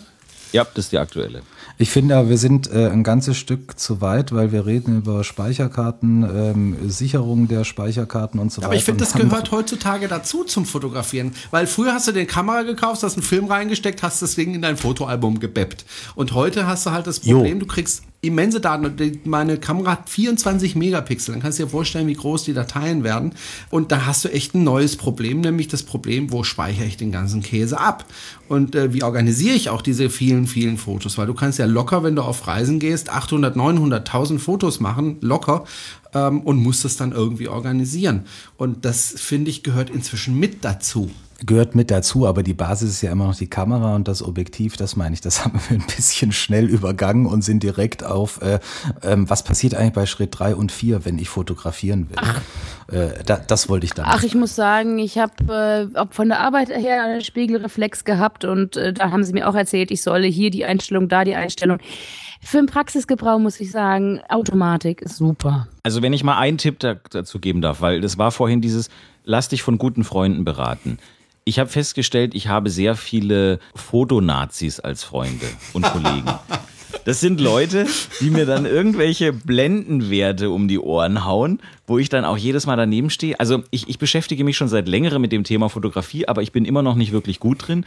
Ja, 0.55 0.65
das 0.65 0.85
ist 0.85 0.93
die 0.93 0.99
aktuelle. 0.99 1.43
Ich 1.79 1.91
finde 1.91 2.17
aber, 2.17 2.29
wir 2.29 2.39
sind 2.39 2.71
äh, 2.71 2.89
ein 2.89 3.03
ganzes 3.03 3.37
Stück 3.37 3.77
zu 3.77 4.01
weit, 4.01 4.33
weil 4.33 4.53
wir 4.53 4.67
reden 4.67 4.99
über 4.99 5.25
Speicherkarten, 5.25 6.23
ähm, 6.23 6.89
Sicherung 6.89 7.49
der 7.49 7.65
Speicherkarten 7.65 8.39
und 8.39 8.53
so 8.53 8.59
weiter. 8.59 8.69
Aber 8.69 8.77
ich 8.77 8.85
finde, 8.85 9.01
das 9.01 9.15
gehört 9.15 9.51
heutzutage 9.51 10.07
dazu 10.07 10.45
zum 10.45 10.65
Fotografieren. 10.65 11.33
Weil 11.51 11.67
früher 11.67 11.93
hast 11.93 12.07
du 12.07 12.13
dir 12.13 12.21
eine 12.21 12.29
Kamera 12.29 12.63
gekauft, 12.63 13.03
hast 13.03 13.15
einen 13.15 13.25
Film 13.25 13.47
reingesteckt, 13.47 14.05
hast 14.05 14.23
das 14.23 14.37
Ding 14.37 14.55
in 14.55 14.63
dein 14.63 14.77
Fotoalbum 14.77 15.41
gebeppt. 15.41 15.85
Und 16.15 16.35
heute 16.35 16.69
hast 16.69 16.87
du 16.87 16.93
halt 16.93 17.09
das 17.09 17.25
Jo. 17.25 17.39
Problem, 17.39 17.59
du 17.59 17.67
kriegst 17.67 18.05
immense 18.27 18.61
Daten. 18.61 19.21
Meine 19.25 19.59
Kamera 19.59 19.93
hat 19.93 20.09
24 20.09 20.77
Megapixel. 20.77 21.35
Dann 21.35 21.43
kannst 21.43 21.59
du 21.59 21.65
dir 21.65 21.69
vorstellen, 21.69 22.07
wie 22.07 22.15
groß 22.15 22.45
die 22.45 22.55
Dateien 22.55 23.05
werden. 23.05 23.33
Und 23.71 23.93
da 23.93 24.07
hast 24.07 24.25
du 24.25 24.29
echt 24.29 24.55
ein 24.55 24.65
neues 24.65 24.97
Problem, 24.97 25.41
nämlich 25.41 25.69
das 25.69 25.83
Problem, 25.83 26.33
wo 26.33 26.45
speichere 26.45 26.87
ich 26.87 26.97
den 26.97 27.13
ganzen 27.13 27.43
Käse 27.43 27.79
ab? 27.79 28.05
Und 28.49 28.75
äh, 28.75 28.93
wie 28.93 29.03
organisiere 29.03 29.57
ich 29.57 29.71
auch 29.71 29.83
diese 29.83 30.11
vielen, 30.11 30.47
vielen 30.47 30.77
Fotos? 30.77 31.17
Weil 31.19 31.27
du 31.27 31.35
kannst 31.35 31.59
ja 31.59 31.67
locker, 31.67 32.03
wenn 32.03 32.17
du 32.17 32.23
auf 32.23 32.47
Reisen 32.47 32.79
gehst, 32.79 33.11
800, 33.11 33.57
900, 33.57 34.07
1000 34.07 34.41
Fotos 34.41 34.81
machen, 34.81 35.17
locker 35.21 35.65
ähm, 36.15 36.41
und 36.41 36.59
musst 36.59 36.85
das 36.85 36.97
dann 36.97 37.13
irgendwie 37.13 37.49
organisieren. 37.49 38.27
Und 38.57 38.85
das, 38.85 39.15
finde 39.17 39.51
ich, 39.51 39.63
gehört 39.63 39.91
inzwischen 39.91 40.39
mit 40.39 40.65
dazu. 40.65 41.11
Gehört 41.45 41.75
mit 41.75 41.91
dazu, 41.91 42.27
aber 42.27 42.43
die 42.43 42.55
Basis 42.55 42.91
ist 42.91 43.03
ja 43.03 43.13
immer 43.13 43.27
noch 43.27 43.37
die 43.37 43.49
Kamera 43.49 43.95
und 43.95 44.09
das 44.09 44.23
Objektiv, 44.23 44.77
das 44.77 44.97
meine 44.97 45.15
ich, 45.15 45.21
das 45.21 45.45
haben 45.45 45.61
wir 45.69 45.79
ein 45.79 45.87
bisschen 45.87 46.33
schnell 46.33 46.69
übergangen 46.69 47.27
und 47.27 47.43
sind 47.43 47.63
direkt 47.63 48.05
auf, 48.05 48.41
äh, 48.43 48.61
ähm, 49.03 49.29
was 49.29 49.43
passiert 49.43 49.75
eigentlich 49.75 49.93
bei 49.93 50.07
Schritt 50.07 50.39
drei 50.39 50.55
und 50.55 50.73
vier, 50.73 51.05
wenn 51.05 51.19
ich 51.19 51.29
fotografieren 51.29 52.09
will. 52.11 52.99
Äh, 52.99 53.23
da, 53.25 53.37
das 53.37 53.69
wollte 53.69 53.87
ich 53.87 53.93
dann. 53.93 54.07
Ach, 54.09 54.23
ich 54.23 54.35
muss 54.35 54.55
sagen, 54.55 54.99
ich 54.99 55.19
habe 55.19 55.91
äh, 55.95 56.07
von 56.11 56.29
der 56.29 56.41
Arbeit 56.41 56.69
her 56.69 57.05
einen 57.05 57.23
Spiegelreflex 57.23 58.05
gehabt 58.05 58.45
und 58.45 58.77
äh, 58.77 58.93
da 58.93 59.11
haben 59.11 59.25
sie 59.25 59.33
mir 59.33 59.49
auch 59.49 59.55
erzählt, 59.55 59.91
ich 59.91 60.03
solle 60.03 60.27
hier 60.27 60.51
die 60.51 60.65
Einstellung, 60.65 61.09
da 61.09 61.25
die 61.25 61.35
Einstellung. 61.35 61.79
Für 62.41 62.59
den 62.59 62.67
Praxisgebrauch 62.67 63.39
muss 63.39 63.59
ich 63.59 63.71
sagen, 63.71 64.21
Automatik 64.29 65.01
ist 65.01 65.17
super. 65.17 65.67
Also 65.83 66.03
wenn 66.03 66.13
ich 66.13 66.23
mal 66.23 66.37
einen 66.37 66.59
Tipp 66.59 66.79
da, 66.79 66.95
dazu 67.11 67.41
geben 67.41 67.63
darf, 67.63 67.81
weil 67.81 68.03
das 68.03 68.19
war 68.19 68.31
vorhin 68.31 68.61
dieses, 68.61 68.91
lass 69.25 69.49
dich 69.49 69.63
von 69.63 69.79
guten 69.79 70.05
Freunden 70.05 70.45
beraten. 70.45 70.99
Ich 71.47 71.59
habe 71.59 71.69
festgestellt, 71.69 72.35
ich 72.35 72.49
habe 72.49 72.71
sehr 72.71 72.97
viele 72.97 73.59
Fotonazis 73.75 74.81
als 74.81 75.05
Freunde 75.05 75.47
und 75.75 75.85
Kollegen. 75.85 76.25
Das 77.05 77.21
sind 77.21 77.39
Leute, 77.39 77.87
die 78.21 78.31
mir 78.31 78.47
dann 78.47 78.65
irgendwelche 78.65 79.35
Blendenwerte 79.35 80.49
um 80.49 80.69
die 80.69 80.79
Ohren 80.79 81.27
hauen, 81.27 81.61
wo 81.87 81.99
ich 81.99 82.09
dann 82.09 82.25
auch 82.25 82.39
jedes 82.39 82.65
Mal 82.65 82.77
daneben 82.77 83.11
stehe. 83.11 83.39
Also 83.39 83.63
ich, 83.71 83.91
ich 83.91 83.99
beschäftige 83.99 84.43
mich 84.43 84.57
schon 84.57 84.69
seit 84.69 84.89
längerem 84.89 85.21
mit 85.21 85.33
dem 85.33 85.45
Thema 85.45 85.69
Fotografie, 85.69 86.27
aber 86.27 86.41
ich 86.41 86.51
bin 86.51 86.65
immer 86.65 86.81
noch 86.81 86.95
nicht 86.95 87.13
wirklich 87.13 87.41
gut 87.41 87.69
drin. 87.69 87.85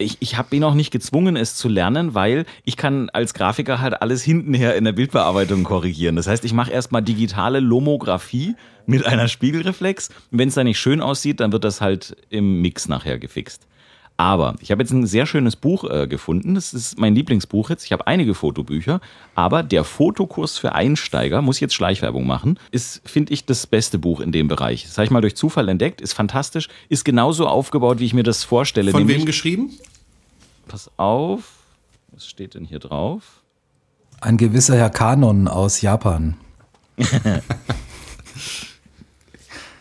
Ich, 0.00 0.16
ich 0.20 0.38
habe 0.38 0.56
ihn 0.56 0.64
auch 0.64 0.74
nicht 0.74 0.90
gezwungen, 0.90 1.36
es 1.36 1.56
zu 1.56 1.68
lernen, 1.68 2.14
weil 2.14 2.46
ich 2.64 2.76
kann 2.76 3.10
als 3.10 3.34
Grafiker 3.34 3.80
halt 3.80 4.00
alles 4.00 4.22
hintenher 4.22 4.74
in 4.74 4.84
der 4.84 4.92
Bildbearbeitung 4.92 5.62
korrigieren. 5.62 6.16
Das 6.16 6.26
heißt, 6.26 6.44
ich 6.44 6.54
mache 6.54 6.72
erstmal 6.72 7.02
digitale 7.02 7.60
Lomographie 7.60 8.54
mit 8.86 9.04
einer 9.06 9.28
Spiegelreflex. 9.28 10.08
Wenn 10.30 10.48
es 10.48 10.54
dann 10.54 10.66
nicht 10.66 10.80
schön 10.80 11.02
aussieht, 11.02 11.40
dann 11.40 11.52
wird 11.52 11.64
das 11.64 11.82
halt 11.82 12.16
im 12.30 12.62
Mix 12.62 12.88
nachher 12.88 13.18
gefixt. 13.18 13.66
Aber 14.20 14.56
ich 14.60 14.70
habe 14.70 14.82
jetzt 14.82 14.92
ein 14.92 15.06
sehr 15.06 15.24
schönes 15.24 15.56
Buch 15.56 15.82
äh, 15.88 16.06
gefunden. 16.06 16.54
Das 16.54 16.74
ist 16.74 16.98
mein 16.98 17.14
Lieblingsbuch 17.14 17.70
jetzt. 17.70 17.86
Ich 17.86 17.92
habe 17.92 18.06
einige 18.06 18.34
Fotobücher, 18.34 19.00
aber 19.34 19.62
der 19.62 19.82
Fotokurs 19.82 20.58
für 20.58 20.74
Einsteiger, 20.74 21.40
muss 21.40 21.56
ich 21.56 21.62
jetzt 21.62 21.72
Schleichwerbung 21.72 22.26
machen, 22.26 22.58
ist, 22.70 23.00
finde 23.08 23.32
ich, 23.32 23.46
das 23.46 23.66
beste 23.66 23.98
Buch 23.98 24.20
in 24.20 24.30
dem 24.30 24.46
Bereich. 24.46 24.82
Das 24.82 24.98
habe 24.98 25.06
ich 25.06 25.10
mal 25.10 25.22
durch 25.22 25.36
Zufall 25.36 25.70
entdeckt, 25.70 26.02
ist 26.02 26.12
fantastisch, 26.12 26.68
ist 26.90 27.06
genauso 27.06 27.46
aufgebaut, 27.46 27.98
wie 27.98 28.04
ich 28.04 28.12
mir 28.12 28.22
das 28.22 28.44
vorstelle. 28.44 28.90
Von 28.90 29.00
nämlich, 29.00 29.20
wem 29.20 29.24
geschrieben? 29.24 29.70
pass 30.68 30.90
auf, 30.98 31.54
was 32.12 32.26
steht 32.26 32.52
denn 32.52 32.66
hier 32.66 32.78
drauf? 32.78 33.42
Ein 34.20 34.36
gewisser 34.36 34.76
Herr 34.76 34.90
Kanon 34.90 35.48
aus 35.48 35.80
Japan. 35.80 36.36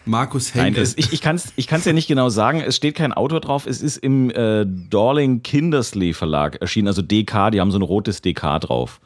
Markus 0.09 0.55
Nein, 0.55 0.65
Henkel. 0.65 0.83
es, 0.83 0.97
ich, 0.97 1.13
ich 1.13 1.21
kann 1.21 1.35
es 1.35 1.53
ich 1.55 1.67
kann's 1.67 1.85
ja 1.85 1.93
nicht 1.93 2.07
genau 2.07 2.29
sagen. 2.29 2.61
Es 2.61 2.75
steht 2.75 2.95
kein 2.95 3.13
Autor 3.13 3.39
drauf. 3.39 3.65
Es 3.67 3.81
ist 3.81 3.97
im 3.97 4.31
äh, 4.31 4.65
Dorling 4.65 5.43
Kindersley 5.43 6.13
Verlag 6.13 6.55
erschienen, 6.61 6.87
also 6.87 7.01
DK. 7.01 7.51
Die 7.51 7.61
haben 7.61 7.71
so 7.71 7.77
ein 7.77 7.83
rotes 7.83 8.21
DK 8.21 8.59
drauf. 8.59 8.99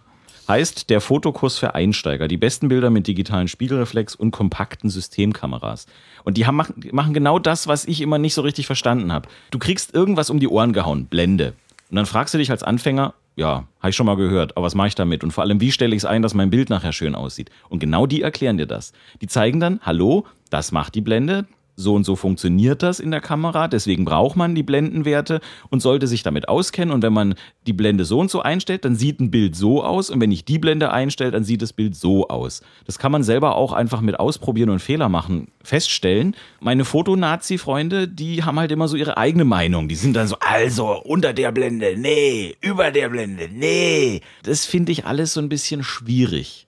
Heißt 0.48 0.89
der 0.89 1.02
Fotokurs 1.02 1.58
für 1.58 1.76
Einsteiger. 1.76 2.28
Die 2.28 2.38
besten 2.38 2.68
Bilder 2.68 2.89
mit 2.89 3.08
digitalen 3.08 3.48
Spiegelreflex 3.48 4.16
und 4.16 4.32
kompakten 4.32 4.89
Systemkameras. 4.89 5.86
Und 6.24 6.38
die 6.38 6.46
haben, 6.46 6.56
machen, 6.56 6.76
machen 6.92 7.13
genau 7.13 7.39
das, 7.39 7.68
was 7.68 7.86
ich 7.86 8.02
immer 8.02 8.18
nicht 8.18 8.34
so 8.34 8.42
richtig 8.42 8.66
verstanden 8.66 9.12
habe. 9.12 9.30
Du 9.52 9.60
kriegst 9.60 9.94
irgendwas 9.94 10.30
um 10.30 10.39
die 10.39 10.48
Ohren 10.48 10.74
gehauen, 10.74 11.06
Blende. 11.06 11.54
Und 11.89 11.98
dann 11.98 12.06
fragst 12.06 12.34
du 12.34 12.38
dich 12.38 12.52
als 12.52 12.63
Anfänger, 12.63 13.13
ja, 13.36 13.67
habe 13.80 13.89
ich 13.89 13.96
schon 13.96 14.06
mal 14.06 14.15
gehört, 14.15 14.56
aber 14.56 14.65
was 14.65 14.76
mache 14.76 14.89
ich 14.89 14.96
damit? 14.96 15.24
Und 15.24 15.32
vor 15.32 15.43
allem, 15.43 15.60
wie 15.60 15.72
stelle 15.72 15.96
ich 15.96 16.02
es 16.02 16.06
ein, 16.06 16.22
dass 16.22 16.34
mein 16.34 16.50
Bild 16.50 16.69
nachher 16.69 16.91
schön 16.91 17.15
aussieht? 17.15 17.50
Und 17.69 17.80
genau 17.80 18.06
die 18.06 18.22
erklären 18.22 18.58
dir 18.58 18.67
das. 18.67 18.93
Die 19.22 19.28
zeigen 19.28 19.60
dann, 19.60 19.80
hallo, 19.82 20.26
das 20.50 20.72
macht 20.72 20.96
die 20.96 21.02
Blende, 21.02 21.46
so 21.75 21.95
und 21.95 22.03
so 22.03 22.15
funktioniert 22.15 22.83
das 22.83 22.99
in 22.99 23.12
der 23.12 23.21
Kamera, 23.21 23.67
deswegen 23.67 24.05
braucht 24.05 24.36
man 24.36 24.53
die 24.53 24.63
Blendenwerte 24.63 25.41
und 25.69 25.81
sollte 25.81 26.07
sich 26.07 26.23
damit 26.23 26.47
auskennen. 26.47 26.93
Und 26.93 27.01
wenn 27.01 27.13
man 27.13 27.36
die 27.65 27.73
Blende 27.73 28.05
so 28.05 28.19
und 28.19 28.29
so 28.29 28.41
einstellt, 28.41 28.86
dann 28.86 28.95
sieht 28.95 29.19
ein 29.19 29.31
Bild 29.31 29.55
so 29.55 29.83
aus. 29.83 30.09
Und 30.09 30.21
wenn 30.21 30.31
ich 30.31 30.45
die 30.45 30.59
Blende 30.59 30.91
einstelle, 30.91 31.31
dann 31.31 31.43
sieht 31.43 31.62
das 31.62 31.73
Bild 31.73 31.95
so 31.95 32.27
aus. 32.27 32.62
Das 32.86 32.99
kann 32.99 33.12
man 33.12 33.23
selber 33.23 33.55
auch 33.55 33.73
einfach 33.73 34.01
mit 34.01 34.19
Ausprobieren 34.19 34.69
und 34.69 34.79
Fehler 34.79 35.09
machen 35.09 35.47
feststellen. 35.63 36.36
Meine 36.59 36.86
Fotonazi-Freunde, 36.86 38.07
die 38.07 38.43
haben 38.43 38.59
halt 38.59 38.71
immer 38.71 38.88
so 38.88 38.95
ihre 38.95 39.17
eigene 39.17 39.45
Meinung. 39.45 39.88
Die 39.88 39.95
sind 39.95 40.13
dann 40.13 40.27
so, 40.27 40.36
also 40.39 41.01
unter 41.03 41.33
der 41.33 41.51
Blende, 41.51 41.95
nee, 41.97 42.55
über 42.62 42.91
der 42.91 43.09
Blende, 43.09 43.49
nee. 43.51 44.21
Das 44.43 44.65
finde 44.65 44.91
ich 44.91 45.05
alles 45.05 45.33
so 45.33 45.39
ein 45.39 45.49
bisschen 45.49 45.83
schwierig. 45.83 46.67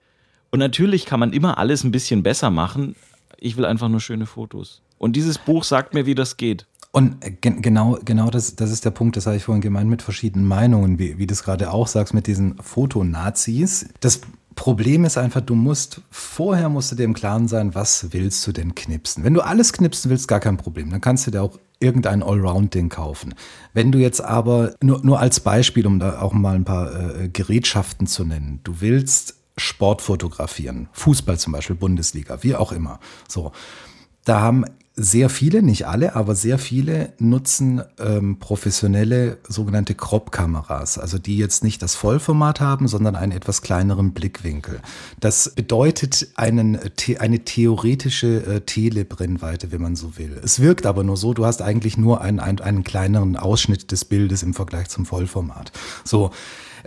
Und 0.50 0.58
natürlich 0.58 1.04
kann 1.04 1.20
man 1.20 1.32
immer 1.32 1.58
alles 1.58 1.84
ein 1.84 1.90
bisschen 1.90 2.22
besser 2.22 2.50
machen. 2.50 2.96
Ich 3.38 3.56
will 3.56 3.66
einfach 3.66 3.88
nur 3.88 4.00
schöne 4.00 4.26
Fotos. 4.26 4.82
Und 4.98 5.16
dieses 5.16 5.38
Buch 5.38 5.64
sagt 5.64 5.94
mir, 5.94 6.06
wie 6.06 6.14
das 6.14 6.36
geht. 6.36 6.66
Und 6.92 7.22
äh, 7.24 7.30
gen 7.30 7.60
genau, 7.60 7.98
genau 8.04 8.30
das, 8.30 8.56
das 8.56 8.70
ist 8.70 8.84
der 8.84 8.90
Punkt, 8.90 9.16
das 9.16 9.26
habe 9.26 9.36
ich 9.36 9.44
vorhin 9.44 9.60
gemeint 9.60 9.90
mit 9.90 10.02
verschiedenen 10.02 10.48
Meinungen, 10.48 10.98
wie, 10.98 11.18
wie 11.18 11.26
du 11.26 11.34
es 11.34 11.42
gerade 11.42 11.70
auch 11.70 11.88
sagst, 11.88 12.14
mit 12.14 12.26
diesen 12.26 12.56
Fotonazis. 12.58 13.88
Das 14.00 14.20
Problem 14.54 15.04
ist 15.04 15.18
einfach, 15.18 15.42
du 15.42 15.54
musst, 15.54 16.00
vorher 16.10 16.70
musst 16.70 16.90
du 16.90 16.96
dir 16.96 17.04
im 17.04 17.12
Klaren 17.12 17.48
sein, 17.48 17.74
was 17.74 18.12
willst 18.12 18.46
du 18.46 18.52
denn 18.52 18.74
knipsen? 18.74 19.22
Wenn 19.22 19.34
du 19.34 19.42
alles 19.42 19.74
knipsen 19.74 20.10
willst, 20.10 20.26
gar 20.26 20.40
kein 20.40 20.56
Problem. 20.56 20.88
Dann 20.90 21.02
kannst 21.02 21.26
du 21.26 21.30
dir 21.30 21.42
auch 21.42 21.58
irgendein 21.78 22.22
Allround-Ding 22.22 22.88
kaufen. 22.88 23.34
Wenn 23.74 23.92
du 23.92 23.98
jetzt 23.98 24.22
aber, 24.22 24.74
nur, 24.82 25.04
nur 25.04 25.20
als 25.20 25.40
Beispiel, 25.40 25.86
um 25.86 25.98
da 25.98 26.22
auch 26.22 26.32
mal 26.32 26.54
ein 26.54 26.64
paar 26.64 27.20
äh, 27.20 27.28
Gerätschaften 27.28 28.06
zu 28.06 28.24
nennen, 28.24 28.60
du 28.64 28.80
willst 28.80 29.36
Sport 29.58 30.00
fotografieren, 30.00 30.88
Fußball 30.92 31.38
zum 31.38 31.52
Beispiel, 31.52 31.76
Bundesliga, 31.76 32.42
wie 32.42 32.56
auch 32.56 32.72
immer. 32.72 32.98
So, 33.28 33.52
da 34.24 34.40
haben 34.40 34.64
sehr 34.98 35.28
viele, 35.28 35.62
nicht 35.62 35.86
alle, 35.86 36.16
aber 36.16 36.34
sehr 36.34 36.58
viele 36.58 37.12
nutzen 37.18 37.82
ähm, 37.98 38.38
professionelle 38.38 39.36
sogenannte 39.46 39.94
Crop-Kameras, 39.94 40.98
also 40.98 41.18
die 41.18 41.36
jetzt 41.36 41.62
nicht 41.62 41.82
das 41.82 41.94
Vollformat 41.94 42.60
haben, 42.60 42.88
sondern 42.88 43.14
einen 43.14 43.32
etwas 43.32 43.60
kleineren 43.60 44.14
Blickwinkel. 44.14 44.80
Das 45.20 45.50
bedeutet 45.54 46.28
einen, 46.36 46.78
the 46.98 47.18
eine 47.18 47.40
theoretische 47.40 48.46
äh, 48.46 48.60
Telebrennweite, 48.62 49.70
wenn 49.70 49.82
man 49.82 49.96
so 49.96 50.16
will. 50.16 50.40
Es 50.42 50.60
wirkt 50.60 50.86
aber 50.86 51.04
nur 51.04 51.18
so, 51.18 51.34
du 51.34 51.44
hast 51.44 51.60
eigentlich 51.60 51.98
nur 51.98 52.22
einen, 52.22 52.40
einen, 52.40 52.60
einen 52.60 52.82
kleineren 52.82 53.36
Ausschnitt 53.36 53.92
des 53.92 54.06
Bildes 54.06 54.42
im 54.42 54.54
Vergleich 54.54 54.88
zum 54.88 55.04
Vollformat. 55.04 55.72
So, 56.04 56.30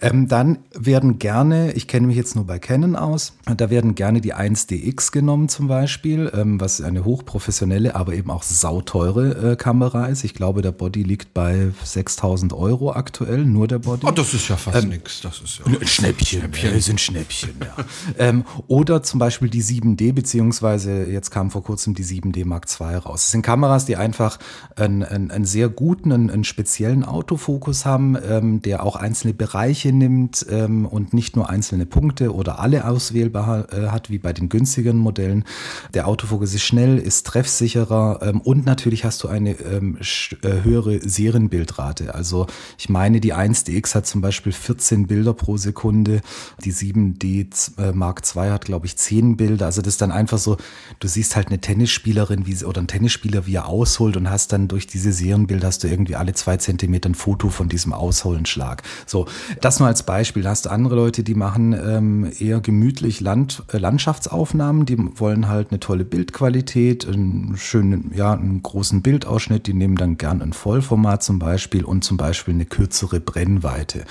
Ähm, 0.02 0.28
dann 0.28 0.60
werden 0.74 1.20
gerne, 1.20 1.74
ich 1.74 1.88
kenne 1.88 2.08
mich 2.08 2.16
jetzt 2.16 2.36
nur 2.36 2.45
bei 2.45 2.60
Canon 2.60 2.95
aus, 2.95 3.34
da 3.58 3.70
werden 3.70 3.95
gerne 3.95 4.22
die 4.22 4.34
1DX 4.34 5.12
genommen 5.12 5.50
zum 5.50 5.68
Beispiel, 5.68 6.32
ähm, 6.34 6.60
was 6.62 6.82
eine 6.82 7.04
hochprofessionelle, 7.04 7.95
aber 7.95 8.14
eben 8.14 8.32
auch 8.32 8.43
sauteure 8.43 9.52
äh, 9.52 9.56
Kamera 9.56 10.06
ist. 10.06 10.24
Ich 10.24 10.34
glaube, 10.34 10.62
der 10.62 10.72
Body 10.72 11.04
liegt 11.04 11.34
bei 11.34 11.72
6000 11.84 12.54
Euro 12.54 12.93
aktuell, 12.93 13.45
nur 13.45 13.68
der 13.68 13.80
Body. 13.80 14.06
Oh, 14.06 14.12
das 14.12 14.34
ist 14.34 14.47
ja 14.47 14.56
fast 14.56 14.88
nix. 14.88 15.22
Das 15.22 15.41
ist 15.41 15.60
ja 15.60 15.66
Ein 15.66 15.86
Schnäppchen, 15.86 16.39
Schnäppchen. 16.41 16.74
Ja, 16.74 16.80
sind 16.80 17.02
Schnäppchen, 17.02 17.56
ja. 17.62 17.86
ähm, 18.18 18.45
oder 18.68 19.04
zum 19.04 19.20
Beispiel 19.20 19.50
die 19.50 19.64
7D, 19.64 20.14
beziehungsweise 20.14 21.06
jetzt 21.06 21.32
kam 21.32 21.52
vor 21.52 21.64
kurzem 21.64 21.93
die 21.93 22.06
7D 22.06 22.45
Mark 22.45 22.68
II 22.80 22.95
raus. 22.95 23.24
Das 23.24 23.32
sind 23.32 23.41
Kameras, 23.41 23.86
die 23.86 23.97
einfach 23.97 24.39
einen, 24.76 25.04
einen, 25.04 25.32
einen 25.32 25.45
sehr 25.45 25.70
guten, 25.70 26.12
einen, 26.12 26.30
einen 26.30 26.43
speziellen 26.43 27.04
Autofokus 27.04 27.86
haben, 27.86 28.18
ähm, 28.28 28.62
der 28.62 28.84
auch 28.84 28.95
einzelne 28.95 29.34
Bereiche 29.34 29.89
nimmt 29.92 30.46
ähm, 30.50 30.86
und 30.86 31.14
nicht 31.14 31.36
nur 31.36 31.50
einzelne 31.50 31.86
Punkte 31.86 32.34
oder 32.34 32.60
alle 32.60 32.88
auswählbar 32.88 33.72
äh, 33.74 33.88
hat, 33.88 34.10
wie 34.10 34.20
bei 34.20 34.34
den 34.34 34.50
günstigeren 34.50 34.98
Modellen. 34.98 35.46
Der 35.94 36.08
Autofokus 36.08 36.54
ist 36.54 36.64
schnell, 36.64 36.98
ist 36.98 37.26
treffsicherer 37.28 38.20
ähm, 38.22 38.42
und 38.42 38.66
natürlich 38.66 39.06
hast 39.06 39.24
du 39.24 39.28
eine 39.28 39.52
ähm, 39.60 39.98
äh, 40.42 40.64
höhere 40.64 41.00
Serienbildrate. 41.08 42.14
Also 42.14 42.48
ich 42.78 42.90
meine, 42.90 43.20
die 43.20 43.34
1DX 43.34 43.96
hat 43.96 44.08
zum 44.08 44.22
Beispiel 44.22 44.52
14 44.52 45.08
Bilder 45.08 45.34
pro 45.34 45.58
Sekunde, 45.58 46.22
die 46.64 46.74
7D 46.74 47.52
Z- 47.52 47.78
äh, 47.78 47.92
Mark 47.92 48.22
II 48.36 48.50
hat, 48.50 48.66
glaube 48.66 48.86
ich, 48.86 48.98
10 48.98 49.38
Bilder. 49.38 49.66
Also 49.66 49.82
das 49.82 49.96
ist 49.96 50.02
dann 50.02 50.12
einfach 50.12 50.38
so, 50.38 50.58
du 51.00 51.08
siehst 51.08 51.36
halt 51.36 51.48
eine 51.48 51.60
Tennisspielerin 51.60 52.46
wie 52.46 52.64
oder 52.66 52.80
einen 52.80 52.88
Tennisspieler, 52.88 53.46
wie 53.46 53.56
er 53.56 53.68
ausholt 53.68 54.18
und 54.18 54.30
hast 54.30 54.52
dann 54.52 54.68
durch 54.68 54.88
diese 54.88 55.12
Serienbilder 55.12 55.68
hast 55.68 55.84
du 55.84 55.88
irgendwie 55.88 56.16
alle 56.16 56.34
zwei 56.34 56.58
Zentimeter 56.58 57.10
ein 57.10 57.16
Foto 57.16 57.50
von 57.50 57.70
diesem 57.70 57.94
Ausholenschlag. 57.94 58.84
So, 59.06 59.28
das 59.62 59.78
nur 59.80 59.88
als 59.88 60.03
Beispiel. 60.03 60.43
Da 60.43 60.49
hast 60.49 60.65
du 60.65 60.69
andere 60.69 60.95
Leute, 60.95 61.23
die 61.23 61.36
machen 61.36 61.73
ähm, 61.73 62.32
eher 62.39 62.59
gemütlich 62.59 63.19
Land, 63.19 63.63
äh, 63.71 63.77
Landschaftsaufnahmen, 63.77 64.86
die 64.86 64.97
wollen 65.19 65.47
halt 65.47 65.71
eine 65.71 65.80
tolle 65.80 66.05
Bildqualität, 66.05 67.07
einen 67.07 67.55
schönen, 67.57 68.11
ja, 68.15 68.34
einen 68.34 68.61
großen 68.61 69.01
Bildausschnitt, 69.01 69.67
die 69.67 69.73
nehmen 69.73 69.95
dann 69.95 70.17
gern 70.17 70.41
ein 70.41 70.53
Vollformat 70.53 71.23
zum 71.23 71.39
Beispiel 71.39 71.84
und 71.84 72.03
zum 72.03 72.17
Beispiel 72.17 72.53
eine 72.53 72.65
kürzere 72.65 73.19
Brennweite. 73.19 74.05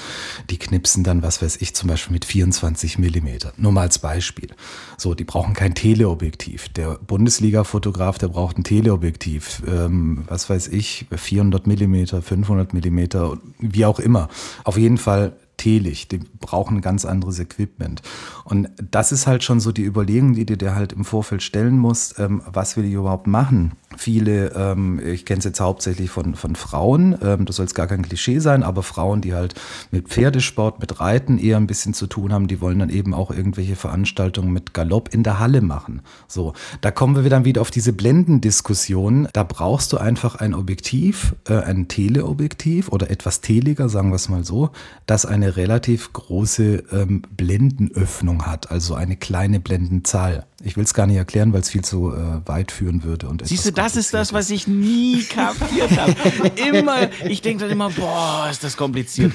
Die 0.50 0.58
knipsen 0.58 1.04
dann, 1.04 1.22
was 1.22 1.42
weiß 1.42 1.56
ich, 1.60 1.74
zum 1.74 1.88
Beispiel 1.88 2.14
mit 2.14 2.24
24 2.24 2.98
Millimeter. 2.98 3.52
Nur 3.56 3.72
mal 3.72 3.82
als 3.82 3.98
Beispiel. 3.98 4.48
So, 4.96 5.14
die 5.14 5.24
brauchen 5.24 5.54
kein 5.54 5.74
Teleobjektiv. 5.74 6.68
Der 6.70 6.98
Bundesliga-Fotograf, 7.06 8.18
der 8.18 8.28
braucht 8.28 8.58
ein 8.58 8.64
Teleobjektiv. 8.64 9.62
Ähm, 9.66 10.24
was 10.28 10.48
weiß 10.50 10.68
ich, 10.68 11.06
400 11.14 11.66
Millimeter, 11.66 12.22
500 12.22 12.74
Millimeter, 12.74 13.38
wie 13.58 13.84
auch 13.84 13.98
immer. 13.98 14.28
Auf 14.64 14.76
jeden 14.76 14.98
Fall 14.98 15.34
Teelicht, 15.59 16.12
die 16.12 16.20
brauchen 16.40 16.78
ein 16.78 16.80
ganz 16.80 17.04
anderes 17.04 17.38
Equipment. 17.38 18.00
Und 18.44 18.70
das 18.90 19.12
ist 19.12 19.26
halt 19.26 19.44
schon 19.44 19.61
so 19.61 19.72
die 19.72 19.84
Überlegung, 19.84 20.32
die 20.32 20.46
du 20.46 20.56
dir 20.56 20.74
halt 20.74 20.94
im 20.94 21.04
Vorfeld 21.04 21.42
stellen 21.42 21.76
musst, 21.76 22.18
ähm, 22.18 22.40
was 22.50 22.78
will 22.78 22.86
ich 22.86 22.94
überhaupt 22.94 23.26
machen? 23.26 23.72
Viele, 23.96 24.52
ähm, 24.54 25.00
ich 25.04 25.26
kenne 25.26 25.38
es 25.38 25.44
jetzt 25.44 25.61
hauptsächlich 25.61 26.11
von, 26.11 26.34
von 26.34 26.56
Frauen, 26.56 27.18
ähm, 27.22 27.44
das 27.44 27.56
soll 27.56 27.64
jetzt 27.64 27.74
gar 27.74 27.86
kein 27.86 28.02
Klischee 28.02 28.38
sein, 28.38 28.62
aber 28.62 28.82
Frauen, 28.82 29.20
die 29.20 29.34
halt 29.34 29.54
mit 29.90 30.09
Pferdesport, 30.09 30.80
mit 30.80 31.00
Reiten 31.00 31.38
eher 31.38 31.56
ein 31.56 31.66
bisschen 31.66 31.94
zu 31.94 32.06
tun 32.06 32.32
haben, 32.32 32.48
die 32.48 32.61
wollen 32.61 32.78
dann 32.78 32.90
eben 32.90 33.12
auch 33.12 33.30
irgendwelche 33.30 33.76
Veranstaltungen 33.76 34.52
mit 34.52 34.72
Galopp 34.72 35.12
in 35.12 35.22
der 35.22 35.38
Halle 35.38 35.61
machen. 35.61 36.02
So, 36.28 36.52
da 36.80 36.90
kommen 36.90 37.22
wir 37.22 37.28
dann 37.28 37.44
wieder 37.44 37.61
auf 37.61 37.70
diese 37.70 37.92
Blendendiskussion. 37.92 39.28
Da 39.32 39.42
brauchst 39.42 39.92
du 39.92 39.98
einfach 39.98 40.36
ein 40.36 40.54
Objektiv, 40.54 41.34
äh, 41.48 41.54
ein 41.54 41.88
Teleobjektiv 41.88 42.88
oder 42.90 43.11
etwas 43.11 43.40
teliger, 43.40 43.88
sagen 43.88 44.11
wir 44.11 44.16
es 44.16 44.28
mal 44.28 44.44
so, 44.44 44.70
das 45.06 45.26
eine 45.26 45.47
relativ 45.57 46.12
große 46.12 46.84
ähm, 46.92 47.22
Blendenöffnung 47.36 48.46
hat, 48.46 48.70
also 48.70 48.94
eine 48.94 49.16
kleine 49.16 49.61
Blendenzahl. 49.61 50.46
Ich 50.62 50.76
will 50.76 50.84
es 50.84 50.94
gar 50.94 51.07
nicht 51.07 51.16
erklären, 51.16 51.53
weil 51.53 51.61
es 51.61 51.70
viel 51.70 51.82
zu 51.82 52.12
äh, 52.12 52.46
weit 52.46 52.72
führen 52.72 53.05
würde. 53.05 53.28
Und 53.28 53.46
Siehst 53.46 53.66
du, 53.66 53.72
das 53.72 53.96
ist 53.96 54.12
das, 54.14 54.32
was 54.32 54.51
ich 54.51 54.66
nie 54.66 55.22
kapiert 55.22 55.96
habe. 55.99 56.14
Immer, 56.57 57.09
ich 57.24 57.42
denke 57.42 57.64
dann 57.64 57.70
immer, 57.70 57.90
boah, 57.90 58.49
ist 58.51 58.64
das 58.64 58.76
kompliziert. 58.76 59.32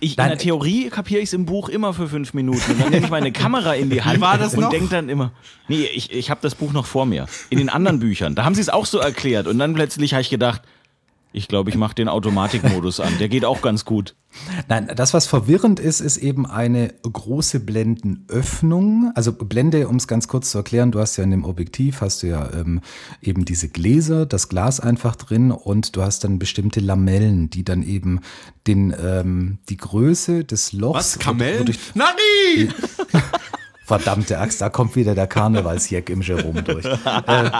Ich, 0.00 0.18
in 0.18 0.24
der 0.24 0.38
Theorie 0.38 0.88
kapiere 0.88 1.20
ich 1.20 1.28
es 1.28 1.32
im 1.32 1.46
Buch 1.46 1.68
immer 1.68 1.94
für 1.94 2.08
fünf 2.08 2.34
Minuten. 2.34 2.72
Und 2.72 2.80
dann 2.80 2.90
nehme 2.90 3.04
ich 3.04 3.10
meine 3.10 3.30
Kamera 3.30 3.74
in 3.74 3.90
die 3.90 4.02
Hand 4.02 4.20
war 4.20 4.38
das 4.38 4.54
und 4.54 4.72
denke 4.72 4.88
dann 4.88 5.08
immer, 5.08 5.32
nee, 5.68 5.84
ich, 5.94 6.12
ich 6.12 6.30
habe 6.30 6.40
das 6.42 6.54
Buch 6.54 6.72
noch 6.72 6.86
vor 6.86 7.06
mir. 7.06 7.26
In 7.50 7.58
den 7.58 7.68
anderen 7.68 7.98
Büchern, 7.98 8.34
da 8.34 8.44
haben 8.44 8.54
sie 8.54 8.60
es 8.60 8.68
auch 8.68 8.86
so 8.86 8.98
erklärt. 8.98 9.46
Und 9.46 9.58
dann 9.58 9.74
plötzlich 9.74 10.12
habe 10.14 10.22
ich 10.22 10.30
gedacht, 10.30 10.62
ich 11.32 11.48
glaube, 11.48 11.70
ich 11.70 11.76
mache 11.76 11.94
den 11.94 12.08
Automatikmodus 12.08 13.00
an. 13.00 13.18
Der 13.18 13.28
geht 13.28 13.44
auch 13.44 13.62
ganz 13.62 13.84
gut. 13.84 14.14
Nein, 14.68 14.90
das, 14.94 15.14
was 15.14 15.26
verwirrend 15.26 15.80
ist, 15.80 16.00
ist 16.00 16.16
eben 16.16 16.46
eine 16.46 16.94
große 17.02 17.60
Blendenöffnung. 17.60 19.12
Also 19.14 19.32
Blende, 19.32 19.88
um 19.88 19.96
es 19.96 20.06
ganz 20.06 20.28
kurz 20.28 20.50
zu 20.50 20.58
erklären, 20.58 20.90
du 20.92 21.00
hast 21.00 21.16
ja 21.16 21.24
in 21.24 21.30
dem 21.30 21.44
Objektiv, 21.44 22.00
hast 22.00 22.22
du 22.22 22.28
ja 22.28 22.50
ähm, 22.52 22.80
eben 23.20 23.44
diese 23.44 23.68
Gläser, 23.68 24.26
das 24.26 24.48
Glas 24.48 24.80
einfach 24.80 25.16
drin 25.16 25.50
und 25.50 25.96
du 25.96 26.02
hast 26.02 26.24
dann 26.24 26.38
bestimmte 26.38 26.80
Lamellen, 26.80 27.50
die 27.50 27.64
dann 27.64 27.82
eben 27.82 28.20
den, 28.66 28.94
ähm, 29.02 29.58
die 29.68 29.76
Größe 29.76 30.44
des 30.44 30.72
Lochs... 30.72 30.98
Was? 30.98 31.18
Kamellen? 31.18 31.74
Nani! 31.94 32.68
Verdammte 33.84 34.38
Axt, 34.38 34.60
da 34.60 34.70
kommt 34.70 34.96
wieder 34.96 35.14
der 35.14 35.26
Karnevalsjack 35.26 36.08
im 36.08 36.22
Jerome 36.22 36.62
durch. 36.62 36.84
äh, 37.26 37.50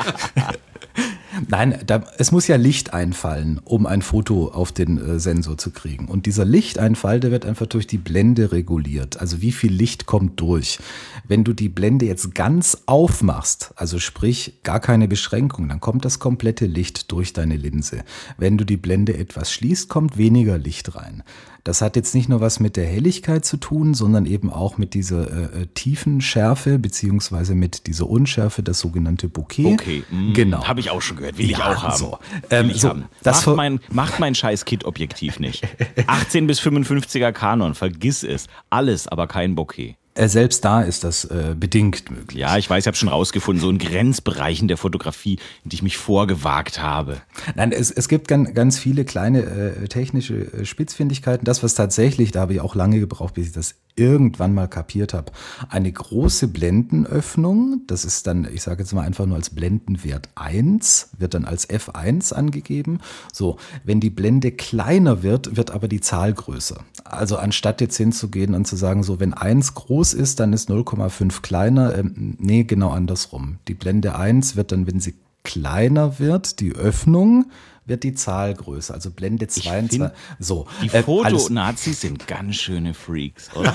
Nein, 1.49 1.79
da, 1.87 2.05
es 2.19 2.33
muss 2.33 2.47
ja 2.47 2.57
Licht 2.57 2.93
einfallen, 2.93 3.61
um 3.65 3.87
ein 3.87 4.03
Foto 4.03 4.49
auf 4.49 4.73
den 4.73 4.99
äh, 4.99 5.19
Sensor 5.19 5.59
zu 5.59 5.71
kriegen. 5.71 6.09
Und 6.09 6.27
dieser 6.27 6.45
Lichteinfall, 6.45 7.21
der 7.21 7.31
wird 7.31 7.47
einfach 7.47 7.67
durch 7.67 7.87
die 7.87 7.99
Blende 7.99 8.53
reguliert. 8.53 9.19
Also 9.21 9.41
wie 9.41 9.53
viel 9.53 9.73
Licht 9.73 10.07
kommt 10.07 10.41
durch. 10.41 10.79
Wenn 11.27 11.45
du 11.45 11.53
die 11.53 11.69
Blende 11.69 12.07
jetzt 12.07 12.35
ganz 12.35 12.83
aufmachst, 12.87 13.73
also 13.77 13.99
sprich 13.99 14.61
gar 14.63 14.81
keine 14.81 15.09
Beschränkung, 15.09 15.69
dann 15.69 15.81
kommt 15.81 16.05
das 16.05 16.19
komplette 16.19 16.67
Licht 16.67 17.11
durch 17.13 17.33
deine 17.33 17.57
Linse. 17.57 18.05
Wenn 18.37 18.59
du 18.59 18.65
die 18.65 18.77
Blende 18.77 19.17
etwas 19.17 19.53
schließt, 19.53 19.89
kommt 19.89 20.17
weniger 20.17 20.59
Licht 20.59 20.95
rein. 20.95 21.23
Das 21.65 21.81
hat 21.81 21.95
jetzt 21.95 22.15
nicht 22.15 22.29
nur 22.29 22.41
was 22.41 22.59
mit 22.59 22.77
der 22.77 22.87
Helligkeit 22.87 23.45
zu 23.45 23.57
tun, 23.57 23.95
sondern 23.95 24.27
eben 24.27 24.51
auch 24.51 24.79
mit 24.79 24.95
dieser 24.95 25.31
äh, 25.31 25.63
äh, 25.63 25.67
tiefen 25.75 26.21
Schärfe 26.21 26.81
beziehungsweise 26.81 27.55
mit 27.55 27.87
dieser 27.87 28.09
Unschärfe, 28.09 28.65
das 28.65 28.81
sogenannte 28.81 29.29
Bokeh. 29.29 29.67
Okay, 29.67 30.03
mm, 30.11 30.33
genau. 30.33 30.65
Habe 30.67 30.81
ich 30.81 30.91
auch 30.91 31.01
schon 31.01 31.19
gehört. 31.19 31.22
Will 31.23 31.51
ich 31.51 31.51
Ja, 31.59 31.73
auch 31.73 31.83
haben. 31.83 31.97
so. 31.97 32.19
Will 32.49 32.59
Ähm, 32.59 32.71
ich 32.71 32.81
so, 32.81 32.89
haben. 32.91 33.05
das 33.23 33.47
macht, 33.47 33.57
mein, 33.57 33.81
macht 33.91 34.21
mein 34.21 34.35
scheiß 34.35 34.65
Kit-Objektiv 34.65 35.39
nicht. 35.41 35.65
18 36.07 36.47
bis 36.47 36.61
55er 36.61 37.33
Kanon, 37.33 37.75
vergiss 37.75 38.23
es. 38.23 38.47
Alles, 38.71 39.09
aber 39.09 39.27
kein 39.27 39.55
Bokeh. 39.55 39.97
Äh, 40.15 40.29
selbst 40.29 40.63
da 40.67 40.83
ist 40.83 41.05
das 41.05 41.25
äh, 41.25 41.55
bedingt 41.59 42.11
möglich. 42.11 42.39
Ja, 42.39 42.59
ich 42.59 42.69
weiß, 42.69 42.83
ich 42.83 42.87
habe 42.87 42.97
schon 42.99 43.09
rausgefunden, 43.09 43.63
so 43.63 43.71
in 43.71 43.79
Grenzbereichen 43.79 44.69
der 44.69 44.77
Fotografie, 44.77 45.39
in 45.65 45.71
die 45.71 45.77
ich 45.77 45.83
mich 45.83 45.97
vorgewagt 45.97 46.83
habe. 46.83 47.23
Nein, 47.55 47.73
es, 47.73 47.91
es 47.91 48.09
gibt 48.09 48.29
ganz, 48.29 48.53
ganz 48.53 48.79
viele 48.79 49.07
kleine 49.07 49.41
äh, 49.43 49.89
technische 49.89 50.35
äh, 50.53 50.65
Spitzfindigkeiten. 50.67 51.47
Das, 51.47 51.63
was 51.63 51.75
tatsächlich, 51.75 52.31
da 52.31 52.41
habe 52.41 52.53
ich 52.53 52.61
auch 52.61 52.75
lange 52.75 53.01
gebraucht, 53.01 53.33
bis 53.35 53.47
ich 53.47 53.53
das 53.53 53.75
irgendwann 53.95 54.55
mal 54.55 54.69
kapiert 54.69 55.15
habe, 55.15 55.33
eine 55.69 55.93
große 55.93 56.49
Blendenöffnung, 56.49 57.83
das 57.87 58.05
ist 58.05 58.27
dann, 58.27 58.49
ich 58.53 58.63
sage 58.63 58.83
jetzt 58.83 58.93
mal 58.93 59.03
einfach 59.03 59.27
nur 59.27 59.37
als 59.37 59.51
Blendenwert 59.51 60.31
1, 60.35 61.11
wird 61.19 61.35
dann 61.35 61.45
als 61.45 61.69
F1 61.69 62.33
angegeben. 62.33 63.01
So, 63.33 63.59
wenn 63.85 64.01
die 64.01 64.11
Blende 64.11 64.53
kleiner 64.53 65.23
wird, 65.23 65.57
wird 65.57 65.71
aber 65.71 65.89
die 65.89 66.01
Zahl 66.01 66.33
größer. 66.33 66.81
Also 67.05 67.37
anstatt 67.37 67.81
jetzt 67.81 67.97
hinzugehen 67.97 68.55
und 68.55 68.67
zu 68.67 68.77
sagen, 68.77 69.03
so, 69.03 69.21
wenn 69.21 69.35
1 69.35 69.75
groß 69.75 70.15
ist, 70.15 70.41
dann 70.41 70.53
ist 70.53 70.71
0,5 70.71 71.43
kleiner. 71.43 71.95
Ähm, 71.97 72.37
nee, 72.39 72.65
genau 72.65 72.91
andersrum. 72.91 73.59
Die 73.69 73.75
Blende 73.75 74.17
1 74.17 74.57
wird 74.57 74.73
dann, 74.73 74.87
wenn 74.87 75.01
sie 75.01 75.15
kleiner 75.45 76.19
wird, 76.19 76.61
die 76.61 76.73
Öffnung, 76.73 77.47
wird 77.85 78.05
die 78.05 78.15
Zahl 78.15 78.55
größer. 78.55 78.95
Also 78.95 79.11
Blende 79.11 79.49
22. 79.49 79.99
find, 80.01 80.13
So. 80.39 80.67
Die 80.83 80.89
äh, 80.89 81.03
Fotonazis 81.03 82.01
sind 82.01 82.27
ganz 82.29 82.57
schöne 82.57 82.95
Freaks, 82.95 83.51
oder? 83.57 83.75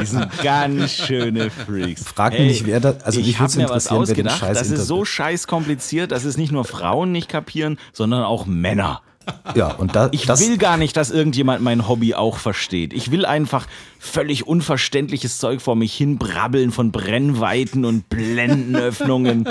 Die 0.00 0.06
sind 0.06 0.26
ganz 0.42 0.90
schöne 0.92 1.50
Freaks. 1.50 2.02
Frag 2.02 2.32
mich 2.32 2.42
nicht, 2.42 2.66
wer 2.66 2.80
da- 2.80 2.96
also 3.04 3.20
mich 3.20 3.28
ich 3.30 3.38
habe 3.40 3.56
mir 3.56 3.68
was 3.68 3.88
ausgedacht. 3.88 4.42
Das 4.42 4.70
ist 4.70 4.86
so 4.86 5.04
scheiß 5.04 5.46
kompliziert, 5.46 6.10
dass 6.12 6.24
es 6.24 6.36
nicht 6.36 6.50
nur 6.52 6.64
Frauen 6.64 7.12
nicht 7.12 7.28
kapieren, 7.28 7.78
sondern 7.92 8.24
auch 8.24 8.46
Männer. 8.46 9.02
Ja, 9.54 9.72
und 9.72 9.96
da, 9.96 10.08
Ich 10.12 10.26
das, 10.26 10.40
will 10.40 10.58
gar 10.58 10.76
nicht, 10.76 10.96
dass 10.96 11.10
irgendjemand 11.10 11.62
mein 11.62 11.88
Hobby 11.88 12.14
auch 12.14 12.38
versteht. 12.38 12.92
Ich 12.92 13.10
will 13.10 13.24
einfach 13.24 13.66
völlig 13.98 14.46
unverständliches 14.46 15.38
Zeug 15.38 15.60
vor 15.60 15.74
mich 15.74 15.94
hin 15.94 16.18
brabbeln 16.18 16.70
von 16.70 16.92
Brennweiten 16.92 17.84
und 17.84 18.08
Blendenöffnungen. 18.08 19.48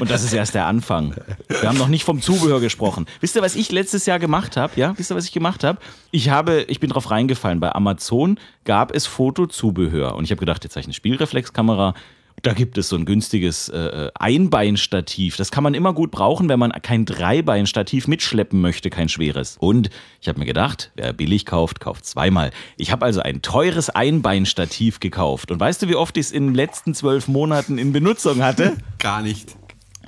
Und 0.00 0.10
das 0.10 0.22
ist 0.22 0.32
erst 0.32 0.54
der 0.54 0.66
Anfang. 0.66 1.14
Wir 1.48 1.68
haben 1.68 1.78
noch 1.78 1.88
nicht 1.88 2.04
vom 2.04 2.20
Zubehör 2.20 2.60
gesprochen. 2.60 3.06
Wisst 3.20 3.36
ihr, 3.36 3.42
was 3.42 3.56
ich 3.56 3.72
letztes 3.72 4.06
Jahr 4.06 4.18
gemacht 4.18 4.56
habe? 4.56 4.72
Ja, 4.76 4.96
wisst 4.96 5.10
ihr, 5.10 5.16
was 5.16 5.24
ich 5.24 5.32
gemacht 5.32 5.64
habe? 5.64 5.78
Ich 6.10 6.28
habe, 6.28 6.62
ich 6.68 6.80
bin 6.80 6.90
drauf 6.90 7.10
reingefallen. 7.10 7.60
Bei 7.60 7.74
Amazon 7.74 8.38
gab 8.64 8.94
es 8.94 9.06
Fotozubehör 9.06 10.14
und 10.14 10.24
ich 10.24 10.30
habe 10.30 10.40
gedacht, 10.40 10.64
jetzt 10.64 10.74
habe 10.74 10.80
ich 10.80 10.86
eine 10.86 10.94
Spielreflexkamera 10.94 11.94
Da 12.42 12.52
gibt 12.52 12.78
es 12.78 12.88
so 12.88 12.96
ein 12.96 13.06
günstiges 13.06 13.68
äh, 13.70 14.10
Einbeinstativ. 14.14 15.36
Das 15.36 15.50
kann 15.50 15.64
man 15.64 15.74
immer 15.74 15.92
gut 15.92 16.10
brauchen, 16.10 16.48
wenn 16.48 16.58
man 16.58 16.72
kein 16.82 17.04
Dreibeinstativ 17.04 18.06
mitschleppen 18.08 18.60
möchte, 18.60 18.90
kein 18.90 19.08
schweres. 19.08 19.56
Und 19.58 19.90
ich 20.20 20.28
habe 20.28 20.38
mir 20.38 20.44
gedacht, 20.44 20.92
wer 20.94 21.12
billig 21.12 21.46
kauft, 21.46 21.80
kauft 21.80 22.04
zweimal. 22.04 22.50
Ich 22.76 22.92
habe 22.92 23.04
also 23.04 23.20
ein 23.20 23.42
teures 23.42 23.90
Einbeinstativ 23.90 25.00
gekauft. 25.00 25.50
Und 25.50 25.58
weißt 25.60 25.82
du, 25.82 25.88
wie 25.88 25.96
oft 25.96 26.16
ich 26.16 26.26
es 26.26 26.32
in 26.32 26.48
den 26.48 26.54
letzten 26.54 26.94
zwölf 26.94 27.26
Monaten 27.26 27.78
in 27.78 27.92
Benutzung 27.92 28.42
hatte? 28.42 28.76
Gar 28.98 29.22
nicht. 29.22 29.56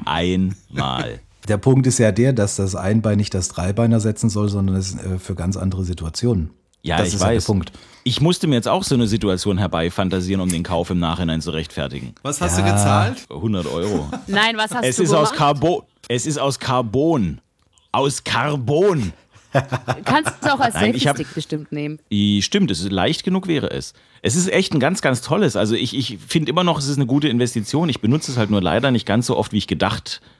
Einmal. 0.05 1.21
Der 1.49 1.57
Punkt 1.57 1.87
ist 1.87 1.99
ja 1.99 2.13
der, 2.13 2.35
dass 2.35 2.57
das 2.57 2.75
Einbein 2.75 3.17
nicht 3.17 3.33
das 3.33 3.49
Dreibein 3.49 3.91
ersetzen 3.91 4.29
soll, 4.29 4.49
sondern 4.49 4.77
es 4.77 4.95
äh, 4.97 5.19
für 5.19 5.35
ganz 5.35 5.57
andere 5.57 5.85
Situationen. 5.85 6.51
Ja, 6.89 6.99
das 6.99 7.09
ich 7.09 7.15
ist 7.15 7.21
ja 7.21 7.29
der 7.29 7.37
weiß. 7.37 7.45
Punkt. 7.47 7.73
Ich 8.05 8.21
musste 8.21 8.47
mir 8.47 8.55
jetzt 8.55 8.69
auch 8.69 8.85
so 8.85 8.95
eine 8.95 9.07
Situation 9.07 9.59
herbeifantasieren, 9.59 10.41
um 10.41 10.49
den 10.51 10.63
Kauf 10.63 10.89
im 10.91 10.99
Nachhinein 10.99 11.41
zu 11.43 11.51
rechtfertigen. 11.51 12.15
Was 12.23 12.41
hast 12.41 12.59
du 12.59 12.63
gezahlt? 12.63 13.27
100 13.31 13.67
Euro. 13.67 14.09
Nein, 14.27 14.57
was 14.57 14.73
hast 14.75 14.85
es 14.85 14.97
du 14.97 15.03
ist 15.03 15.11
gemacht? 15.11 15.31
aus 15.33 15.37
Carbon. 15.37 15.83
Es 16.09 16.25
ist 16.27 16.39
aus 16.39 16.59
Carbon. 16.59 17.41
Aus 17.93 18.25
Carbon. 18.25 19.13
Kannst 20.05 20.33
du 20.43 20.55
auch 20.55 20.61
als 20.61 20.75
Nein, 20.75 20.95
ich 20.95 21.07
hab- 21.07 21.17
Selfie-Stick 21.17 21.35
bestimmt 21.35 21.73
nehmen. 21.73 21.99
Stimmt, 22.43 22.71
es 22.71 22.81
ist 22.81 22.93
leicht 22.93 23.25
genug 23.25 23.47
wäre 23.47 23.71
es. 23.71 23.95
Es 24.23 24.37
ist 24.37 24.51
echt 24.53 24.75
ein 24.75 24.81
ganz, 24.81 25.01
ganz 25.01 25.23
tolles. 25.23 25.57
Also 25.57 25.75
ich, 25.75 25.97
ich 25.97 26.19
finde 26.27 26.51
immer 26.51 26.65
noch, 26.65 26.79
es 26.79 26.87
ist 26.89 26.97
eine 26.97 27.07
gute 27.07 27.29
Investition. 27.29 27.89
Ich 27.89 28.01
benutze 28.01 28.31
es 28.33 28.37
halt 28.39 28.51
nur 28.51 28.61
leider 28.63 28.91
nicht 28.91 29.07
ganz 29.07 29.27
so 29.27 29.37
oft, 29.37 29.53
wie 29.53 29.59
ich 29.59 29.67
gedacht 29.67 30.21
habe, 30.23 30.38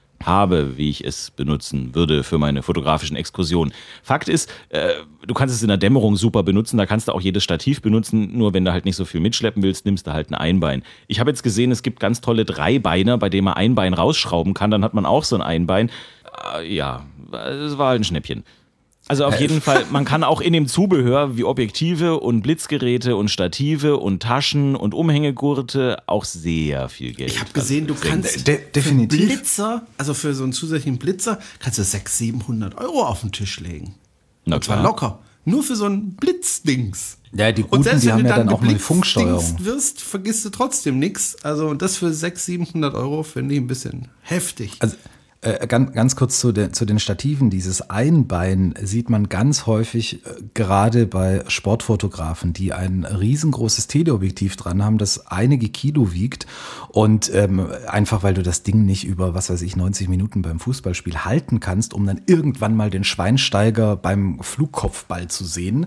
wie 0.77 0.89
ich 0.89 1.03
es 1.05 1.31
benutzen 1.31 1.95
würde 1.95 2.23
für 2.23 2.37
meine 2.37 2.61
fotografischen 2.61 3.15
Exkursionen. 3.15 3.73
Fakt 4.03 4.29
ist, 4.29 4.51
äh, 4.69 4.89
du 5.25 5.33
kannst 5.33 5.55
es 5.55 5.61
in 5.61 5.69
der 5.69 5.77
Dämmerung 5.77 6.17
super 6.17 6.43
benutzen, 6.43 6.77
da 6.77 6.85
kannst 6.85 7.07
du 7.07 7.13
auch 7.13 7.21
jedes 7.21 7.43
Stativ 7.43 7.81
benutzen, 7.81 8.37
nur 8.37 8.53
wenn 8.53 8.65
du 8.65 8.71
halt 8.71 8.85
nicht 8.85 8.95
so 8.95 9.05
viel 9.05 9.21
mitschleppen 9.21 9.63
willst, 9.63 9.85
nimmst 9.85 10.07
du 10.07 10.13
halt 10.13 10.29
ein 10.29 10.35
Einbein. 10.35 10.83
Ich 11.07 11.19
habe 11.19 11.31
jetzt 11.31 11.43
gesehen, 11.43 11.71
es 11.71 11.83
gibt 11.83 11.99
ganz 11.99 12.21
tolle 12.21 12.45
Dreibeiner, 12.45 13.17
bei 13.17 13.29
denen 13.29 13.45
man 13.45 13.55
ein 13.55 13.75
Bein 13.75 13.93
rausschrauben 13.93 14.53
kann, 14.53 14.71
dann 14.71 14.83
hat 14.83 14.93
man 14.93 15.05
auch 15.05 15.23
so 15.23 15.35
ein 15.35 15.41
Einbein. 15.41 15.89
Äh, 16.55 16.73
ja, 16.73 17.05
es 17.31 17.77
war 17.77 17.89
halt 17.89 18.01
ein 18.01 18.05
Schnäppchen. 18.05 18.43
Also 19.09 19.25
auf 19.25 19.39
jeden 19.39 19.59
Fall, 19.59 19.85
man 19.91 20.05
kann 20.11 20.23
auch 20.23 20.39
in 20.39 20.53
dem 20.53 20.67
Zubehör 20.67 21.35
wie 21.35 21.43
Objektive 21.43 22.19
und 22.19 22.41
Blitzgeräte 22.43 23.15
und 23.17 23.29
Stative 23.29 23.97
und 23.97 24.21
Taschen 24.21 24.75
und 24.75 24.93
Umhängegurte 24.93 25.97
auch 26.05 26.23
sehr 26.25 26.87
viel 26.89 27.13
Geld. 27.13 27.31
Ich 27.31 27.39
habe 27.41 27.51
gesehen, 27.51 27.87
du 27.87 27.95
kannst 27.95 28.47
De- 28.47 28.59
definitiv. 28.73 29.25
Blitzer, 29.27 29.85
also 29.97 30.13
für 30.13 30.33
so 30.33 30.43
einen 30.43 30.53
zusätzlichen 30.53 30.97
Blitzer, 30.99 31.39
kannst 31.59 31.79
du 31.79 31.83
600, 31.83 32.09
700 32.39 32.77
Euro 32.77 33.03
auf 33.03 33.21
den 33.21 33.31
Tisch 33.31 33.59
legen. 33.59 33.95
Na 34.45 34.55
Und 34.57 34.63
zwar 34.63 34.81
locker. 34.81 35.19
Nur 35.43 35.63
für 35.63 35.75
so 35.75 35.85
ein 35.85 36.11
Blitzdings. 36.15 37.17
Ja, 37.31 37.51
die 37.51 37.63
Und 37.63 37.69
Guten, 37.71 37.83
selbst 37.83 38.03
die 38.03 38.07
wenn 38.07 38.13
haben 38.13 38.23
du 38.23 38.29
ja 38.29 38.35
dann 38.37 38.49
auch 38.49 38.61
mal 38.61 38.69
eine 38.69 38.79
Funksteuerung. 38.79 39.55
wirst, 39.59 40.01
vergisst 40.01 40.45
du 40.45 40.49
trotzdem 40.51 40.99
nichts. 40.99 41.35
Also 41.43 41.67
und 41.67 41.81
das 41.81 41.97
für 41.97 42.13
600, 42.13 42.39
700 42.67 42.93
Euro 42.95 43.23
finde 43.23 43.55
ich 43.55 43.61
ein 43.61 43.67
bisschen 43.67 44.09
heftig. 44.21 44.73
Also 44.79 44.95
äh, 45.41 45.65
ganz, 45.67 45.93
ganz 45.93 46.15
kurz 46.17 46.39
zu, 46.39 46.51
den- 46.51 46.73
zu 46.73 46.83
den 46.85 46.99
Stativen. 46.99 47.49
Dieses 47.49 47.89
Einbein 47.89 48.73
sieht 48.81 49.09
man 49.09 49.29
ganz 49.29 49.65
häufig 49.67 50.25
äh, 50.25 50.29
gerade 50.53 51.05
bei 51.07 51.43
Sportfotografen, 51.47 52.51
die 52.51 52.73
ein 52.73 53.05
riesengroßes 53.05 53.87
Teleobjektiv 53.87 54.57
dran 54.57 54.83
haben, 54.83 54.97
das 54.97 55.27
einige 55.27 55.69
Kilo 55.69 56.11
wiegt 56.11 56.45
und 56.89 57.31
ähm, 57.33 57.67
einfach 57.87 58.21
weil 58.21 58.33
du 58.33 58.43
das 58.43 58.63
Ding 58.63 58.83
nicht 58.85 59.05
über, 59.05 59.33
was 59.33 59.49
weiß 59.49 59.61
ich, 59.61 59.77
90 59.77 60.09
Minuten 60.09 60.41
beim 60.41 60.59
Fußballspiel 60.59 61.19
halten 61.19 61.61
kannst, 61.61 61.93
um 61.93 62.05
dann 62.05 62.19
irgendwann 62.27 62.75
mal 62.75 62.89
den 62.89 63.05
Schweinsteiger 63.05 63.95
beim 63.95 64.39
Flugkopfball 64.41 65.29
zu 65.29 65.45
sehen, 65.45 65.85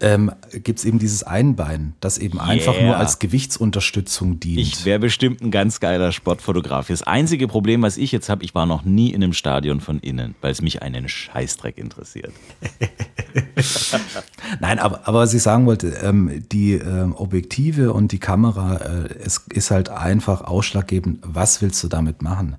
ähm, 0.00 0.32
gibt 0.62 0.78
es 0.78 0.84
eben 0.86 0.98
dieses 0.98 1.22
Einbein, 1.24 1.92
das 2.00 2.16
eben 2.16 2.40
einfach 2.40 2.72
nur 2.74 2.84
Yeah. 2.84 2.96
als 2.98 3.18
Gewichtsunterstützung 3.18 4.40
dient. 4.40 4.60
Ich 4.60 4.84
wäre 4.84 4.98
bestimmt 4.98 5.40
ein 5.42 5.50
ganz 5.50 5.80
geiler 5.80 6.12
Sportfotograf. 6.12 6.88
Das 6.88 7.02
einzige 7.02 7.48
Problem, 7.48 7.82
was 7.82 7.96
ich 7.98 8.12
jetzt 8.12 8.28
habe, 8.28 8.44
ich 8.44 8.54
war 8.54 8.64
noch 8.66 8.84
nie 8.84 8.93
in 8.98 9.22
einem 9.22 9.32
Stadion 9.32 9.80
von 9.80 9.98
innen, 10.00 10.34
weil 10.40 10.52
es 10.52 10.62
mich 10.62 10.82
einen 10.82 11.08
Scheißdreck 11.08 11.78
interessiert. 11.78 12.32
Nein, 14.60 14.78
aber, 14.78 15.06
aber 15.06 15.20
was 15.20 15.34
ich 15.34 15.42
sagen 15.42 15.66
wollte, 15.66 15.88
ähm, 16.02 16.44
die 16.50 16.74
ähm, 16.74 17.14
Objektive 17.16 17.92
und 17.92 18.12
die 18.12 18.18
Kamera, 18.18 18.76
äh, 18.76 19.14
es 19.24 19.44
ist 19.52 19.70
halt 19.70 19.88
einfach 19.88 20.42
ausschlaggebend, 20.42 21.20
was 21.22 21.62
willst 21.62 21.82
du 21.82 21.88
damit 21.88 22.22
machen? 22.22 22.56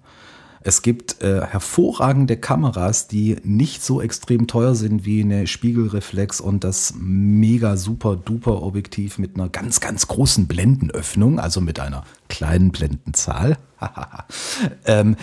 Es 0.68 0.82
gibt 0.82 1.22
äh, 1.22 1.46
hervorragende 1.46 2.38
Kameras, 2.38 3.08
die 3.08 3.38
nicht 3.44 3.84
so 3.84 4.02
extrem 4.02 4.48
teuer 4.48 4.74
sind 4.74 5.06
wie 5.06 5.22
eine 5.22 5.46
Spiegelreflex 5.46 6.42
und 6.42 6.64
das 6.64 6.96
mega 6.98 7.78
super 7.78 8.16
duper 8.16 8.64
Objektiv 8.64 9.20
mit 9.20 9.36
einer 9.36 9.48
ganz, 9.48 9.80
ganz 9.80 10.08
großen 10.08 10.48
Blendenöffnung, 10.48 11.40
also 11.40 11.62
mit 11.62 11.80
einer 11.80 12.04
kleinen 12.30 12.72
Blendenzahl. 12.72 13.60
ähm, 14.86 15.18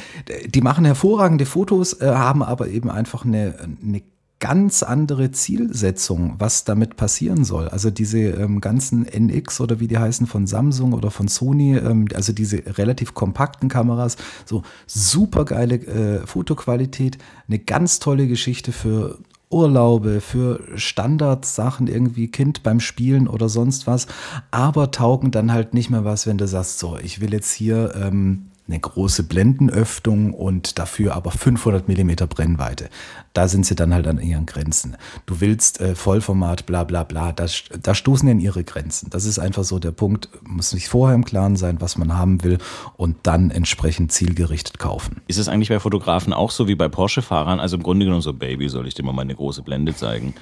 die 0.46 0.60
machen 0.60 0.84
hervorragende 0.84 1.44
Fotos, 1.44 2.00
äh, 2.00 2.06
haben 2.06 2.44
aber 2.44 2.68
eben 2.68 2.88
einfach 2.88 3.24
eine, 3.24 3.56
eine 3.82 4.00
ganz 4.42 4.82
andere 4.82 5.30
Zielsetzung, 5.30 6.34
was 6.38 6.64
damit 6.64 6.96
passieren 6.96 7.44
soll. 7.44 7.68
Also 7.68 7.90
diese 7.90 8.18
ähm, 8.18 8.60
ganzen 8.60 9.06
NX 9.06 9.60
oder 9.60 9.78
wie 9.78 9.86
die 9.86 9.98
heißen 9.98 10.26
von 10.26 10.48
Samsung 10.48 10.94
oder 10.94 11.12
von 11.12 11.28
Sony, 11.28 11.76
ähm, 11.76 12.08
also 12.12 12.32
diese 12.32 12.60
relativ 12.76 13.14
kompakten 13.14 13.68
Kameras, 13.68 14.16
so 14.44 14.64
super 14.88 15.44
geile 15.44 15.76
äh, 15.76 16.26
Fotoqualität, 16.26 17.18
eine 17.46 17.60
ganz 17.60 18.00
tolle 18.00 18.26
Geschichte 18.26 18.72
für 18.72 19.20
Urlaube, 19.48 20.20
für 20.20 20.58
Standardsachen, 20.74 21.86
irgendwie 21.86 22.26
Kind 22.26 22.64
beim 22.64 22.80
Spielen 22.80 23.28
oder 23.28 23.48
sonst 23.48 23.86
was, 23.86 24.08
aber 24.50 24.90
taugen 24.90 25.30
dann 25.30 25.52
halt 25.52 25.72
nicht 25.72 25.88
mehr 25.88 26.04
was, 26.04 26.26
wenn 26.26 26.38
du 26.38 26.48
sagst, 26.48 26.80
so, 26.80 26.98
ich 27.00 27.20
will 27.20 27.32
jetzt 27.32 27.52
hier 27.52 27.94
ähm, 27.94 28.46
eine 28.68 28.78
große 28.78 29.24
Blendenöffnung 29.24 30.32
und 30.32 30.78
dafür 30.78 31.14
aber 31.14 31.30
500 31.30 31.88
Millimeter 31.88 32.26
Brennweite. 32.26 32.88
Da 33.32 33.48
sind 33.48 33.66
sie 33.66 33.74
dann 33.74 33.92
halt 33.92 34.06
an 34.06 34.20
ihren 34.20 34.46
Grenzen. 34.46 34.96
Du 35.26 35.40
willst 35.40 35.80
äh, 35.80 35.94
Vollformat, 35.94 36.66
bla 36.66 36.84
bla 36.84 37.02
bla, 37.02 37.32
da, 37.32 37.46
da 37.82 37.94
stoßen 37.94 38.28
in 38.28 38.40
ihre 38.40 38.62
Grenzen. 38.62 39.10
Das 39.10 39.24
ist 39.24 39.38
einfach 39.38 39.64
so 39.64 39.78
der 39.78 39.90
Punkt, 39.90 40.28
muss 40.42 40.70
sich 40.70 40.88
vorher 40.88 41.14
im 41.14 41.24
Klaren 41.24 41.56
sein, 41.56 41.80
was 41.80 41.98
man 41.98 42.16
haben 42.16 42.44
will 42.44 42.58
und 42.96 43.16
dann 43.24 43.50
entsprechend 43.50 44.12
zielgerichtet 44.12 44.78
kaufen. 44.78 45.22
Ist 45.26 45.38
es 45.38 45.48
eigentlich 45.48 45.70
bei 45.70 45.80
Fotografen 45.80 46.32
auch 46.32 46.50
so 46.50 46.68
wie 46.68 46.74
bei 46.74 46.88
Porsche-Fahrern? 46.88 47.58
Also 47.58 47.76
im 47.76 47.82
Grunde 47.82 48.04
genommen 48.04 48.22
so, 48.22 48.32
Baby, 48.32 48.68
soll 48.68 48.86
ich 48.86 48.94
dir 48.94 49.02
mal 49.02 49.12
meine 49.12 49.34
große 49.34 49.62
Blende 49.62 49.94
zeigen? 49.94 50.34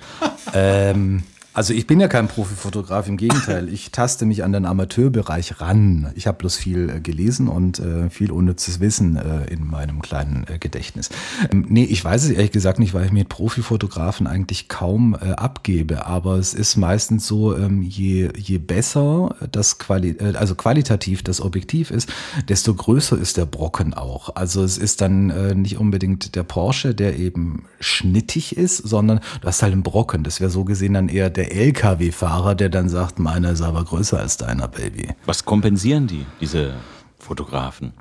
Ähm, 0.53 1.23
also 1.53 1.75
ich 1.75 1.87
bin 1.87 1.99
ja 1.99 2.07
kein 2.07 2.29
Profifotograf, 2.29 3.09
im 3.09 3.17
Gegenteil. 3.17 3.69
Ich 3.71 3.93
taste 3.93 4.25
mich 4.25 4.43
an 4.43 4.53
den 4.53 4.67
Amateurbereich 4.67 5.61
ran. 5.61 6.13
Ich 6.15 6.27
habe 6.27 6.39
bloß 6.39 6.57
viel 6.57 6.91
äh, 6.91 7.01
gelesen 7.01 7.49
und 7.49 7.79
äh, 7.79 8.11
viel 8.11 8.31
unnützes 8.31 8.81
Wissen 8.81 9.17
äh, 9.17 9.47
in 9.47 9.67
meinem 9.67 10.03
kleinen 10.03 10.45
äh, 10.49 10.59
Gedächtnis. 10.59 11.11
Ähm, 11.51 11.67
nee, 11.69 11.85
ich 11.85 12.05
weiß 12.05 12.25
es 12.25 12.31
ehrlich 12.31 12.51
gesagt 12.51 12.79
nicht, 12.79 12.95
weil 12.95 13.07
ich 13.07 13.13
mit 13.13 13.29
Profifotografen 13.29 14.27
eigentlich 14.27 14.69
kaum 14.69 15.15
äh, 15.15 15.33
abgebe. 15.33 16.07
Aber 16.07 16.37
es 16.37 16.55
ist 16.55 16.77
meistens 16.77 17.27
so, 17.27 17.57
ähm, 17.57 17.83
je, 17.83 18.31
je 18.37 18.59
besser 18.59 19.35
das 19.51 19.79
Quali 19.79 20.11
äh, 20.11 20.37
also 20.37 20.55
qualitativ 20.55 21.23
das 21.23 21.41
Objektiv 21.41 21.91
ist, 21.91 22.13
desto 22.49 22.75
größer 22.75 23.19
ist 23.19 23.37
der 23.37 23.47
Brocken 23.47 23.95
auch. 23.95 24.37
Also 24.37 24.63
es 24.63 24.79
ist 24.79 25.01
dann 25.01 25.61
nicht 25.61 25.79
unbedingt 25.79 26.35
der 26.35 26.43
Porsche, 26.43 26.95
der 26.95 27.19
eben 27.19 27.65
schnittig 27.81 28.57
ist, 28.57 28.77
sondern 28.79 29.21
du 29.41 29.47
hast 29.49 29.63
halt 29.63 29.73
einen 29.73 29.83
Brocken. 29.83 30.25
Das 30.25 30.41
wäre 30.41 30.51
so 30.51 30.65
gesehen 30.65 30.95
dann 30.95 31.09
eher 31.09 31.31
der 31.31 31.40
LKW-Fahrer, 31.45 32.55
der 32.55 32.69
dann 32.69 32.89
sagt, 32.89 33.19
meiner 33.19 33.51
ist 33.53 33.63
aber 33.63 33.85
größer 33.85 34.19
als 34.19 34.37
deiner, 34.37 34.69
Baby. 34.69 35.09
Was 35.27 35.45
kompensieren 35.45 36.07
die, 36.07 36.27
diese 36.41 36.75
Fotografen? 37.19 37.93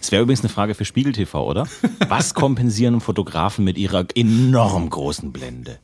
Das 0.00 0.10
wäre 0.10 0.22
übrigens 0.22 0.40
eine 0.40 0.48
Frage 0.48 0.74
für 0.74 0.84
Spiegel 0.84 1.12
TV, 1.12 1.46
oder? 1.48 1.66
Was 2.08 2.34
kompensieren 2.34 3.00
Fotografen 3.00 3.64
mit 3.64 3.78
ihrer 3.78 4.04
enorm 4.14 4.90
großen 4.90 5.32
Blende? 5.32 5.78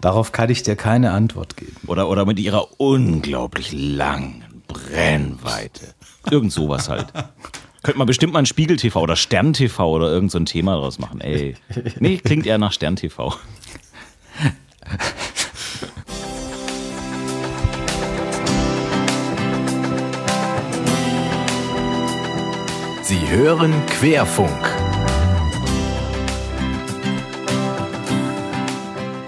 Darauf 0.00 0.32
kann 0.32 0.50
ich 0.50 0.62
dir 0.62 0.76
keine 0.76 1.12
Antwort 1.12 1.56
geben. 1.56 1.76
Oder, 1.86 2.08
oder 2.08 2.24
mit 2.24 2.38
ihrer 2.38 2.80
unglaublich 2.80 3.72
langen 3.72 4.44
Brennweite. 4.68 5.94
Irgend 6.30 6.52
sowas 6.52 6.88
halt. 6.88 7.12
Könnte 7.82 7.98
man 7.98 8.06
bestimmt 8.06 8.32
mal 8.32 8.38
ein 8.38 8.46
Spiegel 8.46 8.76
TV 8.76 9.00
oder 9.00 9.16
Stern 9.16 9.52
TV 9.52 9.90
oder 9.90 10.08
irgend 10.08 10.30
so 10.30 10.38
ein 10.38 10.46
Thema 10.46 10.74
daraus 10.74 10.98
machen. 10.98 11.20
Ey. 11.20 11.56
Nee, 11.98 12.18
klingt 12.18 12.46
eher 12.46 12.58
nach 12.58 12.72
Stern 12.72 12.96
TV. 12.96 13.34
Sie 23.02 23.28
hören 23.28 23.72
Querfunk. 23.86 24.50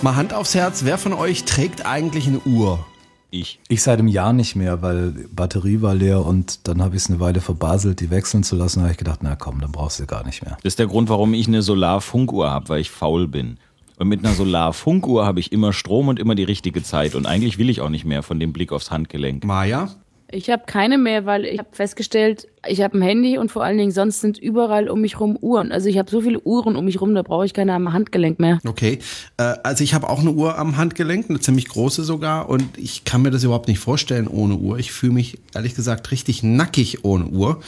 Mal 0.00 0.16
Hand 0.16 0.34
aufs 0.34 0.54
Herz, 0.54 0.84
wer 0.84 0.98
von 0.98 1.12
euch 1.12 1.44
trägt 1.44 1.86
eigentlich 1.86 2.26
eine 2.26 2.38
Uhr? 2.40 2.84
Ich. 3.30 3.58
Ich 3.68 3.82
seit 3.82 3.98
einem 3.98 4.08
Jahr 4.08 4.32
nicht 4.32 4.54
mehr, 4.54 4.80
weil 4.80 5.26
Batterie 5.32 5.82
war 5.82 5.94
leer 5.94 6.24
und 6.24 6.68
dann 6.68 6.80
habe 6.82 6.94
ich 6.94 7.02
es 7.02 7.10
eine 7.10 7.20
Weile 7.20 7.40
verbaselt, 7.40 8.00
die 8.00 8.10
wechseln 8.10 8.44
zu 8.44 8.54
lassen. 8.54 8.78
Da 8.78 8.84
habe 8.84 8.92
ich 8.92 8.98
gedacht, 8.98 9.20
na 9.22 9.34
komm, 9.34 9.60
dann 9.60 9.72
brauchst 9.72 9.98
du 9.98 10.06
gar 10.06 10.24
nicht 10.24 10.42
mehr. 10.42 10.56
Das 10.62 10.72
ist 10.72 10.78
der 10.78 10.86
Grund, 10.86 11.08
warum 11.08 11.34
ich 11.34 11.48
eine 11.48 11.62
Solarfunkuhr 11.62 12.50
habe, 12.50 12.68
weil 12.68 12.80
ich 12.80 12.90
faul 12.90 13.26
bin. 13.26 13.58
Und 13.98 14.08
mit 14.08 14.24
einer 14.24 14.34
Solarfunkuhr 14.34 15.24
habe 15.24 15.40
ich 15.40 15.52
immer 15.52 15.72
Strom 15.72 16.08
und 16.08 16.18
immer 16.18 16.34
die 16.34 16.44
richtige 16.44 16.82
Zeit. 16.82 17.14
Und 17.14 17.26
eigentlich 17.26 17.58
will 17.58 17.70
ich 17.70 17.80
auch 17.80 17.90
nicht 17.90 18.04
mehr 18.04 18.22
von 18.22 18.40
dem 18.40 18.52
Blick 18.52 18.72
aufs 18.72 18.90
Handgelenk. 18.90 19.44
Maja? 19.44 19.88
Ich 20.30 20.50
habe 20.50 20.64
keine 20.66 20.98
mehr, 20.98 21.26
weil 21.26 21.44
ich 21.44 21.58
habe 21.58 21.68
festgestellt, 21.72 22.48
ich 22.68 22.82
habe 22.82 22.98
ein 22.98 23.02
Handy 23.02 23.38
und 23.38 23.50
vor 23.50 23.64
allen 23.64 23.78
Dingen 23.78 23.90
sonst 23.90 24.20
sind 24.20 24.38
überall 24.38 24.88
um 24.88 25.00
mich 25.00 25.20
rum 25.20 25.36
Uhren. 25.40 25.72
Also 25.72 25.88
ich 25.88 25.98
habe 25.98 26.10
so 26.10 26.20
viele 26.20 26.40
Uhren 26.40 26.76
um 26.76 26.84
mich 26.84 27.00
rum, 27.00 27.14
da 27.14 27.22
brauche 27.22 27.46
ich 27.46 27.54
keine 27.54 27.74
am 27.74 27.92
Handgelenk 27.92 28.38
mehr. 28.38 28.58
Okay, 28.66 28.98
äh, 29.36 29.54
also 29.62 29.84
ich 29.84 29.94
habe 29.94 30.08
auch 30.08 30.20
eine 30.20 30.32
Uhr 30.32 30.58
am 30.58 30.76
Handgelenk, 30.76 31.28
eine 31.28 31.40
ziemlich 31.40 31.68
große 31.68 32.04
sogar 32.04 32.48
und 32.48 32.64
ich 32.76 33.04
kann 33.04 33.22
mir 33.22 33.30
das 33.30 33.44
überhaupt 33.44 33.68
nicht 33.68 33.78
vorstellen 33.78 34.26
ohne 34.28 34.56
Uhr. 34.56 34.78
Ich 34.78 34.92
fühle 34.92 35.12
mich 35.12 35.38
ehrlich 35.54 35.74
gesagt 35.74 36.10
richtig 36.10 36.42
nackig 36.42 37.04
ohne 37.04 37.26
Uhr. 37.26 37.60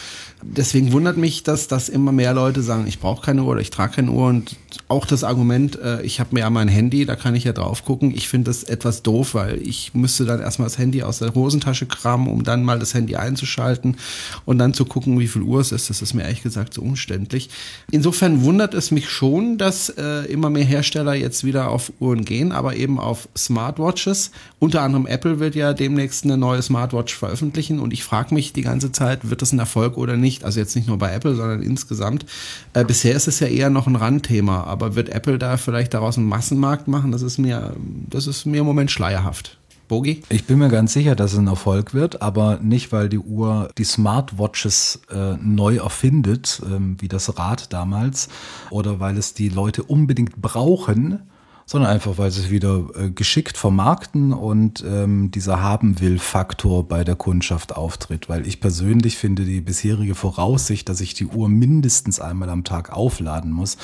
Deswegen 0.42 0.92
wundert 0.92 1.16
mich, 1.16 1.42
dass 1.42 1.68
das 1.68 1.88
immer 1.88 2.12
mehr 2.12 2.34
Leute 2.34 2.62
sagen, 2.62 2.86
ich 2.86 3.00
brauche 3.00 3.24
keine 3.24 3.42
Uhr 3.42 3.52
oder 3.52 3.60
ich 3.60 3.70
trage 3.70 3.96
keine 3.96 4.10
Uhr 4.10 4.28
und 4.28 4.56
auch 4.88 5.06
das 5.06 5.24
Argument, 5.24 5.78
äh, 5.80 6.02
ich 6.02 6.20
habe 6.20 6.34
mir 6.34 6.40
ja 6.40 6.50
mein 6.50 6.68
Handy, 6.68 7.06
da 7.06 7.16
kann 7.16 7.34
ich 7.34 7.44
ja 7.44 7.52
drauf 7.52 7.84
gucken. 7.84 8.12
Ich 8.14 8.28
finde 8.28 8.50
das 8.50 8.62
etwas 8.62 9.02
doof, 9.02 9.34
weil 9.34 9.60
ich 9.60 9.94
müsste 9.94 10.24
dann 10.24 10.40
erstmal 10.40 10.66
das 10.68 10.78
Handy 10.78 11.02
aus 11.02 11.18
der 11.18 11.34
Hosentasche 11.34 11.86
kramen, 11.86 12.28
um 12.28 12.44
dann 12.44 12.62
mal 12.62 12.78
das 12.78 12.94
Handy 12.94 13.16
einzuschalten 13.16 13.96
und 14.44 14.58
dann 14.58 14.74
zu 14.74 14.84
gucken, 14.86 15.18
wie 15.18 15.28
viel 15.28 15.42
Uhr 15.42 15.60
es 15.60 15.72
ist. 15.72 15.90
Das 15.90 16.02
ist 16.02 16.14
mir 16.14 16.22
ehrlich 16.22 16.42
gesagt 16.42 16.74
so 16.74 16.82
umständlich. 16.82 17.50
Insofern 17.90 18.42
wundert 18.42 18.74
es 18.74 18.90
mich 18.90 19.08
schon, 19.08 19.58
dass 19.58 19.88
äh, 19.90 20.24
immer 20.26 20.50
mehr 20.50 20.64
Hersteller 20.64 21.14
jetzt 21.14 21.44
wieder 21.44 21.70
auf 21.70 21.92
Uhren 22.00 22.24
gehen, 22.24 22.52
aber 22.52 22.76
eben 22.76 22.98
auf 22.98 23.28
Smartwatches. 23.36 24.30
Unter 24.58 24.82
anderem 24.82 25.06
Apple 25.06 25.38
wird 25.38 25.54
ja 25.54 25.72
demnächst 25.72 26.24
eine 26.24 26.36
neue 26.36 26.62
Smartwatch 26.62 27.14
veröffentlichen 27.14 27.80
und 27.80 27.92
ich 27.92 28.04
frage 28.04 28.34
mich 28.34 28.52
die 28.52 28.62
ganze 28.62 28.92
Zeit, 28.92 29.30
wird 29.30 29.42
das 29.42 29.52
ein 29.52 29.58
Erfolg 29.58 29.96
oder 29.96 30.16
nicht? 30.16 30.44
Also 30.44 30.60
jetzt 30.60 30.76
nicht 30.76 30.88
nur 30.88 30.98
bei 30.98 31.12
Apple, 31.12 31.34
sondern 31.34 31.62
insgesamt. 31.62 32.26
Äh, 32.72 32.84
bisher 32.84 33.14
ist 33.14 33.28
es 33.28 33.40
ja 33.40 33.46
eher 33.46 33.70
noch 33.70 33.86
ein 33.86 33.96
Randthema, 33.96 34.64
aber 34.64 34.94
wird 34.94 35.08
Apple 35.08 35.38
da 35.38 35.56
vielleicht 35.56 35.94
daraus 35.94 36.16
einen 36.16 36.28
Massenmarkt 36.28 36.88
machen? 36.88 37.12
Das 37.12 37.22
ist 37.22 37.38
mir, 37.38 37.74
das 38.10 38.26
ist 38.26 38.46
mir 38.46 38.60
im 38.60 38.66
Moment 38.66 38.90
schleierhaft. 38.90 39.58
Bogi? 39.88 40.22
Ich 40.28 40.46
bin 40.46 40.58
mir 40.58 40.68
ganz 40.68 40.92
sicher, 40.92 41.14
dass 41.14 41.32
es 41.32 41.38
ein 41.38 41.46
Erfolg 41.46 41.94
wird, 41.94 42.22
aber 42.22 42.58
nicht, 42.60 42.92
weil 42.92 43.08
die 43.08 43.18
Uhr 43.18 43.70
die 43.78 43.84
Smartwatches 43.84 45.00
äh, 45.10 45.34
neu 45.40 45.76
erfindet, 45.76 46.62
ähm, 46.66 46.96
wie 47.00 47.08
das 47.08 47.38
Rad 47.38 47.72
damals, 47.72 48.28
oder 48.70 49.00
weil 49.00 49.16
es 49.16 49.34
die 49.34 49.48
Leute 49.48 49.82
unbedingt 49.82 50.40
brauchen, 50.40 51.22
sondern 51.68 51.90
einfach, 51.90 52.16
weil 52.16 52.30
sie 52.30 52.42
es 52.42 52.50
wieder 52.50 52.84
äh, 52.94 53.10
geschickt 53.10 53.58
vermarkten 53.58 54.32
und 54.32 54.84
ähm, 54.86 55.32
dieser 55.32 55.60
Haben-will-Faktor 55.60 56.86
bei 56.86 57.02
der 57.02 57.16
Kundschaft 57.16 57.76
auftritt. 57.76 58.28
Weil 58.28 58.46
ich 58.46 58.60
persönlich 58.60 59.16
finde 59.16 59.42
die 59.42 59.60
bisherige 59.60 60.14
Voraussicht, 60.14 60.88
dass 60.88 61.00
ich 61.00 61.14
die 61.14 61.26
Uhr 61.26 61.48
mindestens 61.48 62.20
einmal 62.20 62.50
am 62.50 62.62
Tag 62.62 62.92
aufladen 62.92 63.50
muss, 63.50 63.78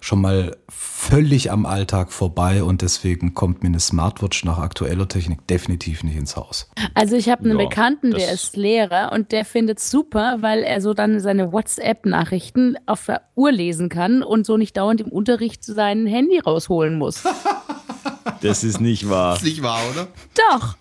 schon 0.00 0.20
mal 0.20 0.56
völlig 0.68 1.52
am 1.52 1.64
Alltag 1.64 2.12
vorbei 2.12 2.64
und 2.64 2.82
deswegen 2.82 3.34
kommt 3.34 3.62
mir 3.62 3.68
eine 3.68 3.78
Smartwatch 3.78 4.44
nach 4.44 4.58
aktueller 4.58 5.06
Technik 5.06 5.46
definitiv 5.46 6.02
nicht 6.02 6.16
ins 6.16 6.34
Haus. 6.34 6.68
Also 6.94 7.14
ich 7.14 7.28
habe 7.28 7.44
einen 7.44 7.58
Ja, 7.58 7.68
Bekannten, 7.68 8.10
der 8.10 8.32
ist 8.32 8.56
Lehrer 8.56 9.12
und 9.12 9.30
der 9.30 9.44
findet 9.44 9.78
super, 9.78 10.38
weil 10.40 10.64
er 10.64 10.80
so 10.80 10.92
dann 10.92 11.20
seine 11.20 11.52
WhatsApp-Nachrichten 11.52 12.76
auf 12.86 13.06
der 13.06 13.22
Uhr 13.36 13.52
lesen 13.52 13.88
kann 13.88 14.24
und 14.24 14.44
so 14.44 14.56
nicht 14.56 14.76
dauernd 14.76 15.00
im 15.00 15.08
Unterricht 15.08 15.62
sein 15.64 16.06
Handy 16.06 16.40
rausholen 16.40 16.98
muss. 16.98 17.22
Das 18.40 18.62
ist 18.62 18.80
nicht 18.80 19.08
wahr. 19.08 19.36
Ist 19.36 19.42
nicht 19.42 19.62
wahr, 19.62 19.80
oder? 19.90 20.06
Doch. 20.34 20.76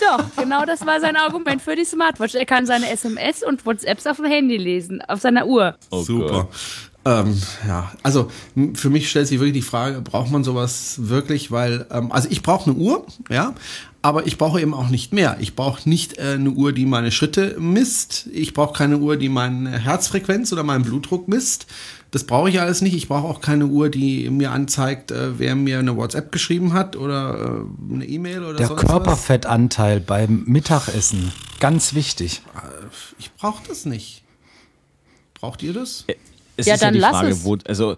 Doch, 0.00 0.24
genau 0.36 0.64
das 0.64 0.84
war 0.86 1.00
sein 1.00 1.16
Argument 1.16 1.62
für 1.62 1.76
die 1.76 1.84
Smartwatch. 1.84 2.34
Er 2.34 2.46
kann 2.46 2.66
seine 2.66 2.90
SMS 2.90 3.42
und 3.42 3.64
WhatsApps 3.64 4.06
auf 4.06 4.16
dem 4.16 4.26
Handy 4.26 4.56
lesen, 4.56 5.02
auf 5.02 5.20
seiner 5.20 5.46
Uhr. 5.46 5.76
Oh 5.90 6.02
Super. 6.02 6.48
Ähm, 7.06 7.40
ja, 7.66 7.92
also 8.02 8.30
für 8.74 8.88
mich 8.88 9.10
stellt 9.10 9.28
sich 9.28 9.38
wirklich 9.38 9.54
die 9.54 9.68
Frage, 9.68 10.00
braucht 10.00 10.30
man 10.30 10.42
sowas 10.42 10.96
wirklich? 11.02 11.50
Weil, 11.50 11.86
ähm, 11.90 12.10
also 12.10 12.28
ich 12.30 12.42
brauche 12.42 12.70
eine 12.70 12.78
Uhr, 12.78 13.06
ja, 13.28 13.54
aber 14.00 14.26
ich 14.26 14.38
brauche 14.38 14.60
eben 14.60 14.72
auch 14.72 14.88
nicht 14.88 15.12
mehr. 15.12 15.36
Ich 15.38 15.54
brauche 15.54 15.86
nicht 15.88 16.18
äh, 16.18 16.34
eine 16.34 16.50
Uhr, 16.50 16.72
die 16.72 16.86
meine 16.86 17.12
Schritte 17.12 17.56
misst. 17.58 18.26
Ich 18.32 18.54
brauche 18.54 18.72
keine 18.72 18.98
Uhr, 18.98 19.16
die 19.16 19.28
meine 19.28 19.78
Herzfrequenz 19.78 20.52
oder 20.52 20.62
meinen 20.62 20.84
Blutdruck 20.84 21.28
misst. 21.28 21.66
Das 22.14 22.22
brauche 22.22 22.48
ich 22.48 22.60
alles 22.60 22.80
nicht. 22.80 22.94
Ich 22.94 23.08
brauche 23.08 23.26
auch 23.26 23.40
keine 23.40 23.66
Uhr, 23.66 23.88
die 23.88 24.30
mir 24.30 24.52
anzeigt, 24.52 25.10
äh, 25.10 25.36
wer 25.40 25.56
mir 25.56 25.80
eine 25.80 25.96
WhatsApp 25.96 26.30
geschrieben 26.30 26.72
hat 26.72 26.94
oder 26.94 27.64
äh, 27.90 27.92
eine 27.92 28.06
E-Mail 28.06 28.44
oder 28.44 28.54
Der 28.56 28.68
sonst 28.68 28.84
was. 28.84 28.88
Körperfettanteil 28.88 29.98
beim 29.98 30.44
Mittagessen, 30.46 31.32
ganz 31.58 31.92
wichtig. 31.92 32.42
Ich 33.18 33.32
brauche 33.32 33.66
das 33.66 33.84
nicht. 33.84 34.22
Braucht 35.34 35.64
ihr 35.64 35.72
das? 35.72 36.04
Es 36.56 36.66
Ja, 36.66 36.74
ist 36.74 36.80
ja 36.82 36.86
dann 36.86 36.94
die 36.94 37.00
lass 37.00 37.16
Frage, 37.16 37.28
es. 37.30 37.44
wo, 37.44 37.56
also, 37.66 37.96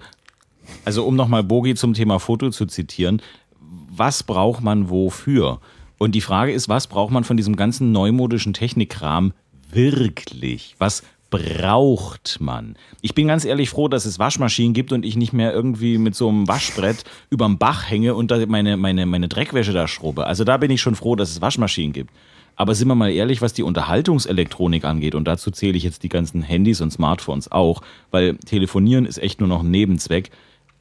also 0.86 1.04
um 1.04 1.14
nochmal 1.14 1.44
Bogi 1.44 1.74
zum 1.74 1.92
Thema 1.92 2.18
Foto 2.18 2.48
zu 2.48 2.64
zitieren, 2.64 3.20
was 3.60 4.22
braucht 4.22 4.62
man 4.62 4.88
wofür? 4.88 5.60
Und 5.98 6.14
die 6.14 6.22
Frage 6.22 6.52
ist, 6.52 6.70
was 6.70 6.86
braucht 6.86 7.12
man 7.12 7.24
von 7.24 7.36
diesem 7.36 7.54
ganzen 7.54 7.92
neumodischen 7.92 8.54
Technikkram 8.54 9.34
wirklich? 9.70 10.74
Was 10.78 11.02
braucht 11.30 12.38
man? 12.40 12.76
Ich 13.02 13.14
bin 13.14 13.28
ganz 13.28 13.44
ehrlich 13.44 13.70
froh, 13.70 13.88
dass 13.88 14.04
es 14.04 14.18
Waschmaschinen 14.18 14.74
gibt 14.74 14.92
und 14.92 15.04
ich 15.04 15.16
nicht 15.16 15.32
mehr 15.32 15.52
irgendwie 15.52 15.98
mit 15.98 16.14
so 16.14 16.28
einem 16.28 16.48
Waschbrett 16.48 17.04
überm 17.30 17.58
Bach 17.58 17.90
hänge 17.90 18.14
und 18.14 18.30
meine, 18.48 18.76
meine, 18.76 19.06
meine 19.06 19.28
Dreckwäsche 19.28 19.72
da 19.72 19.88
schrubbe. 19.88 20.26
Also 20.26 20.44
da 20.44 20.56
bin 20.56 20.70
ich 20.70 20.80
schon 20.80 20.94
froh, 20.94 21.16
dass 21.16 21.30
es 21.30 21.40
Waschmaschinen 21.40 21.92
gibt. 21.92 22.10
Aber 22.56 22.74
sind 22.74 22.88
wir 22.88 22.94
mal 22.94 23.10
ehrlich, 23.10 23.42
was 23.42 23.52
die 23.52 23.62
Unterhaltungselektronik 23.62 24.84
angeht, 24.84 25.14
und 25.14 25.28
dazu 25.28 25.50
zähle 25.50 25.76
ich 25.76 25.82
jetzt 25.82 26.02
die 26.02 26.08
ganzen 26.08 26.42
Handys 26.42 26.80
und 26.80 26.90
Smartphones 26.90 27.52
auch, 27.52 27.82
weil 28.10 28.36
telefonieren 28.38 29.04
ist 29.04 29.18
echt 29.18 29.40
nur 29.40 29.48
noch 29.48 29.62
ein 29.62 29.70
Nebenzweck. 29.70 30.30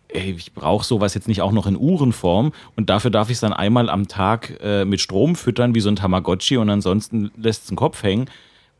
Ey, 0.08 0.36
ich 0.38 0.54
brauche 0.54 0.86
sowas 0.86 1.14
jetzt 1.16 1.28
nicht 1.28 1.42
auch 1.42 1.52
noch 1.52 1.68
in 1.68 1.76
Uhrenform 1.76 2.54
und 2.78 2.90
dafür 2.90 3.12
darf 3.12 3.30
ich 3.30 3.36
es 3.36 3.42
dann 3.42 3.52
einmal 3.52 3.90
am 3.90 4.08
Tag 4.08 4.58
äh, 4.64 4.86
mit 4.86 5.02
Strom 5.02 5.36
füttern, 5.36 5.76
wie 5.76 5.82
so 5.82 5.90
ein 5.90 5.98
Tamagotchi 5.98 6.56
und 6.56 6.70
ansonsten 6.70 7.32
lässt 7.36 7.64
es 7.64 7.68
den 7.68 7.76
Kopf 7.76 8.02
hängen. 8.04 8.30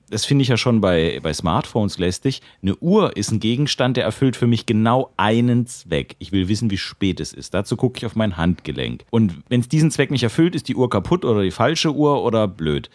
Das 0.10 0.26
finde 0.26 0.44
ich 0.44 0.50
ja 0.50 0.58
schon 0.58 0.82
bei, 0.82 1.20
bei 1.24 1.34
Smartphones 1.34 1.98
lästig. 1.98 2.42
Eine 2.62 2.76
Uhr 2.76 3.18
ist 3.18 3.32
ein 3.32 3.40
Gegenstand, 3.40 3.98
der 3.98 4.04
erfüllt 4.04 4.36
für 4.36 4.48
mich 4.48 4.66
genau 4.66 5.12
einen 5.18 5.66
Zweck. 5.66 6.16
Ich 6.20 6.32
will 6.32 6.48
wissen, 6.48 6.70
wie 6.70 6.78
spät 6.78 7.20
es 7.20 7.34
ist. 7.34 7.54
Dazu 7.54 7.76
gucke 7.76 7.98
ich 7.98 8.06
auf 8.06 8.16
mein 8.16 8.38
Handgelenk. 8.38 9.04
Und 9.10 9.42
wenn 9.50 9.62
es 9.62 9.70
diesen 9.70 9.90
Zweck 9.90 10.12
nicht 10.12 10.24
erfüllt, 10.24 10.54
ist 10.56 10.68
die 10.68 10.76
Uhr 10.76 10.90
kaputt 10.90 11.26
oder 11.26 11.42
die 11.42 11.52
falsche 11.52 11.94
Uhr 11.94 12.24
oder 12.24 12.48
blöd. 12.48 12.90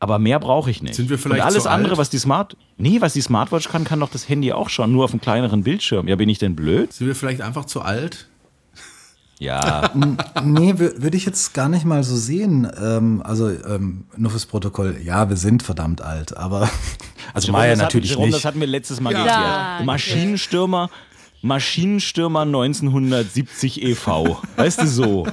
Aber 0.00 0.18
mehr 0.18 0.40
brauche 0.40 0.70
ich 0.70 0.82
nicht. 0.82 0.94
Sind 0.94 1.10
wir 1.10 1.18
vielleicht 1.18 1.42
Und 1.42 1.46
alles 1.46 1.66
andere, 1.66 1.92
alt? 1.92 1.98
was 1.98 2.08
die 2.10 2.18
Smart, 2.18 2.56
nee, 2.78 3.02
was 3.02 3.12
die 3.12 3.20
Smartwatch 3.20 3.68
kann, 3.68 3.84
kann 3.84 4.00
doch 4.00 4.10
das 4.10 4.28
Handy 4.30 4.50
auch 4.52 4.70
schon, 4.70 4.90
nur 4.92 5.04
auf 5.04 5.12
einem 5.12 5.20
kleineren 5.20 5.62
Bildschirm. 5.62 6.08
Ja, 6.08 6.16
bin 6.16 6.30
ich 6.30 6.38
denn 6.38 6.56
blöd? 6.56 6.92
Sind 6.92 7.06
wir 7.06 7.14
vielleicht 7.14 7.42
einfach 7.42 7.66
zu 7.66 7.82
alt? 7.82 8.29
Ja, 9.40 9.90
Nee, 10.44 10.72
wür- 10.74 11.02
würde 11.02 11.16
ich 11.16 11.24
jetzt 11.24 11.54
gar 11.54 11.68
nicht 11.70 11.84
mal 11.86 12.04
so 12.04 12.14
sehen. 12.14 12.70
Ähm, 12.80 13.22
also 13.24 13.48
ähm, 13.48 14.04
nur 14.16 14.30
fürs 14.30 14.44
Protokoll, 14.46 14.98
ja, 15.02 15.28
wir 15.30 15.36
sind 15.36 15.62
verdammt 15.62 16.02
alt, 16.02 16.36
aber 16.36 16.68
also 17.34 17.50
Maya 17.50 17.70
das 17.70 17.78
hatten- 17.80 17.86
natürlich 17.86 18.10
Jerome, 18.10 18.26
nicht. 18.26 18.36
Das 18.36 18.44
hatten 18.44 18.60
wir 18.60 18.66
letztes 18.66 19.00
Mal 19.00 19.12
Ja. 19.14 19.18
geklärt. 19.24 19.86
Maschinenstürmer, 19.86 20.90
Maschinenstürmer 21.40 22.42
1970 22.42 23.82
e.V. 23.82 24.38
Weißt 24.56 24.82
du 24.82 24.86
so. 24.86 25.26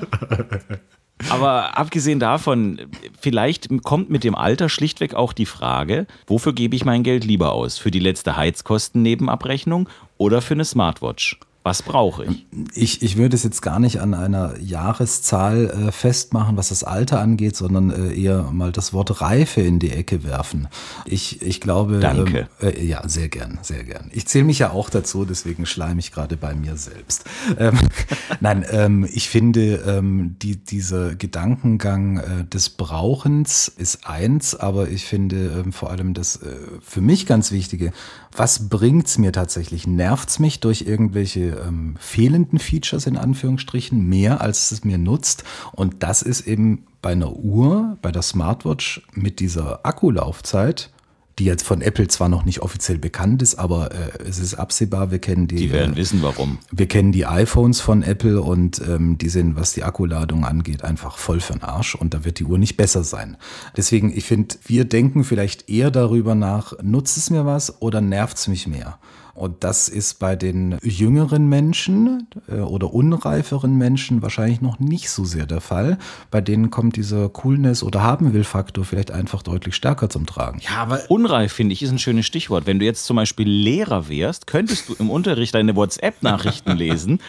Aber 1.30 1.78
abgesehen 1.78 2.20
davon, 2.20 2.80
vielleicht 3.20 3.68
kommt 3.84 4.10
mit 4.10 4.24
dem 4.24 4.36
Alter 4.36 4.70
schlichtweg 4.70 5.16
auch 5.16 5.34
die 5.34 5.45
Frage, 5.47 6.08
wofür 6.28 6.53
gebe 6.53 6.76
ich 6.76 6.86
mein 6.86 7.03
Geld 7.03 7.26
lieber 7.26 7.51
aus? 7.51 7.78
Für 7.78 7.91
die 7.91 7.99
letzte 7.99 8.38
Heizkostennebenabrechnung 8.38 9.89
oder 10.18 10.41
für 10.41 10.53
eine 10.53 10.64
Smartwatch? 10.66 11.39
Was 11.68 11.82
brauche 11.84 12.24
ich? 12.24 12.45
Ich, 12.74 13.01
ich 13.01 13.18
würde 13.18 13.36
es 13.36 13.43
jetzt 13.43 13.61
gar 13.61 13.78
nicht 13.82 13.99
an 13.99 14.13
einer 14.13 14.57
Jahreszahl 14.57 15.65
äh, 15.65 15.91
festmachen, 15.91 16.55
was 16.55 16.70
das 16.70 16.86
Alter 16.86 17.20
angeht, 17.20 17.57
sondern 17.57 17.91
äh, 17.91 18.13
eher 18.13 18.43
mal 18.53 18.72
das 18.72 18.93
Wort 18.93 19.20
Reife 19.20 19.59
in 19.59 19.78
die 19.78 19.91
Ecke 19.91 20.24
werfen. 20.24 20.70
Ich, 21.03 21.41
ich 21.41 21.59
glaube. 21.59 21.99
Danke. 21.99 22.47
Ähm, 22.61 22.70
äh, 22.70 22.86
ja, 22.86 23.05
sehr 23.09 23.28
gern, 23.28 23.59
sehr 23.63 23.84
gern. 23.84 24.09
Ich 24.13 24.28
zähle 24.28 24.45
mich 24.45 24.59
ja 24.59 24.72
auch 24.72 24.89
dazu, 24.89 25.26
deswegen 25.26 25.65
schleime 25.65 25.99
ich 25.99 26.13
gerade 26.13 26.38
bei 26.38 26.55
mir 26.55 26.78
selbst. 26.78 27.26
Ähm, 27.59 27.78
nein, 28.39 28.65
ähm, 28.72 29.05
ich 29.11 29.28
finde, 29.28 29.84
ähm, 29.86 30.38
die, 30.41 30.55
dieser 30.55 31.15
Gedankengang 31.15 32.18
äh, 32.18 32.45
des 32.45 32.70
Brauchens 32.70 33.68
ist 33.68 34.07
eins, 34.07 34.55
aber 34.55 34.88
ich 34.88 35.03
finde 35.03 35.63
ähm, 35.65 35.74
vor 35.74 35.91
allem 35.91 36.13
das 36.13 36.38
äh, 36.38 36.55
für 36.80 37.01
mich 37.01 37.26
ganz 37.26 37.51
Wichtige, 37.51 37.91
was 38.38 38.69
bringt's 38.69 39.17
mir 39.17 39.31
tatsächlich? 39.31 39.88
Nervt's 39.88 40.39
mich 40.39 40.59
durch 40.59 40.83
irgendwelche 40.83 41.63
ähm, 41.67 41.95
fehlenden 41.99 42.59
Features 42.59 43.07
in 43.07 43.17
Anführungsstrichen 43.17 44.07
mehr, 44.07 44.41
als 44.41 44.71
es 44.71 44.83
mir 44.83 44.97
nutzt? 44.97 45.43
Und 45.73 46.03
das 46.03 46.21
ist 46.21 46.47
eben 46.47 46.85
bei 47.01 47.11
einer 47.11 47.35
Uhr, 47.35 47.97
bei 48.01 48.11
der 48.11 48.21
Smartwatch 48.21 49.01
mit 49.13 49.39
dieser 49.39 49.85
Akkulaufzeit, 49.85 50.91
die 51.39 51.45
jetzt 51.45 51.63
von 51.63 51.81
Apple 51.81 52.07
zwar 52.07 52.29
noch 52.29 52.45
nicht 52.45 52.61
offiziell 52.61 52.97
bekannt 52.97 53.41
ist, 53.41 53.55
aber 53.55 53.91
äh, 53.91 54.23
es 54.27 54.39
ist 54.39 54.55
absehbar, 54.55 55.11
wir 55.11 55.19
kennen 55.19 55.47
die, 55.47 55.55
Die 55.55 55.71
werden 55.71 55.93
äh, 55.93 55.97
wissen, 55.97 56.21
warum. 56.21 56.57
wir 56.71 56.88
kennen 56.88 57.11
die 57.11 57.25
iPhones 57.25 57.79
von 57.79 58.01
Apple 58.01 58.41
und 58.41 58.81
ähm, 58.88 59.17
die 59.17 59.29
sind, 59.29 59.55
was 59.55 59.73
die 59.73 59.83
Akkuladung 59.83 60.45
angeht, 60.45 60.83
einfach 60.83 61.17
voll 61.17 61.39
für 61.39 61.53
den 61.53 61.63
Arsch 61.63 61.95
und 61.95 62.13
da 62.13 62.25
wird 62.25 62.39
die 62.39 62.45
Uhr 62.45 62.57
nicht 62.57 62.77
besser 62.77 63.03
sein. 63.03 63.38
Deswegen, 63.75 64.15
ich 64.15 64.25
finde, 64.25 64.55
wir 64.65 64.85
denken 64.85 65.23
vielleicht 65.23 65.69
eher 65.69 65.91
darüber 65.91 66.33
nach, 66.33 66.73
nutzt 66.81 67.17
es 67.17 67.29
mir 67.29 67.45
was 67.45 67.81
oder 67.81 68.01
nervt 68.01 68.38
es 68.38 68.47
mich 68.47 68.67
mehr? 68.67 68.97
Und 69.38 69.63
das 69.63 69.88
ist 69.88 70.15
bei 70.15 70.35
den 70.35 70.79
jüngeren 70.81 71.47
Menschen 71.47 72.27
äh, 72.49 72.55
oder 72.55 72.91
unreiferen 72.91 73.75
Menschen 73.75 74.23
wahrscheinlich 74.23 74.61
noch 74.61 74.79
nicht 74.79 75.11
so 75.11 75.25
sehr 75.25 75.45
der 75.45 75.61
Fall. 75.61 75.99
Bei 76.31 76.41
denen 76.41 76.71
kommt 76.71 76.95
dieser 76.95 77.29
Coolness- 77.29 77.83
oder 77.83 78.01
Haben-will-Faktor 78.01 78.83
vielleicht 78.83 79.11
einfach 79.11 79.43
deutlich 79.43 79.75
stärker 79.75 80.09
zum 80.09 80.25
Tragen. 80.25 80.59
Ja, 80.61 80.77
aber 80.77 81.01
Unreif, 81.09 81.53
finde 81.53 81.73
ich, 81.73 81.83
ist 81.83 81.91
ein 81.91 81.99
schönes 81.99 82.25
Stichwort. 82.25 82.65
Wenn 82.65 82.79
du 82.79 82.85
jetzt 82.85 83.05
zum 83.05 83.15
Beispiel 83.15 83.47
Lehrer 83.47 84.09
wärst, 84.09 84.47
könntest 84.47 84.89
du 84.89 84.95
im 84.95 85.11
Unterricht 85.11 85.53
deine 85.53 85.75
WhatsApp-Nachrichten 85.75 86.71
lesen, 86.75 87.19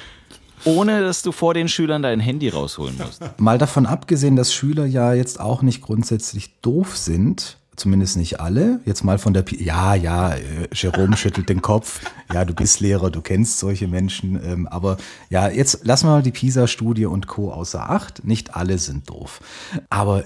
ohne 0.65 1.03
dass 1.03 1.23
du 1.23 1.31
vor 1.31 1.53
den 1.53 1.69
Schülern 1.69 2.03
dein 2.03 2.21
Handy 2.21 2.49
rausholen 2.49 2.97
musst. 2.97 3.23
Mal 3.39 3.59
davon 3.59 3.85
abgesehen, 3.85 4.35
dass 4.35 4.55
Schüler 4.55 4.87
ja 4.87 5.13
jetzt 5.13 5.41
auch 5.41 5.61
nicht 5.61 5.83
grundsätzlich 5.83 6.59
doof 6.63 6.97
sind, 6.97 7.58
zumindest 7.79 8.17
nicht 8.17 8.41
alle. 8.41 8.81
Jetzt 8.85 9.05
mal 9.05 9.19
von 9.19 9.35
der, 9.35 9.43
Pi 9.43 9.63
ja, 9.63 9.95
ja, 9.95 10.35
äh, 10.35 10.69
Jerome 10.73 11.17
schüttelt 11.17 11.49
den 11.49 11.63
Kopf. 11.63 12.01
Ja, 12.33 12.45
du 12.45 12.55
bist 12.55 12.81
Lehrer, 12.81 13.11
du 13.11 13.21
kennst 13.21 13.59
solche 13.59 13.89
Menschen. 13.89 14.39
Ähm, 14.45 14.67
aber 14.67 14.97
ja, 15.31 15.49
jetzt 15.49 15.85
lassen 15.87 16.07
wir 16.07 16.13
mal 16.13 16.23
die 16.23 16.33
PISA-Studie 16.33 17.07
und 17.07 17.27
Co. 17.27 17.53
außer 17.53 17.91
Acht. 17.91 18.25
Nicht 18.25 18.57
alle 18.57 18.79
sind 18.79 19.09
doof. 19.09 19.41
Aber 19.91 20.25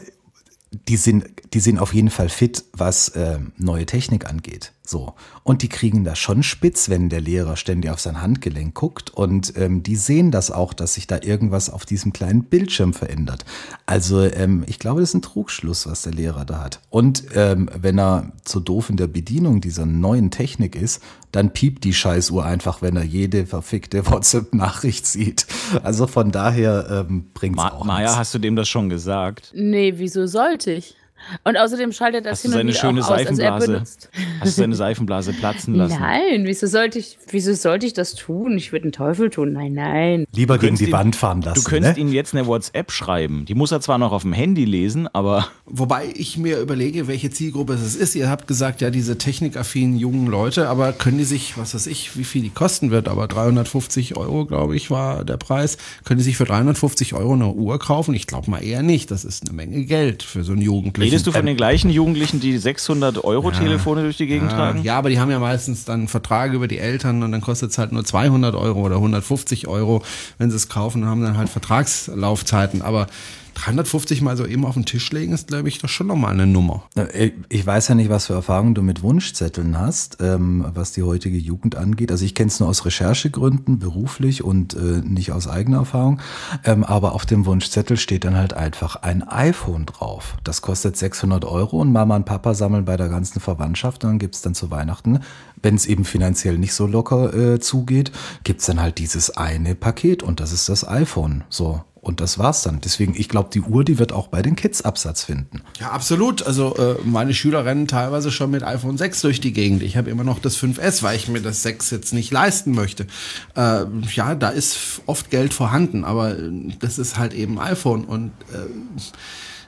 die 0.88 0.96
sind, 0.96 1.26
die 1.52 1.60
sind 1.60 1.78
auf 1.78 1.94
jeden 1.94 2.10
Fall 2.10 2.28
fit, 2.28 2.64
was 2.72 3.10
äh, 3.10 3.38
neue 3.56 3.86
Technik 3.86 4.28
angeht. 4.28 4.71
So. 4.84 5.14
Und 5.44 5.62
die 5.62 5.68
kriegen 5.68 6.02
das 6.04 6.18
schon 6.18 6.42
spitz, 6.42 6.88
wenn 6.88 7.08
der 7.08 7.20
Lehrer 7.20 7.56
ständig 7.56 7.90
auf 7.90 8.00
sein 8.00 8.20
Handgelenk 8.20 8.74
guckt. 8.74 9.10
Und 9.10 9.56
ähm, 9.56 9.82
die 9.82 9.94
sehen 9.96 10.30
das 10.32 10.50
auch, 10.50 10.74
dass 10.74 10.94
sich 10.94 11.06
da 11.06 11.20
irgendwas 11.22 11.70
auf 11.70 11.86
diesem 11.86 12.12
kleinen 12.12 12.44
Bildschirm 12.44 12.92
verändert. 12.92 13.44
Also 13.86 14.22
ähm, 14.22 14.64
ich 14.66 14.78
glaube, 14.80 15.00
das 15.00 15.10
ist 15.10 15.14
ein 15.14 15.22
Trugschluss, 15.22 15.86
was 15.86 16.02
der 16.02 16.12
Lehrer 16.12 16.44
da 16.44 16.60
hat. 16.60 16.80
Und 16.90 17.24
ähm, 17.34 17.70
wenn 17.80 17.98
er 17.98 18.32
zu 18.44 18.58
doof 18.58 18.90
in 18.90 18.96
der 18.96 19.06
Bedienung 19.06 19.60
dieser 19.60 19.86
neuen 19.86 20.30
Technik 20.32 20.74
ist, 20.74 21.00
dann 21.30 21.52
piept 21.52 21.84
die 21.84 21.94
Scheißuhr 21.94 22.44
einfach, 22.44 22.82
wenn 22.82 22.96
er 22.96 23.04
jede 23.04 23.46
verfickte 23.46 24.04
WhatsApp-Nachricht 24.10 25.06
sieht. 25.06 25.46
Also 25.84 26.08
von 26.08 26.32
daher 26.32 27.06
ähm, 27.08 27.26
bringt 27.34 27.56
es 27.56 27.62
Ma 27.62 27.72
auch 27.72 27.84
Maja, 27.84 28.06
nichts. 28.06 28.16
hast 28.16 28.34
du 28.34 28.38
dem 28.40 28.56
das 28.56 28.68
schon 28.68 28.88
gesagt? 28.88 29.52
Nee, 29.54 29.94
wieso 29.96 30.26
sollte 30.26 30.72
ich? 30.72 30.96
Und 31.44 31.56
außerdem 31.56 31.92
schaltet 31.92 32.26
das 32.26 32.32
Hast 32.32 32.42
hin 32.42 32.50
und 32.52 32.56
seine 32.58 32.70
wieder 32.70 32.80
schöne 32.80 33.00
auch 33.02 33.10
aus. 33.10 33.26
Also 33.26 33.42
er 33.42 33.58
benutzt. 33.58 34.10
Hast 34.40 34.58
du 34.58 34.62
seine 34.62 34.74
Seifenblase 34.74 35.32
platzen 35.32 35.74
lassen? 35.74 35.98
Nein, 36.00 36.44
wieso 36.44 36.66
sollte 36.66 36.98
ich, 36.98 37.18
wieso 37.30 37.54
sollte 37.54 37.86
ich 37.86 37.92
das 37.92 38.14
tun? 38.14 38.56
Ich 38.56 38.72
würde 38.72 38.84
einen 38.84 38.92
Teufel 38.92 39.30
tun. 39.30 39.52
Nein, 39.52 39.72
nein. 39.72 40.24
Lieber 40.34 40.58
gegen 40.58 40.76
die 40.76 40.86
ihn- 40.86 40.92
Wand 40.92 41.16
fahren 41.16 41.42
lassen. 41.42 41.62
Du 41.62 41.68
könntest 41.68 41.96
ne? 41.96 42.02
ihm 42.02 42.12
jetzt 42.12 42.34
eine 42.34 42.46
WhatsApp 42.46 42.90
schreiben. 42.92 43.44
Die 43.46 43.54
muss 43.54 43.72
er 43.72 43.80
zwar 43.80 43.98
noch 43.98 44.12
auf 44.12 44.22
dem 44.22 44.32
Handy 44.32 44.64
lesen, 44.64 45.08
aber 45.12 45.48
Wobei 45.66 46.12
ich 46.14 46.36
mir 46.36 46.58
überlege, 46.58 47.06
welche 47.06 47.30
Zielgruppe 47.30 47.74
es 47.74 47.94
ist. 47.94 48.14
Ihr 48.14 48.28
habt 48.28 48.46
gesagt, 48.46 48.80
ja, 48.80 48.90
diese 48.90 49.16
technikaffinen 49.16 49.96
jungen 49.98 50.26
Leute, 50.26 50.68
aber 50.68 50.92
können 50.92 51.18
die 51.18 51.24
sich, 51.24 51.56
was 51.56 51.74
weiß 51.74 51.86
ich, 51.86 52.16
wie 52.16 52.24
viel 52.24 52.42
die 52.42 52.50
kosten 52.50 52.90
wird, 52.90 53.08
aber 53.08 53.26
350 53.28 54.16
Euro, 54.16 54.44
glaube 54.44 54.76
ich, 54.76 54.90
war 54.90 55.24
der 55.24 55.36
Preis. 55.36 55.78
Können 56.04 56.18
die 56.18 56.24
sich 56.24 56.36
für 56.36 56.44
350 56.44 57.14
Euro 57.14 57.32
eine 57.32 57.48
Uhr 57.48 57.78
kaufen? 57.78 58.14
Ich 58.14 58.26
glaube 58.26 58.50
mal 58.50 58.62
eher 58.62 58.82
nicht. 58.82 59.10
Das 59.10 59.24
ist 59.24 59.44
eine 59.46 59.56
Menge 59.56 59.84
Geld 59.84 60.22
für 60.22 60.44
so 60.44 60.52
einen 60.52 60.62
Jugendlichen. 60.62 61.11
Redest 61.12 61.26
du 61.26 61.32
von 61.32 61.46
den 61.46 61.56
gleichen 61.56 61.90
Jugendlichen, 61.90 62.40
die 62.40 62.56
600 62.56 63.22
Euro 63.24 63.50
Telefone 63.50 64.02
durch 64.02 64.16
die 64.16 64.26
Gegend 64.26 64.50
ja, 64.50 64.56
tragen? 64.56 64.82
ja, 64.82 64.98
aber 64.98 65.10
die 65.10 65.20
haben 65.20 65.30
ja 65.30 65.38
meistens 65.38 65.84
dann 65.84 66.08
Vertrag 66.08 66.52
über 66.52 66.68
die 66.68 66.78
Eltern 66.78 67.22
und 67.22 67.32
dann 67.32 67.40
kostet 67.40 67.70
es 67.70 67.78
halt 67.78 67.92
nur 67.92 68.04
200 68.04 68.54
Euro 68.54 68.80
oder 68.80 68.96
150 68.96 69.68
Euro, 69.68 70.02
wenn 70.38 70.50
sie 70.50 70.56
es 70.56 70.68
kaufen 70.68 71.02
und 71.02 71.08
haben 71.08 71.22
dann 71.22 71.36
halt 71.36 71.48
Vertragslaufzeiten. 71.48 72.82
Aber 72.82 73.06
350 73.54 74.22
mal 74.22 74.36
so 74.36 74.46
eben 74.46 74.64
auf 74.64 74.74
den 74.74 74.84
Tisch 74.84 75.10
legen, 75.12 75.32
ist, 75.32 75.48
glaube 75.48 75.68
ich, 75.68 75.78
doch 75.78 75.88
schon 75.88 76.06
nochmal 76.06 76.32
eine 76.32 76.46
Nummer. 76.46 76.84
Äh, 76.94 77.30
Ich 77.48 77.64
weiß 77.66 77.88
ja 77.88 77.94
nicht, 77.94 78.10
was 78.10 78.26
für 78.26 78.34
Erfahrungen 78.34 78.74
du 78.74 78.82
mit 78.82 79.02
Wunschzetteln 79.02 79.78
hast, 79.78 80.18
ähm, 80.20 80.64
was 80.74 80.92
die 80.92 81.02
heutige 81.02 81.38
Jugend 81.38 81.76
angeht. 81.76 82.10
Also 82.10 82.24
ich 82.24 82.34
kenne 82.34 82.48
es 82.48 82.60
nur 82.60 82.68
aus 82.68 82.84
Recherchegründen, 82.84 83.78
beruflich 83.78 84.42
und 84.42 84.74
äh, 84.74 85.02
nicht 85.04 85.32
aus 85.32 85.48
eigener 85.48 85.78
Erfahrung. 85.78 86.20
Ähm, 86.64 86.84
aber 86.84 87.14
auf 87.14 87.26
dem 87.26 87.46
Wunschzettel 87.46 87.96
steht 87.96 88.24
dann 88.24 88.36
halt 88.36 88.54
einfach 88.54 88.96
ein 88.96 89.22
iPhone 89.22 89.86
drauf. 89.86 90.36
Das 90.44 90.62
kostet 90.62 90.96
600 90.96 91.44
Euro 91.44 91.80
und 91.80 91.92
Mama 91.92 92.16
und 92.16 92.24
Papa 92.24 92.54
sammeln 92.54 92.84
bei 92.84 92.96
der 92.96 93.08
ganzen 93.08 93.40
Verwandtschaft 93.40 94.04
und 94.04 94.10
dann 94.10 94.18
gibt's 94.18 94.42
dann 94.42 94.54
zu 94.54 94.70
Weihnachten, 94.70 95.20
wenn 95.62 95.74
es 95.74 95.86
eben 95.86 96.04
finanziell 96.04 96.58
nicht 96.58 96.74
so 96.74 96.86
locker 96.86 97.34
äh, 97.34 97.60
zugeht, 97.60 98.12
gibt's 98.44 98.66
dann 98.66 98.80
halt 98.80 98.98
dieses 98.98 99.30
eine 99.36 99.74
Paket 99.74 100.22
und 100.22 100.40
das 100.40 100.52
ist 100.52 100.68
das 100.68 100.86
iPhone. 100.86 101.44
So. 101.48 101.82
Und 102.02 102.20
das 102.20 102.36
war's 102.36 102.62
dann. 102.62 102.80
Deswegen, 102.80 103.14
ich 103.16 103.28
glaube, 103.28 103.50
die 103.52 103.60
Uhr, 103.60 103.84
die 103.84 103.96
wird 104.00 104.12
auch 104.12 104.26
bei 104.26 104.42
den 104.42 104.56
Kids 104.56 104.82
Absatz 104.82 105.22
finden. 105.22 105.62
Ja, 105.78 105.92
absolut. 105.92 106.44
Also 106.44 106.76
äh, 106.76 106.96
meine 107.04 107.32
Schüler 107.32 107.64
rennen 107.64 107.86
teilweise 107.86 108.32
schon 108.32 108.50
mit 108.50 108.64
iPhone 108.64 108.98
6 108.98 109.20
durch 109.20 109.40
die 109.40 109.52
Gegend. 109.52 109.84
Ich 109.84 109.96
habe 109.96 110.10
immer 110.10 110.24
noch 110.24 110.40
das 110.40 110.58
5S, 110.58 111.04
weil 111.04 111.14
ich 111.16 111.28
mir 111.28 111.40
das 111.40 111.62
6 111.62 111.92
jetzt 111.92 112.12
nicht 112.12 112.32
leisten 112.32 112.72
möchte. 112.72 113.06
Äh, 113.54 113.84
ja, 114.14 114.34
da 114.34 114.48
ist 114.48 115.00
oft 115.06 115.30
Geld 115.30 115.54
vorhanden, 115.54 116.02
aber 116.04 116.36
äh, 116.36 116.50
das 116.80 116.98
ist 116.98 117.18
halt 117.18 117.34
eben 117.34 117.60
iPhone 117.60 118.04
und 118.04 118.32
äh, 118.52 118.56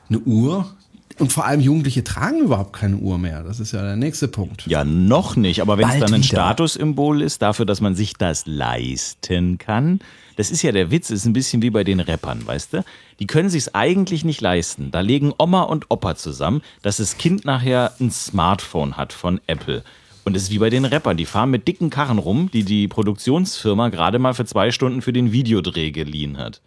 eine 0.09 0.19
Uhr. 0.19 0.75
Und 1.21 1.33
vor 1.33 1.45
allem 1.45 1.61
Jugendliche 1.61 2.03
tragen 2.03 2.41
überhaupt 2.41 2.73
keine 2.73 2.97
Uhr 2.97 3.17
mehr. 3.17 3.45
Das 3.45 3.61
ist 3.61 3.71
ja 3.71 3.81
der 3.81 3.95
nächste 3.95 4.27
Punkt. 4.27 4.67
Ja, 4.67 4.83
noch 4.83 5.37
nicht. 5.37 5.63
Aber 5.63 5.79
wenn 5.79 5.89
es 5.89 6.01
dann 6.01 6.13
ein 6.13 6.25
wieder. 6.25 6.25
Statussymbol 6.25 7.23
ist, 7.23 7.43
dafür, 7.43 7.65
dass 7.65 7.81
man 7.81 7.95
sich 7.95 8.15
das 8.15 8.45
leisten 8.47 9.59
kann, 9.59 10.01
das 10.37 10.51
ist 10.51 10.63
ja 10.63 10.73
der 10.73 10.91
Witz, 10.91 11.11
ist 11.11 11.25
ein 11.25 11.33
bisschen 11.33 11.63
wie 11.63 11.71
bei 11.71 11.85
den 11.85 12.01
Rappern, 12.01 12.47
weißt 12.47 12.75
du? 12.75 12.85
Die 13.21 13.27
können 13.27 13.49
sich's 13.49 13.75
eigentlich 13.75 14.25
nicht 14.25 14.41
leisten. 14.41 14.91
Da 14.91 15.01
legen 15.01 15.33
Oma 15.39 15.63
und 15.63 15.87
Opa 15.91 16.17
zusammen, 16.17 16.63
dass 16.83 16.97
das 16.99 17.19
Kind 17.19 17.45
nachher 17.45 17.93
ein 18.01 18.11
Smartphone 18.11 18.97
hat 18.97 19.13
von 19.13 19.41
Apple. 19.47 19.83
Und 20.25 20.37
es 20.37 20.45
ist 20.45 20.51
wie 20.51 20.59
bei 20.59 20.71
den 20.71 20.85
Rappern, 20.85 21.17
die 21.17 21.27
fahren 21.27 21.51
mit 21.51 21.69
dicken 21.69 21.91
Karren 21.91 22.19
rum, 22.19 22.51
die 22.53 22.65
die 22.65 22.89
Produktionsfirma 22.89 23.91
gerade 23.91 24.19
mal 24.19 24.35
für 24.35 24.47
zwei 24.47 24.71
Stunden 24.71 25.03
für 25.03 25.13
den 25.13 25.33
Videodreh 25.33 25.91
geliehen 25.91 26.39
hat. 26.39 26.61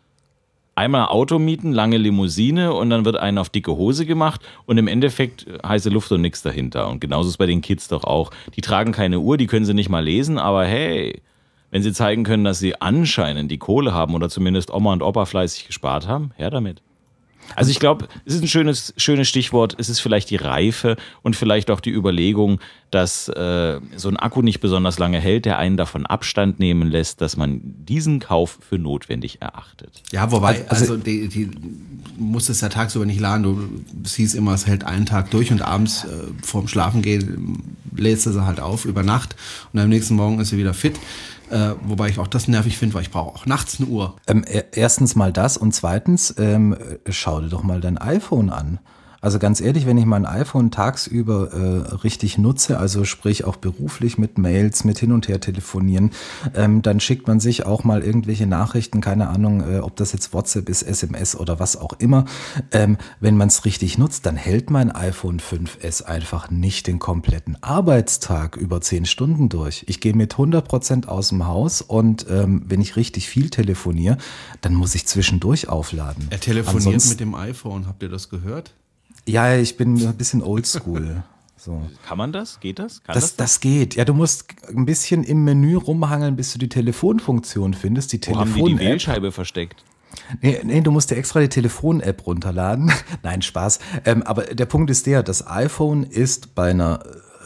Einmal 0.76 1.08
Auto 1.08 1.40
mieten, 1.40 1.72
lange 1.72 1.98
Limousine 1.98 2.72
und 2.72 2.92
dann 2.92 3.04
wird 3.04 3.18
einen 3.18 3.40
auf 3.40 3.50
dicke 3.50 3.76
Hose 3.76 4.06
gemacht 4.06 4.42
und 4.68 4.78
im 4.78 4.88
Endeffekt 4.88 5.48
äh, 5.48 5.58
heiße 5.68 5.90
Luft 5.90 6.12
und 6.12 6.22
nichts 6.22 6.44
dahinter. 6.44 6.88
Und 6.88 7.02
genauso 7.02 7.30
ist 7.30 7.38
bei 7.38 7.48
den 7.48 7.62
Kids 7.62 7.88
doch 7.88 8.04
auch. 8.04 8.30
Die 8.56 8.62
tragen 8.62 8.92
keine 8.92 9.20
Uhr, 9.20 9.38
die 9.38 9.48
können 9.48 9.66
sie 9.66 9.74
nicht 9.74 9.90
mal 9.90 10.04
lesen, 10.04 10.38
aber 10.38 10.66
hey, 10.66 11.20
wenn 11.72 11.84
sie 11.84 11.94
zeigen 11.94 12.24
können, 12.24 12.44
dass 12.44 12.60
sie 12.60 12.80
anscheinend 12.82 13.52
die 13.52 13.58
Kohle 13.58 13.94
haben 13.94 14.14
oder 14.16 14.30
zumindest 14.30 14.72
Oma 14.72 14.94
und 14.94 15.02
Opa 15.04 15.26
fleißig 15.26 15.68
gespart 15.68 16.08
haben, 16.08 16.32
her 16.36 16.50
damit. 16.50 16.82
Also 17.56 17.72
ich 17.72 17.80
glaube, 17.80 18.10
es 18.26 18.36
ist 18.36 18.42
ein 18.42 18.48
schönes, 18.50 18.94
schönes 18.98 19.30
Stichwort. 19.30 19.74
Es 19.80 19.88
ist 19.88 20.02
vielleicht 20.02 20.30
die 20.32 20.36
Reife 20.36 20.98
und 21.24 21.38
vielleicht 21.38 21.72
auch 21.72 21.80
die 21.80 21.92
Überlegung, 21.92 22.60
dass 22.92 23.30
äh, 23.30 23.80
so 23.96 24.10
ein 24.10 24.18
Akku 24.18 24.42
nicht 24.42 24.60
besonders 24.60 25.00
lange 25.00 25.18
hält, 25.20 25.46
der 25.46 25.58
einen 25.58 25.78
davon 25.78 26.06
Abstand 26.06 26.60
nehmen 26.60 26.90
lässt, 26.92 27.22
dass 27.22 27.38
man 27.38 27.62
diesen 27.64 28.20
Kauf 28.20 28.60
für 28.68 28.78
notwendig 28.78 29.42
erachtet. 29.42 30.04
Ja, 30.12 30.30
wobei, 30.30 30.68
Also- 30.68 30.94
also, 30.94 30.98
die, 30.98 31.30
die 31.30 31.50
muss 32.18 32.50
es 32.50 32.60
ja 32.60 32.68
tagsüber 32.68 33.06
nicht 33.06 33.22
laden. 33.22 33.44
Du, 33.44 33.70
hieß 34.10 34.34
immer, 34.36 34.54
es 34.54 34.68
hält 34.68 34.84
einen 34.84 35.06
Tag 35.06 35.32
durch 35.32 35.50
und 35.50 35.62
abends 35.62 36.04
äh, 36.04 36.08
vorm 36.46 36.68
Schlafengehen 36.68 37.78
lädst 37.96 38.26
du 38.26 38.32
sie 38.32 38.46
halt 38.46 38.60
auf 38.60 38.84
über 38.84 39.04
Nacht 39.04 39.38
und 39.72 39.80
am 39.80 39.88
nächsten 39.88 40.16
Morgen 40.16 40.40
ist 40.42 40.50
sie 40.50 40.58
wieder 40.58 40.74
fit. 40.74 41.00
Äh, 41.50 41.76
wobei 41.84 42.10
ich 42.10 42.20
auch 42.20 42.28
das 42.28 42.48
nervig 42.48 42.78
finde, 42.78 42.96
weil 42.96 43.04
ich 43.04 43.12
brauche 43.12 43.34
auch 43.34 43.46
nachts 43.46 43.80
eine 43.80 43.88
Uhr. 43.88 44.16
Ähm, 44.28 44.44
er- 44.44 44.74
erstens 44.76 45.16
mal 45.16 45.32
das 45.32 45.56
und 45.58 45.74
zweitens, 45.74 46.34
ähm, 46.38 46.74
äh, 46.74 47.12
schau 47.12 47.40
dir 47.40 47.48
doch 47.50 47.64
mal 47.64 47.80
dein 47.80 47.98
iPhone 47.98 48.50
an. 48.50 48.80
Also 49.20 49.40
ganz 49.40 49.62
ehrlich, 49.62 49.86
wenn 49.86 49.98
ich 49.98 50.06
mein 50.06 50.26
iPhone 50.26 50.70
tagsüber 50.70 51.52
äh, 51.52 51.96
richtig 51.98 52.38
nutze, 52.38 52.78
also 52.78 53.04
sprich 53.04 53.46
auch 53.46 53.56
beruflich 53.56 54.18
mit 54.18 54.38
Mails, 54.38 54.84
mit 54.84 55.00
hin 55.00 55.12
und 55.12 55.28
her 55.28 55.40
telefonieren, 55.42 56.12
ähm, 56.54 56.82
dann 56.82 57.00
schickt 57.00 57.28
man 57.28 57.40
sich 57.40 57.66
auch 57.66 57.84
mal 57.84 58.04
irgendwelche 58.04 58.46
Nachrichten, 58.46 59.02
keine 59.02 59.30
Ahnung, 59.30 59.62
äh, 59.62 59.80
ob 59.80 59.96
das 59.96 60.12
jetzt 60.14 60.34
WhatsApp 60.34 60.70
ist, 60.70 60.84
SMS 60.84 61.36
oder 61.36 61.60
was 61.60 61.78
auch 61.78 61.94
immer. 62.00 62.26
Ähm, 62.72 62.98
wenn 63.20 63.38
man 63.38 63.48
es 63.48 63.66
richtig 63.66 63.98
nutzt, 63.98 64.26
dann 64.26 64.36
hält 64.36 64.70
mein 64.70 64.92
iPhone 64.92 65.40
5S 65.40 66.04
einfach 66.04 66.52
nicht 66.52 66.86
den 66.88 67.00
kompletten 67.00 67.62
Arbeitstag 67.64 68.56
über 68.56 68.82
10 68.82 69.06
Stunden 69.06 69.50
durch. 69.50 69.84
Ich 69.88 70.00
gehe 70.00 70.14
mit 70.14 70.36
100% 70.36 71.08
aus 71.08 71.30
dem 71.30 71.48
Haus 71.48 71.82
und 71.82 72.28
ähm, 72.30 72.64
wenn 72.68 72.82
ich 72.82 72.96
richtig 72.96 73.28
viel 73.28 73.50
telefoniere, 73.50 74.18
dann 74.62 74.76
muss 74.76 74.94
ich 74.94 75.08
zwischendurch 75.08 75.70
aufladen. 75.70 76.28
Er 76.30 76.40
telefoniert 76.40 76.86
Ansonsten- 76.86 77.10
mit 77.10 77.20
dem 77.20 77.36
iPhone. 77.36 77.88
Habt 77.88 78.04
ihr 78.04 78.10
das 78.10 78.30
gehört? 78.30 78.74
Ja, 79.28 79.56
ich 79.56 79.78
bin 79.78 79.96
ein 79.96 80.18
bisschen 80.18 80.42
oldschool. 80.42 81.24
So. 81.60 81.82
Kann 82.08 82.20
man 82.20 82.32
das? 82.32 82.60
Geht 82.60 82.78
das? 82.78 83.04
Kann 83.04 83.16
Das, 83.16 83.36
das 83.36 83.60
geht. 83.60 83.96
Ja, 83.96 84.06
du 84.06 84.14
musst 84.14 84.46
ein 84.70 84.86
bisschen 84.86 85.24
im 85.24 85.44
Menü 85.44 85.76
rumhangeln, 85.76 86.36
bis 86.36 86.54
du 86.54 86.60
die 86.60 86.70
Telefonfunktion 86.70 87.74
findest. 87.74 88.14
Die 88.14 88.22
Wo 88.28 88.38
haben 88.38 88.54
die 88.54 88.54
die 88.54 88.60
Telefon-App. 88.62 88.88
Wählscheibe 88.88 89.32
versteckt? 89.32 89.84
Nee, 90.42 90.62
nee, 90.64 90.82
du 90.82 90.92
musst 90.92 91.10
dir 91.12 91.16
extra 91.16 91.40
die 91.40 91.50
Telefon-App 91.50 92.26
runterladen. 92.28 92.92
Nein, 93.24 93.42
Spaß. 93.42 93.80
Ähm, 94.06 94.22
aber 94.24 94.44
der 94.44 94.66
Punkt 94.68 94.92
ist 94.92 95.08
der, 95.08 95.24
das 95.24 95.46
iPhone 95.48 96.04
ist 96.04 96.54
bei 96.54 96.70
einer 96.70 97.04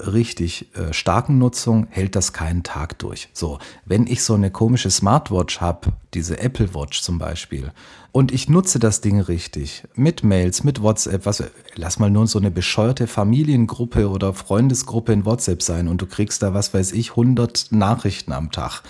richtig 0.07 0.75
äh, 0.75 0.93
starken 0.93 1.37
Nutzung 1.37 1.87
hält 1.89 2.15
das 2.15 2.33
keinen 2.33 2.63
Tag 2.63 2.99
durch. 2.99 3.29
So, 3.33 3.59
wenn 3.85 4.07
ich 4.07 4.23
so 4.23 4.33
eine 4.33 4.51
komische 4.51 4.89
Smartwatch 4.89 5.61
habe, 5.61 5.93
diese 6.13 6.39
Apple 6.39 6.73
Watch 6.73 7.01
zum 7.01 7.17
Beispiel, 7.17 7.71
und 8.13 8.33
ich 8.33 8.49
nutze 8.49 8.77
das 8.77 8.99
Ding 8.99 9.21
richtig, 9.21 9.83
mit 9.95 10.23
Mails, 10.23 10.65
mit 10.65 10.81
WhatsApp, 10.81 11.25
was, 11.25 11.43
lass 11.75 11.97
mal 11.97 12.09
nur 12.09 12.27
so 12.27 12.39
eine 12.39 12.51
bescheuerte 12.51 13.07
Familiengruppe 13.07 14.09
oder 14.09 14.33
Freundesgruppe 14.33 15.13
in 15.13 15.25
WhatsApp 15.25 15.61
sein 15.61 15.87
und 15.87 16.01
du 16.01 16.07
kriegst 16.07 16.43
da, 16.43 16.53
was 16.53 16.73
weiß 16.73 16.91
ich, 16.91 17.11
100 17.11 17.67
Nachrichten 17.71 18.33
am 18.33 18.51
Tag. 18.51 18.81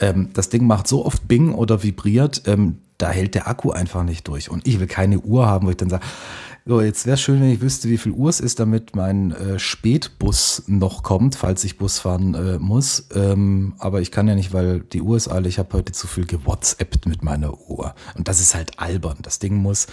Ähm, 0.00 0.30
das 0.32 0.48
Ding 0.48 0.66
macht 0.66 0.88
so 0.88 1.04
oft 1.04 1.28
Bing 1.28 1.52
oder 1.52 1.82
vibriert, 1.82 2.42
ähm, 2.46 2.78
da 3.02 3.10
hält 3.10 3.34
der 3.34 3.48
Akku 3.48 3.72
einfach 3.72 4.04
nicht 4.04 4.28
durch. 4.28 4.48
Und 4.48 4.66
ich 4.66 4.78
will 4.78 4.86
keine 4.86 5.18
Uhr 5.18 5.46
haben, 5.46 5.66
wo 5.66 5.70
ich 5.70 5.76
dann 5.76 5.90
sage, 5.90 6.04
so, 6.64 6.80
jetzt 6.80 7.06
wäre 7.06 7.16
schön, 7.16 7.40
wenn 7.40 7.50
ich 7.50 7.60
wüsste, 7.60 7.88
wie 7.88 7.98
viel 7.98 8.12
Uhr 8.12 8.30
es 8.30 8.38
ist, 8.38 8.60
damit 8.60 8.94
mein 8.94 9.32
äh, 9.32 9.58
Spätbus 9.58 10.62
noch 10.68 11.02
kommt, 11.02 11.34
falls 11.34 11.64
ich 11.64 11.76
Bus 11.76 11.98
fahren 11.98 12.34
äh, 12.34 12.58
muss. 12.58 13.08
Ähm, 13.14 13.74
aber 13.78 14.00
ich 14.00 14.12
kann 14.12 14.28
ja 14.28 14.36
nicht, 14.36 14.52
weil 14.52 14.80
die 14.80 15.02
Uhr 15.02 15.16
ist 15.16 15.26
alle. 15.26 15.48
Ich 15.48 15.58
habe 15.58 15.72
heute 15.72 15.92
zu 15.92 16.06
viel 16.06 16.24
gewhatsappt 16.24 17.06
mit 17.06 17.24
meiner 17.24 17.68
Uhr. 17.68 17.94
Und 18.14 18.28
das 18.28 18.40
ist 18.40 18.54
halt 18.54 18.78
albern. 18.78 19.18
Das 19.22 19.40
Ding 19.40 19.56
muss 19.56 19.88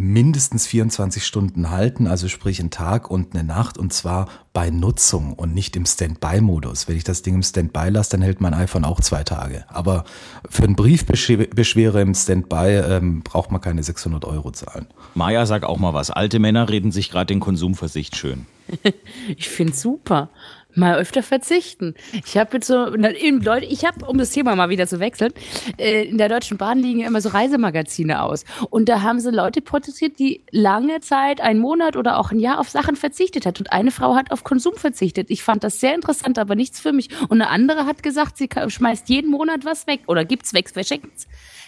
mindestens 0.00 0.66
24 0.66 1.24
Stunden 1.24 1.70
halten, 1.70 2.06
also 2.06 2.26
sprich 2.26 2.58
einen 2.58 2.70
Tag 2.70 3.10
und 3.10 3.34
eine 3.34 3.44
Nacht 3.44 3.76
und 3.76 3.92
zwar 3.92 4.28
bei 4.52 4.70
Nutzung 4.70 5.34
und 5.34 5.54
nicht 5.54 5.76
im 5.76 5.84
Standby-Modus. 5.84 6.88
Wenn 6.88 6.96
ich 6.96 7.04
das 7.04 7.22
Ding 7.22 7.34
im 7.34 7.42
Standby 7.42 7.90
lasse, 7.90 8.12
dann 8.12 8.22
hält 8.22 8.40
mein 8.40 8.54
iPhone 8.54 8.84
auch 8.84 9.00
zwei 9.00 9.22
Tage. 9.24 9.64
Aber 9.68 10.04
für 10.48 10.64
einen 10.64 10.74
Briefbeschwere 10.74 12.00
im 12.00 12.14
Standby 12.14 12.82
ähm, 12.82 13.22
braucht 13.22 13.52
man 13.52 13.60
keine 13.60 13.82
600 13.82 14.24
Euro 14.24 14.50
zahlen. 14.50 14.86
Maja, 15.14 15.44
sag 15.44 15.64
auch 15.64 15.78
mal 15.78 15.92
was. 15.92 16.10
Alte 16.10 16.38
Männer 16.38 16.68
reden 16.68 16.92
sich 16.92 17.10
gerade 17.10 17.26
den 17.26 17.40
Konsumversicht 17.40 18.16
schön. 18.16 18.46
ich 19.36 19.48
finde 19.48 19.74
super 19.74 20.30
mal 20.74 20.96
öfter 20.96 21.22
verzichten. 21.22 21.94
Ich 22.24 22.36
habe 22.36 22.54
jetzt 22.54 22.66
so, 22.66 22.86
in, 22.86 23.42
Leute, 23.42 23.66
ich 23.66 23.84
habe, 23.84 24.04
um 24.06 24.18
das 24.18 24.30
Thema 24.30 24.54
mal 24.56 24.68
wieder 24.68 24.86
zu 24.86 25.00
wechseln, 25.00 25.32
äh, 25.78 26.04
in 26.04 26.18
der 26.18 26.28
Deutschen 26.28 26.56
Bahn 26.56 26.78
liegen 26.78 27.00
ja 27.00 27.06
immer 27.06 27.20
so 27.20 27.30
Reisemagazine 27.30 28.22
aus. 28.22 28.44
Und 28.70 28.88
da 28.88 29.02
haben 29.02 29.20
sie 29.20 29.30
Leute 29.30 29.60
porträtiert, 29.60 30.18
die 30.18 30.42
lange 30.50 31.00
Zeit, 31.00 31.40
einen 31.40 31.60
Monat 31.60 31.96
oder 31.96 32.18
auch 32.18 32.30
ein 32.30 32.38
Jahr 32.38 32.58
auf 32.58 32.68
Sachen 32.70 32.96
verzichtet 32.96 33.46
hat. 33.46 33.58
Und 33.60 33.72
eine 33.72 33.90
Frau 33.90 34.14
hat 34.14 34.30
auf 34.30 34.44
Konsum 34.44 34.74
verzichtet. 34.74 35.30
Ich 35.30 35.42
fand 35.42 35.64
das 35.64 35.80
sehr 35.80 35.94
interessant, 35.94 36.38
aber 36.38 36.54
nichts 36.54 36.80
für 36.80 36.92
mich. 36.92 37.08
Und 37.28 37.40
eine 37.40 37.48
andere 37.48 37.86
hat 37.86 38.02
gesagt, 38.02 38.36
sie 38.36 38.48
schmeißt 38.68 39.08
jeden 39.08 39.30
Monat 39.30 39.64
was 39.64 39.86
weg 39.86 40.00
oder 40.06 40.24
gibt's 40.24 40.54
weg, 40.54 40.70
verschenkt's. 40.70 41.26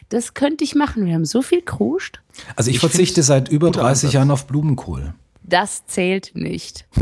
Das 0.08 0.34
könnte 0.34 0.64
ich 0.64 0.74
machen. 0.74 1.06
Wir 1.06 1.14
haben 1.14 1.24
so 1.24 1.42
viel 1.42 1.62
kruscht. 1.62 2.20
Also 2.56 2.70
ich, 2.70 2.76
ich 2.76 2.80
verzichte 2.80 3.22
seit 3.22 3.48
über 3.48 3.70
30 3.70 4.12
Jahren 4.12 4.30
auf 4.30 4.46
Blumenkohl. 4.46 5.14
Das 5.42 5.86
zählt 5.86 6.32
nicht. 6.34 6.86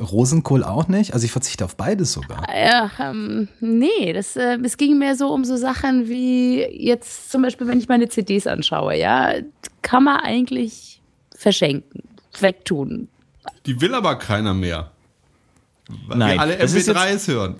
Rosenkohl 0.00 0.64
auch 0.64 0.88
nicht? 0.88 1.14
Also 1.14 1.24
ich 1.24 1.32
verzichte 1.32 1.64
auf 1.64 1.76
beides 1.76 2.12
sogar. 2.12 2.46
Ja, 2.54 2.90
ähm, 3.00 3.48
nee, 3.60 4.12
das, 4.12 4.36
äh, 4.36 4.58
es 4.62 4.76
ging 4.76 4.98
mehr 4.98 5.16
so 5.16 5.28
um 5.28 5.44
so 5.44 5.56
Sachen 5.56 6.08
wie 6.08 6.62
jetzt 6.62 7.30
zum 7.30 7.42
Beispiel, 7.42 7.66
wenn 7.66 7.78
ich 7.78 7.88
meine 7.88 8.08
CDs 8.08 8.46
anschaue, 8.46 8.96
ja, 8.96 9.34
kann 9.82 10.04
man 10.04 10.20
eigentlich 10.20 11.00
verschenken, 11.34 12.02
wegtun. 12.40 13.08
Die 13.66 13.80
will 13.80 13.94
aber 13.94 14.16
keiner 14.16 14.54
mehr. 14.54 14.90
Weil 16.06 16.18
Nein, 16.18 16.34
wir 16.34 16.40
alle 16.40 16.60
MP3s 16.60 17.28
hören. 17.28 17.56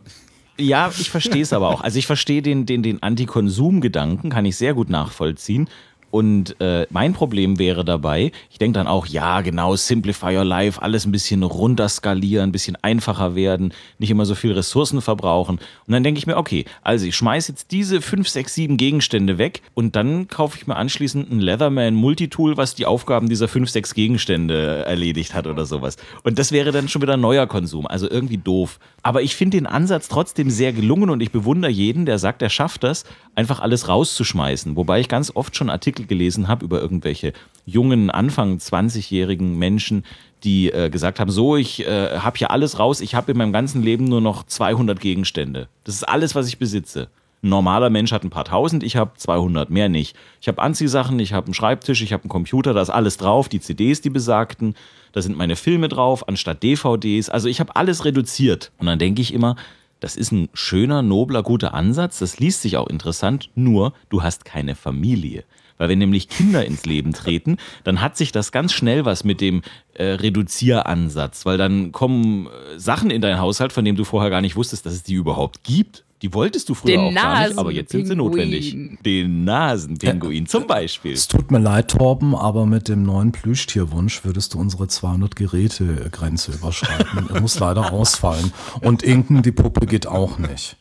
Ja, 0.58 0.90
ich 0.98 1.08
verstehe 1.08 1.42
es 1.42 1.52
aber 1.52 1.68
auch. 1.68 1.82
Also 1.82 1.98
ich 1.98 2.06
verstehe 2.06 2.42
den, 2.42 2.66
den, 2.66 2.82
den 2.82 3.02
Antikonsum-Gedanken, 3.02 4.28
kann 4.28 4.44
ich 4.44 4.56
sehr 4.56 4.74
gut 4.74 4.90
nachvollziehen. 4.90 5.68
Und 6.10 6.58
äh, 6.60 6.86
mein 6.90 7.12
Problem 7.12 7.58
wäre 7.58 7.84
dabei, 7.84 8.32
ich 8.50 8.58
denke 8.58 8.78
dann 8.78 8.86
auch, 8.86 9.06
ja, 9.06 9.42
genau, 9.42 9.76
Simplify 9.76 10.36
Your 10.36 10.44
Life, 10.44 10.80
alles 10.80 11.06
ein 11.06 11.12
bisschen 11.12 11.42
runterskalieren, 11.42 12.48
ein 12.48 12.52
bisschen 12.52 12.76
einfacher 12.82 13.34
werden, 13.34 13.74
nicht 13.98 14.10
immer 14.10 14.24
so 14.24 14.34
viel 14.34 14.52
Ressourcen 14.52 15.02
verbrauchen. 15.02 15.58
Und 15.86 15.92
dann 15.92 16.02
denke 16.02 16.18
ich 16.18 16.26
mir, 16.26 16.36
okay, 16.36 16.64
also 16.82 17.06
ich 17.06 17.16
schmeiße 17.16 17.52
jetzt 17.52 17.72
diese 17.72 18.00
5, 18.00 18.28
6, 18.28 18.54
7 18.54 18.76
Gegenstände 18.76 19.38
weg 19.38 19.62
und 19.74 19.96
dann 19.96 20.28
kaufe 20.28 20.56
ich 20.56 20.66
mir 20.66 20.76
anschließend 20.76 21.30
ein 21.30 21.40
Leatherman 21.40 21.94
Multitool, 21.94 22.56
was 22.56 22.74
die 22.74 22.86
Aufgaben 22.86 23.28
dieser 23.28 23.48
5, 23.48 23.68
6 23.68 23.94
Gegenstände 23.94 24.84
erledigt 24.86 25.34
hat 25.34 25.46
oder 25.46 25.66
sowas. 25.66 25.96
Und 26.22 26.38
das 26.38 26.52
wäre 26.52 26.72
dann 26.72 26.88
schon 26.88 27.02
wieder 27.02 27.16
neuer 27.16 27.46
Konsum, 27.46 27.86
also 27.86 28.10
irgendwie 28.10 28.38
doof. 28.38 28.78
Aber 29.02 29.22
ich 29.22 29.36
finde 29.36 29.58
den 29.58 29.66
Ansatz 29.66 30.08
trotzdem 30.08 30.50
sehr 30.50 30.72
gelungen 30.72 31.10
und 31.10 31.20
ich 31.20 31.30
bewundere 31.30 31.70
jeden, 31.70 32.06
der 32.06 32.18
sagt, 32.18 32.42
er 32.42 32.50
schafft 32.50 32.82
das, 32.84 33.04
einfach 33.34 33.60
alles 33.60 33.88
rauszuschmeißen. 33.88 34.76
Wobei 34.76 35.00
ich 35.00 35.08
ganz 35.08 35.32
oft 35.34 35.56
schon 35.56 35.70
Artikel 35.70 35.97
gelesen 36.06 36.48
habe 36.48 36.64
über 36.64 36.80
irgendwelche 36.80 37.32
jungen, 37.66 38.10
Anfang 38.10 38.58
20-jährigen 38.58 39.58
Menschen, 39.58 40.04
die 40.44 40.70
äh, 40.70 40.90
gesagt 40.90 41.18
haben, 41.18 41.30
so, 41.30 41.56
ich 41.56 41.86
äh, 41.86 42.18
habe 42.18 42.38
hier 42.38 42.50
alles 42.50 42.78
raus, 42.78 43.00
ich 43.00 43.14
habe 43.14 43.32
in 43.32 43.38
meinem 43.38 43.52
ganzen 43.52 43.82
Leben 43.82 44.04
nur 44.04 44.20
noch 44.20 44.44
200 44.44 45.00
Gegenstände. 45.00 45.68
Das 45.84 45.94
ist 45.94 46.04
alles, 46.04 46.34
was 46.34 46.46
ich 46.46 46.58
besitze. 46.58 47.08
Ein 47.42 47.50
normaler 47.50 47.90
Mensch 47.90 48.10
hat 48.12 48.24
ein 48.24 48.30
paar 48.30 48.44
tausend, 48.44 48.82
ich 48.82 48.96
habe 48.96 49.12
200, 49.16 49.70
mehr 49.70 49.88
nicht. 49.88 50.16
Ich 50.40 50.48
habe 50.48 50.60
Anziehsachen, 50.60 51.18
ich 51.20 51.32
habe 51.32 51.46
einen 51.46 51.54
Schreibtisch, 51.54 52.02
ich 52.02 52.12
habe 52.12 52.24
einen 52.24 52.30
Computer, 52.30 52.74
da 52.74 52.82
ist 52.82 52.90
alles 52.90 53.16
drauf, 53.16 53.48
die 53.48 53.60
CDs, 53.60 54.00
die 54.00 54.10
besagten, 54.10 54.74
da 55.12 55.22
sind 55.22 55.36
meine 55.36 55.56
Filme 55.56 55.88
drauf, 55.88 56.26
anstatt 56.26 56.62
DVDs. 56.62 57.28
Also 57.28 57.48
ich 57.48 57.60
habe 57.60 57.76
alles 57.76 58.04
reduziert. 58.04 58.72
Und 58.78 58.86
dann 58.86 58.98
denke 58.98 59.22
ich 59.22 59.32
immer, 59.32 59.54
das 60.00 60.16
ist 60.16 60.32
ein 60.32 60.48
schöner, 60.52 61.02
nobler, 61.02 61.42
guter 61.42 61.74
Ansatz, 61.74 62.18
das 62.18 62.38
liest 62.38 62.62
sich 62.62 62.76
auch 62.76 62.88
interessant, 62.88 63.50
nur 63.54 63.92
du 64.10 64.22
hast 64.22 64.44
keine 64.44 64.74
Familie. 64.74 65.44
Weil 65.78 65.88
wenn 65.88 65.98
nämlich 65.98 66.28
Kinder 66.28 66.64
ins 66.64 66.84
Leben 66.84 67.12
treten, 67.12 67.56
dann 67.84 68.00
hat 68.00 68.16
sich 68.16 68.32
das 68.32 68.52
ganz 68.52 68.72
schnell 68.72 69.04
was 69.04 69.24
mit 69.24 69.40
dem 69.40 69.62
äh, 69.94 70.04
Reduzieransatz, 70.04 71.46
weil 71.46 71.56
dann 71.56 71.92
kommen 71.92 72.46
äh, 72.46 72.78
Sachen 72.78 73.10
in 73.10 73.22
dein 73.22 73.38
Haushalt, 73.38 73.72
von 73.72 73.84
denen 73.84 73.96
du 73.96 74.04
vorher 74.04 74.30
gar 74.30 74.40
nicht 74.40 74.56
wusstest, 74.56 74.84
dass 74.86 74.92
es 74.92 75.02
die 75.02 75.14
überhaupt 75.14 75.64
gibt. 75.64 76.04
Die 76.22 76.34
wolltest 76.34 76.68
du 76.68 76.74
früher 76.74 76.96
Den 76.96 77.00
auch 77.00 77.14
gar 77.14 77.46
nicht, 77.46 77.58
aber 77.58 77.70
jetzt 77.70 77.92
sind 77.92 78.06
sie 78.06 78.16
notwendig. 78.16 78.76
Den 79.04 79.44
Nasenpinguin 79.44 80.46
zum 80.46 80.66
Beispiel. 80.66 81.12
Es 81.12 81.28
tut 81.28 81.52
mir 81.52 81.60
leid, 81.60 81.92
Torben, 81.92 82.34
aber 82.34 82.66
mit 82.66 82.88
dem 82.88 83.04
neuen 83.04 83.30
Plüschtierwunsch 83.30 84.24
würdest 84.24 84.54
du 84.54 84.58
unsere 84.58 84.88
200 84.88 85.36
Geräte-Grenze 85.36 86.52
überschreiten. 86.52 87.28
er 87.32 87.40
muss 87.40 87.60
leider 87.60 87.92
ausfallen. 87.92 88.52
Und 88.80 89.04
Inken, 89.04 89.42
die 89.42 89.52
Puppe 89.52 89.86
geht 89.86 90.08
auch 90.08 90.38
nicht. 90.38 90.76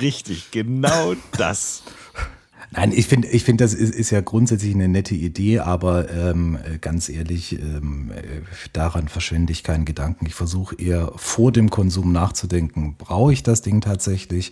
Richtig, 0.00 0.50
genau 0.52 1.14
das. 1.36 1.82
Nein, 2.70 2.92
ich 2.94 3.06
finde, 3.06 3.28
ich 3.28 3.44
finde, 3.44 3.64
das 3.64 3.72
ist, 3.72 3.94
ist, 3.94 4.10
ja 4.10 4.20
grundsätzlich 4.20 4.74
eine 4.74 4.88
nette 4.88 5.14
Idee, 5.14 5.60
aber 5.60 6.10
ähm, 6.10 6.58
ganz 6.82 7.08
ehrlich, 7.08 7.58
ähm, 7.58 8.12
daran 8.74 9.08
verschwende 9.08 9.52
ich 9.52 9.62
keinen 9.62 9.86
Gedanken. 9.86 10.26
Ich 10.26 10.34
versuche 10.34 10.76
eher 10.76 11.12
vor 11.16 11.50
dem 11.50 11.70
Konsum 11.70 12.12
nachzudenken. 12.12 12.96
Brauche 12.98 13.32
ich 13.32 13.42
das 13.42 13.62
Ding 13.62 13.80
tatsächlich? 13.80 14.50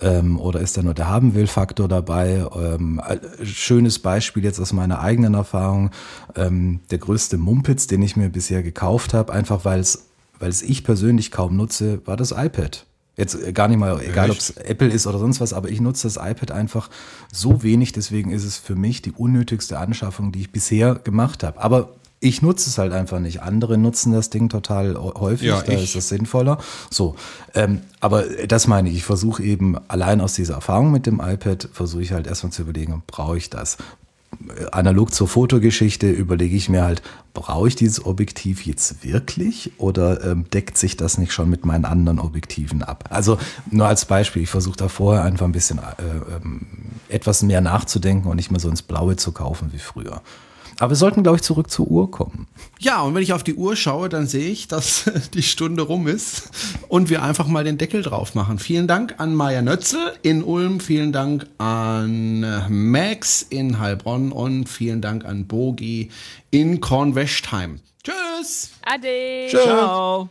Ähm, 0.00 0.40
oder 0.40 0.60
ist 0.60 0.78
da 0.78 0.82
nur 0.82 0.94
der 0.94 1.08
Haben-Will-Faktor 1.08 1.86
dabei? 1.86 2.46
Ähm, 2.56 3.00
schönes 3.42 3.98
Beispiel 3.98 4.42
jetzt 4.42 4.58
aus 4.58 4.72
meiner 4.72 5.00
eigenen 5.00 5.34
Erfahrung. 5.34 5.90
Ähm, 6.36 6.80
der 6.90 6.98
größte 6.98 7.36
Mumpitz, 7.36 7.86
den 7.86 8.00
ich 8.00 8.16
mir 8.16 8.30
bisher 8.30 8.62
gekauft 8.62 9.12
habe, 9.12 9.32
einfach 9.32 9.64
weil 9.64 9.80
es 9.80 10.06
weil 10.40 10.48
es 10.48 10.62
ich 10.62 10.84
persönlich 10.84 11.30
kaum 11.30 11.56
nutze, 11.56 12.04
war 12.06 12.16
das 12.16 12.32
iPad. 12.32 12.86
Jetzt 13.20 13.34
äh, 13.34 13.52
gar 13.52 13.68
nicht 13.68 13.78
mal, 13.78 14.00
egal 14.00 14.30
ob 14.30 14.38
es 14.38 14.50
Apple 14.56 14.88
ist 14.88 15.06
oder 15.06 15.18
sonst 15.18 15.40
was, 15.40 15.52
aber 15.52 15.68
ich 15.68 15.80
nutze 15.80 16.08
das 16.08 16.16
iPad 16.16 16.50
einfach 16.52 16.88
so 17.30 17.62
wenig, 17.62 17.92
deswegen 17.92 18.30
ist 18.30 18.44
es 18.44 18.56
für 18.56 18.74
mich 18.74 19.02
die 19.02 19.12
unnötigste 19.12 19.78
Anschaffung, 19.78 20.32
die 20.32 20.40
ich 20.40 20.52
bisher 20.52 20.94
gemacht 20.94 21.42
habe. 21.42 21.62
Aber 21.62 21.90
ich 22.18 22.40
nutze 22.40 22.70
es 22.70 22.78
halt 22.78 22.92
einfach 22.92 23.18
nicht. 23.18 23.42
Andere 23.42 23.76
nutzen 23.76 24.12
das 24.12 24.30
Ding 24.30 24.48
total 24.48 24.94
häufig, 24.96 25.48
ja, 25.48 25.60
da 25.60 25.72
ich. 25.72 25.84
ist 25.84 25.96
es 25.96 26.08
sinnvoller. 26.08 26.58
So, 26.90 27.14
ähm, 27.54 27.80
aber 28.00 28.24
das 28.24 28.66
meine 28.66 28.88
ich. 28.88 28.96
Ich 28.96 29.04
versuche 29.04 29.42
eben 29.42 29.76
allein 29.88 30.22
aus 30.22 30.34
dieser 30.34 30.54
Erfahrung 30.54 30.90
mit 30.90 31.06
dem 31.06 31.20
iPad, 31.20 31.68
versuche 31.72 32.02
ich 32.02 32.12
halt 32.12 32.26
erstmal 32.26 32.52
zu 32.52 32.62
überlegen, 32.62 33.02
brauche 33.06 33.36
ich 33.36 33.50
das? 33.50 33.76
Analog 34.72 35.12
zur 35.12 35.28
Fotogeschichte 35.28 36.10
überlege 36.10 36.56
ich 36.56 36.68
mir 36.68 36.82
halt, 36.82 37.02
brauche 37.34 37.68
ich 37.68 37.76
dieses 37.76 38.04
Objektiv 38.04 38.64
jetzt 38.64 39.04
wirklich 39.04 39.72
oder 39.78 40.24
ähm, 40.24 40.44
deckt 40.50 40.78
sich 40.78 40.96
das 40.96 41.18
nicht 41.18 41.32
schon 41.32 41.50
mit 41.50 41.64
meinen 41.64 41.84
anderen 41.84 42.18
Objektiven 42.18 42.82
ab? 42.82 43.04
Also 43.10 43.38
nur 43.70 43.86
als 43.86 44.04
Beispiel, 44.04 44.42
ich 44.42 44.50
versuche 44.50 44.76
da 44.76 44.88
vorher 44.88 45.24
einfach 45.24 45.46
ein 45.46 45.52
bisschen 45.52 45.78
äh, 45.78 46.36
ähm, 46.36 46.66
etwas 47.08 47.42
mehr 47.42 47.60
nachzudenken 47.60 48.28
und 48.28 48.36
nicht 48.36 48.50
mehr 48.50 48.60
so 48.60 48.68
ins 48.68 48.82
Blaue 48.82 49.16
zu 49.16 49.32
kaufen 49.32 49.72
wie 49.72 49.78
früher. 49.78 50.22
Aber 50.80 50.92
wir 50.92 50.96
sollten, 50.96 51.22
glaube 51.22 51.36
ich, 51.36 51.42
zurück 51.42 51.70
zur 51.70 51.88
Uhr 51.88 52.10
kommen. 52.10 52.48
Ja, 52.78 53.02
und 53.02 53.14
wenn 53.14 53.22
ich 53.22 53.34
auf 53.34 53.44
die 53.44 53.54
Uhr 53.54 53.76
schaue, 53.76 54.08
dann 54.08 54.26
sehe 54.26 54.50
ich, 54.50 54.66
dass 54.66 55.10
die 55.34 55.42
Stunde 55.42 55.82
rum 55.82 56.08
ist 56.08 56.48
und 56.88 57.10
wir 57.10 57.22
einfach 57.22 57.46
mal 57.46 57.64
den 57.64 57.76
Deckel 57.76 58.02
drauf 58.02 58.34
machen. 58.34 58.58
Vielen 58.58 58.88
Dank 58.88 59.16
an 59.18 59.34
Maja 59.34 59.60
Nötzel 59.60 60.14
in 60.22 60.42
Ulm, 60.42 60.80
vielen 60.80 61.12
Dank 61.12 61.46
an 61.58 62.40
Max 62.70 63.42
in 63.42 63.78
Heilbronn 63.78 64.32
und 64.32 64.70
vielen 64.70 65.02
Dank 65.02 65.26
an 65.26 65.46
Bogi 65.46 66.10
in 66.50 66.80
Kornwestheim. 66.80 67.80
Tschüss. 68.02 68.70
Ade. 68.82 69.48
Tschüss. 69.50 69.62
Ciao. 69.62 70.30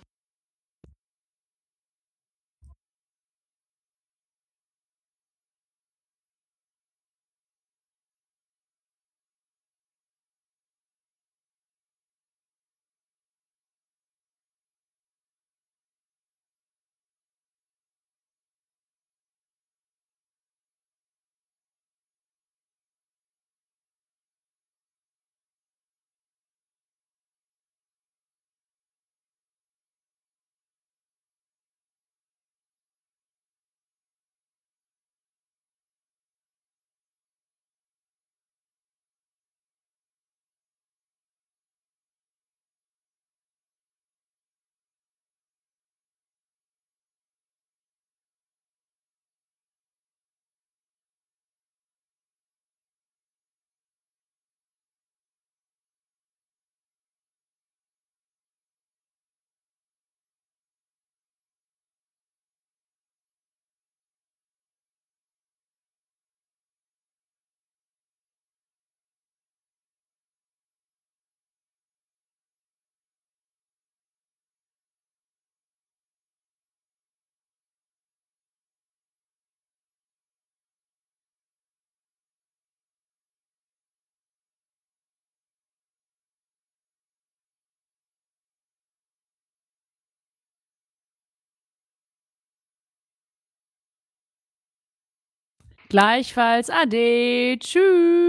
Gleichfalls. 95.90 96.70
Ade. 96.70 97.58
Tschüss. 97.60 98.29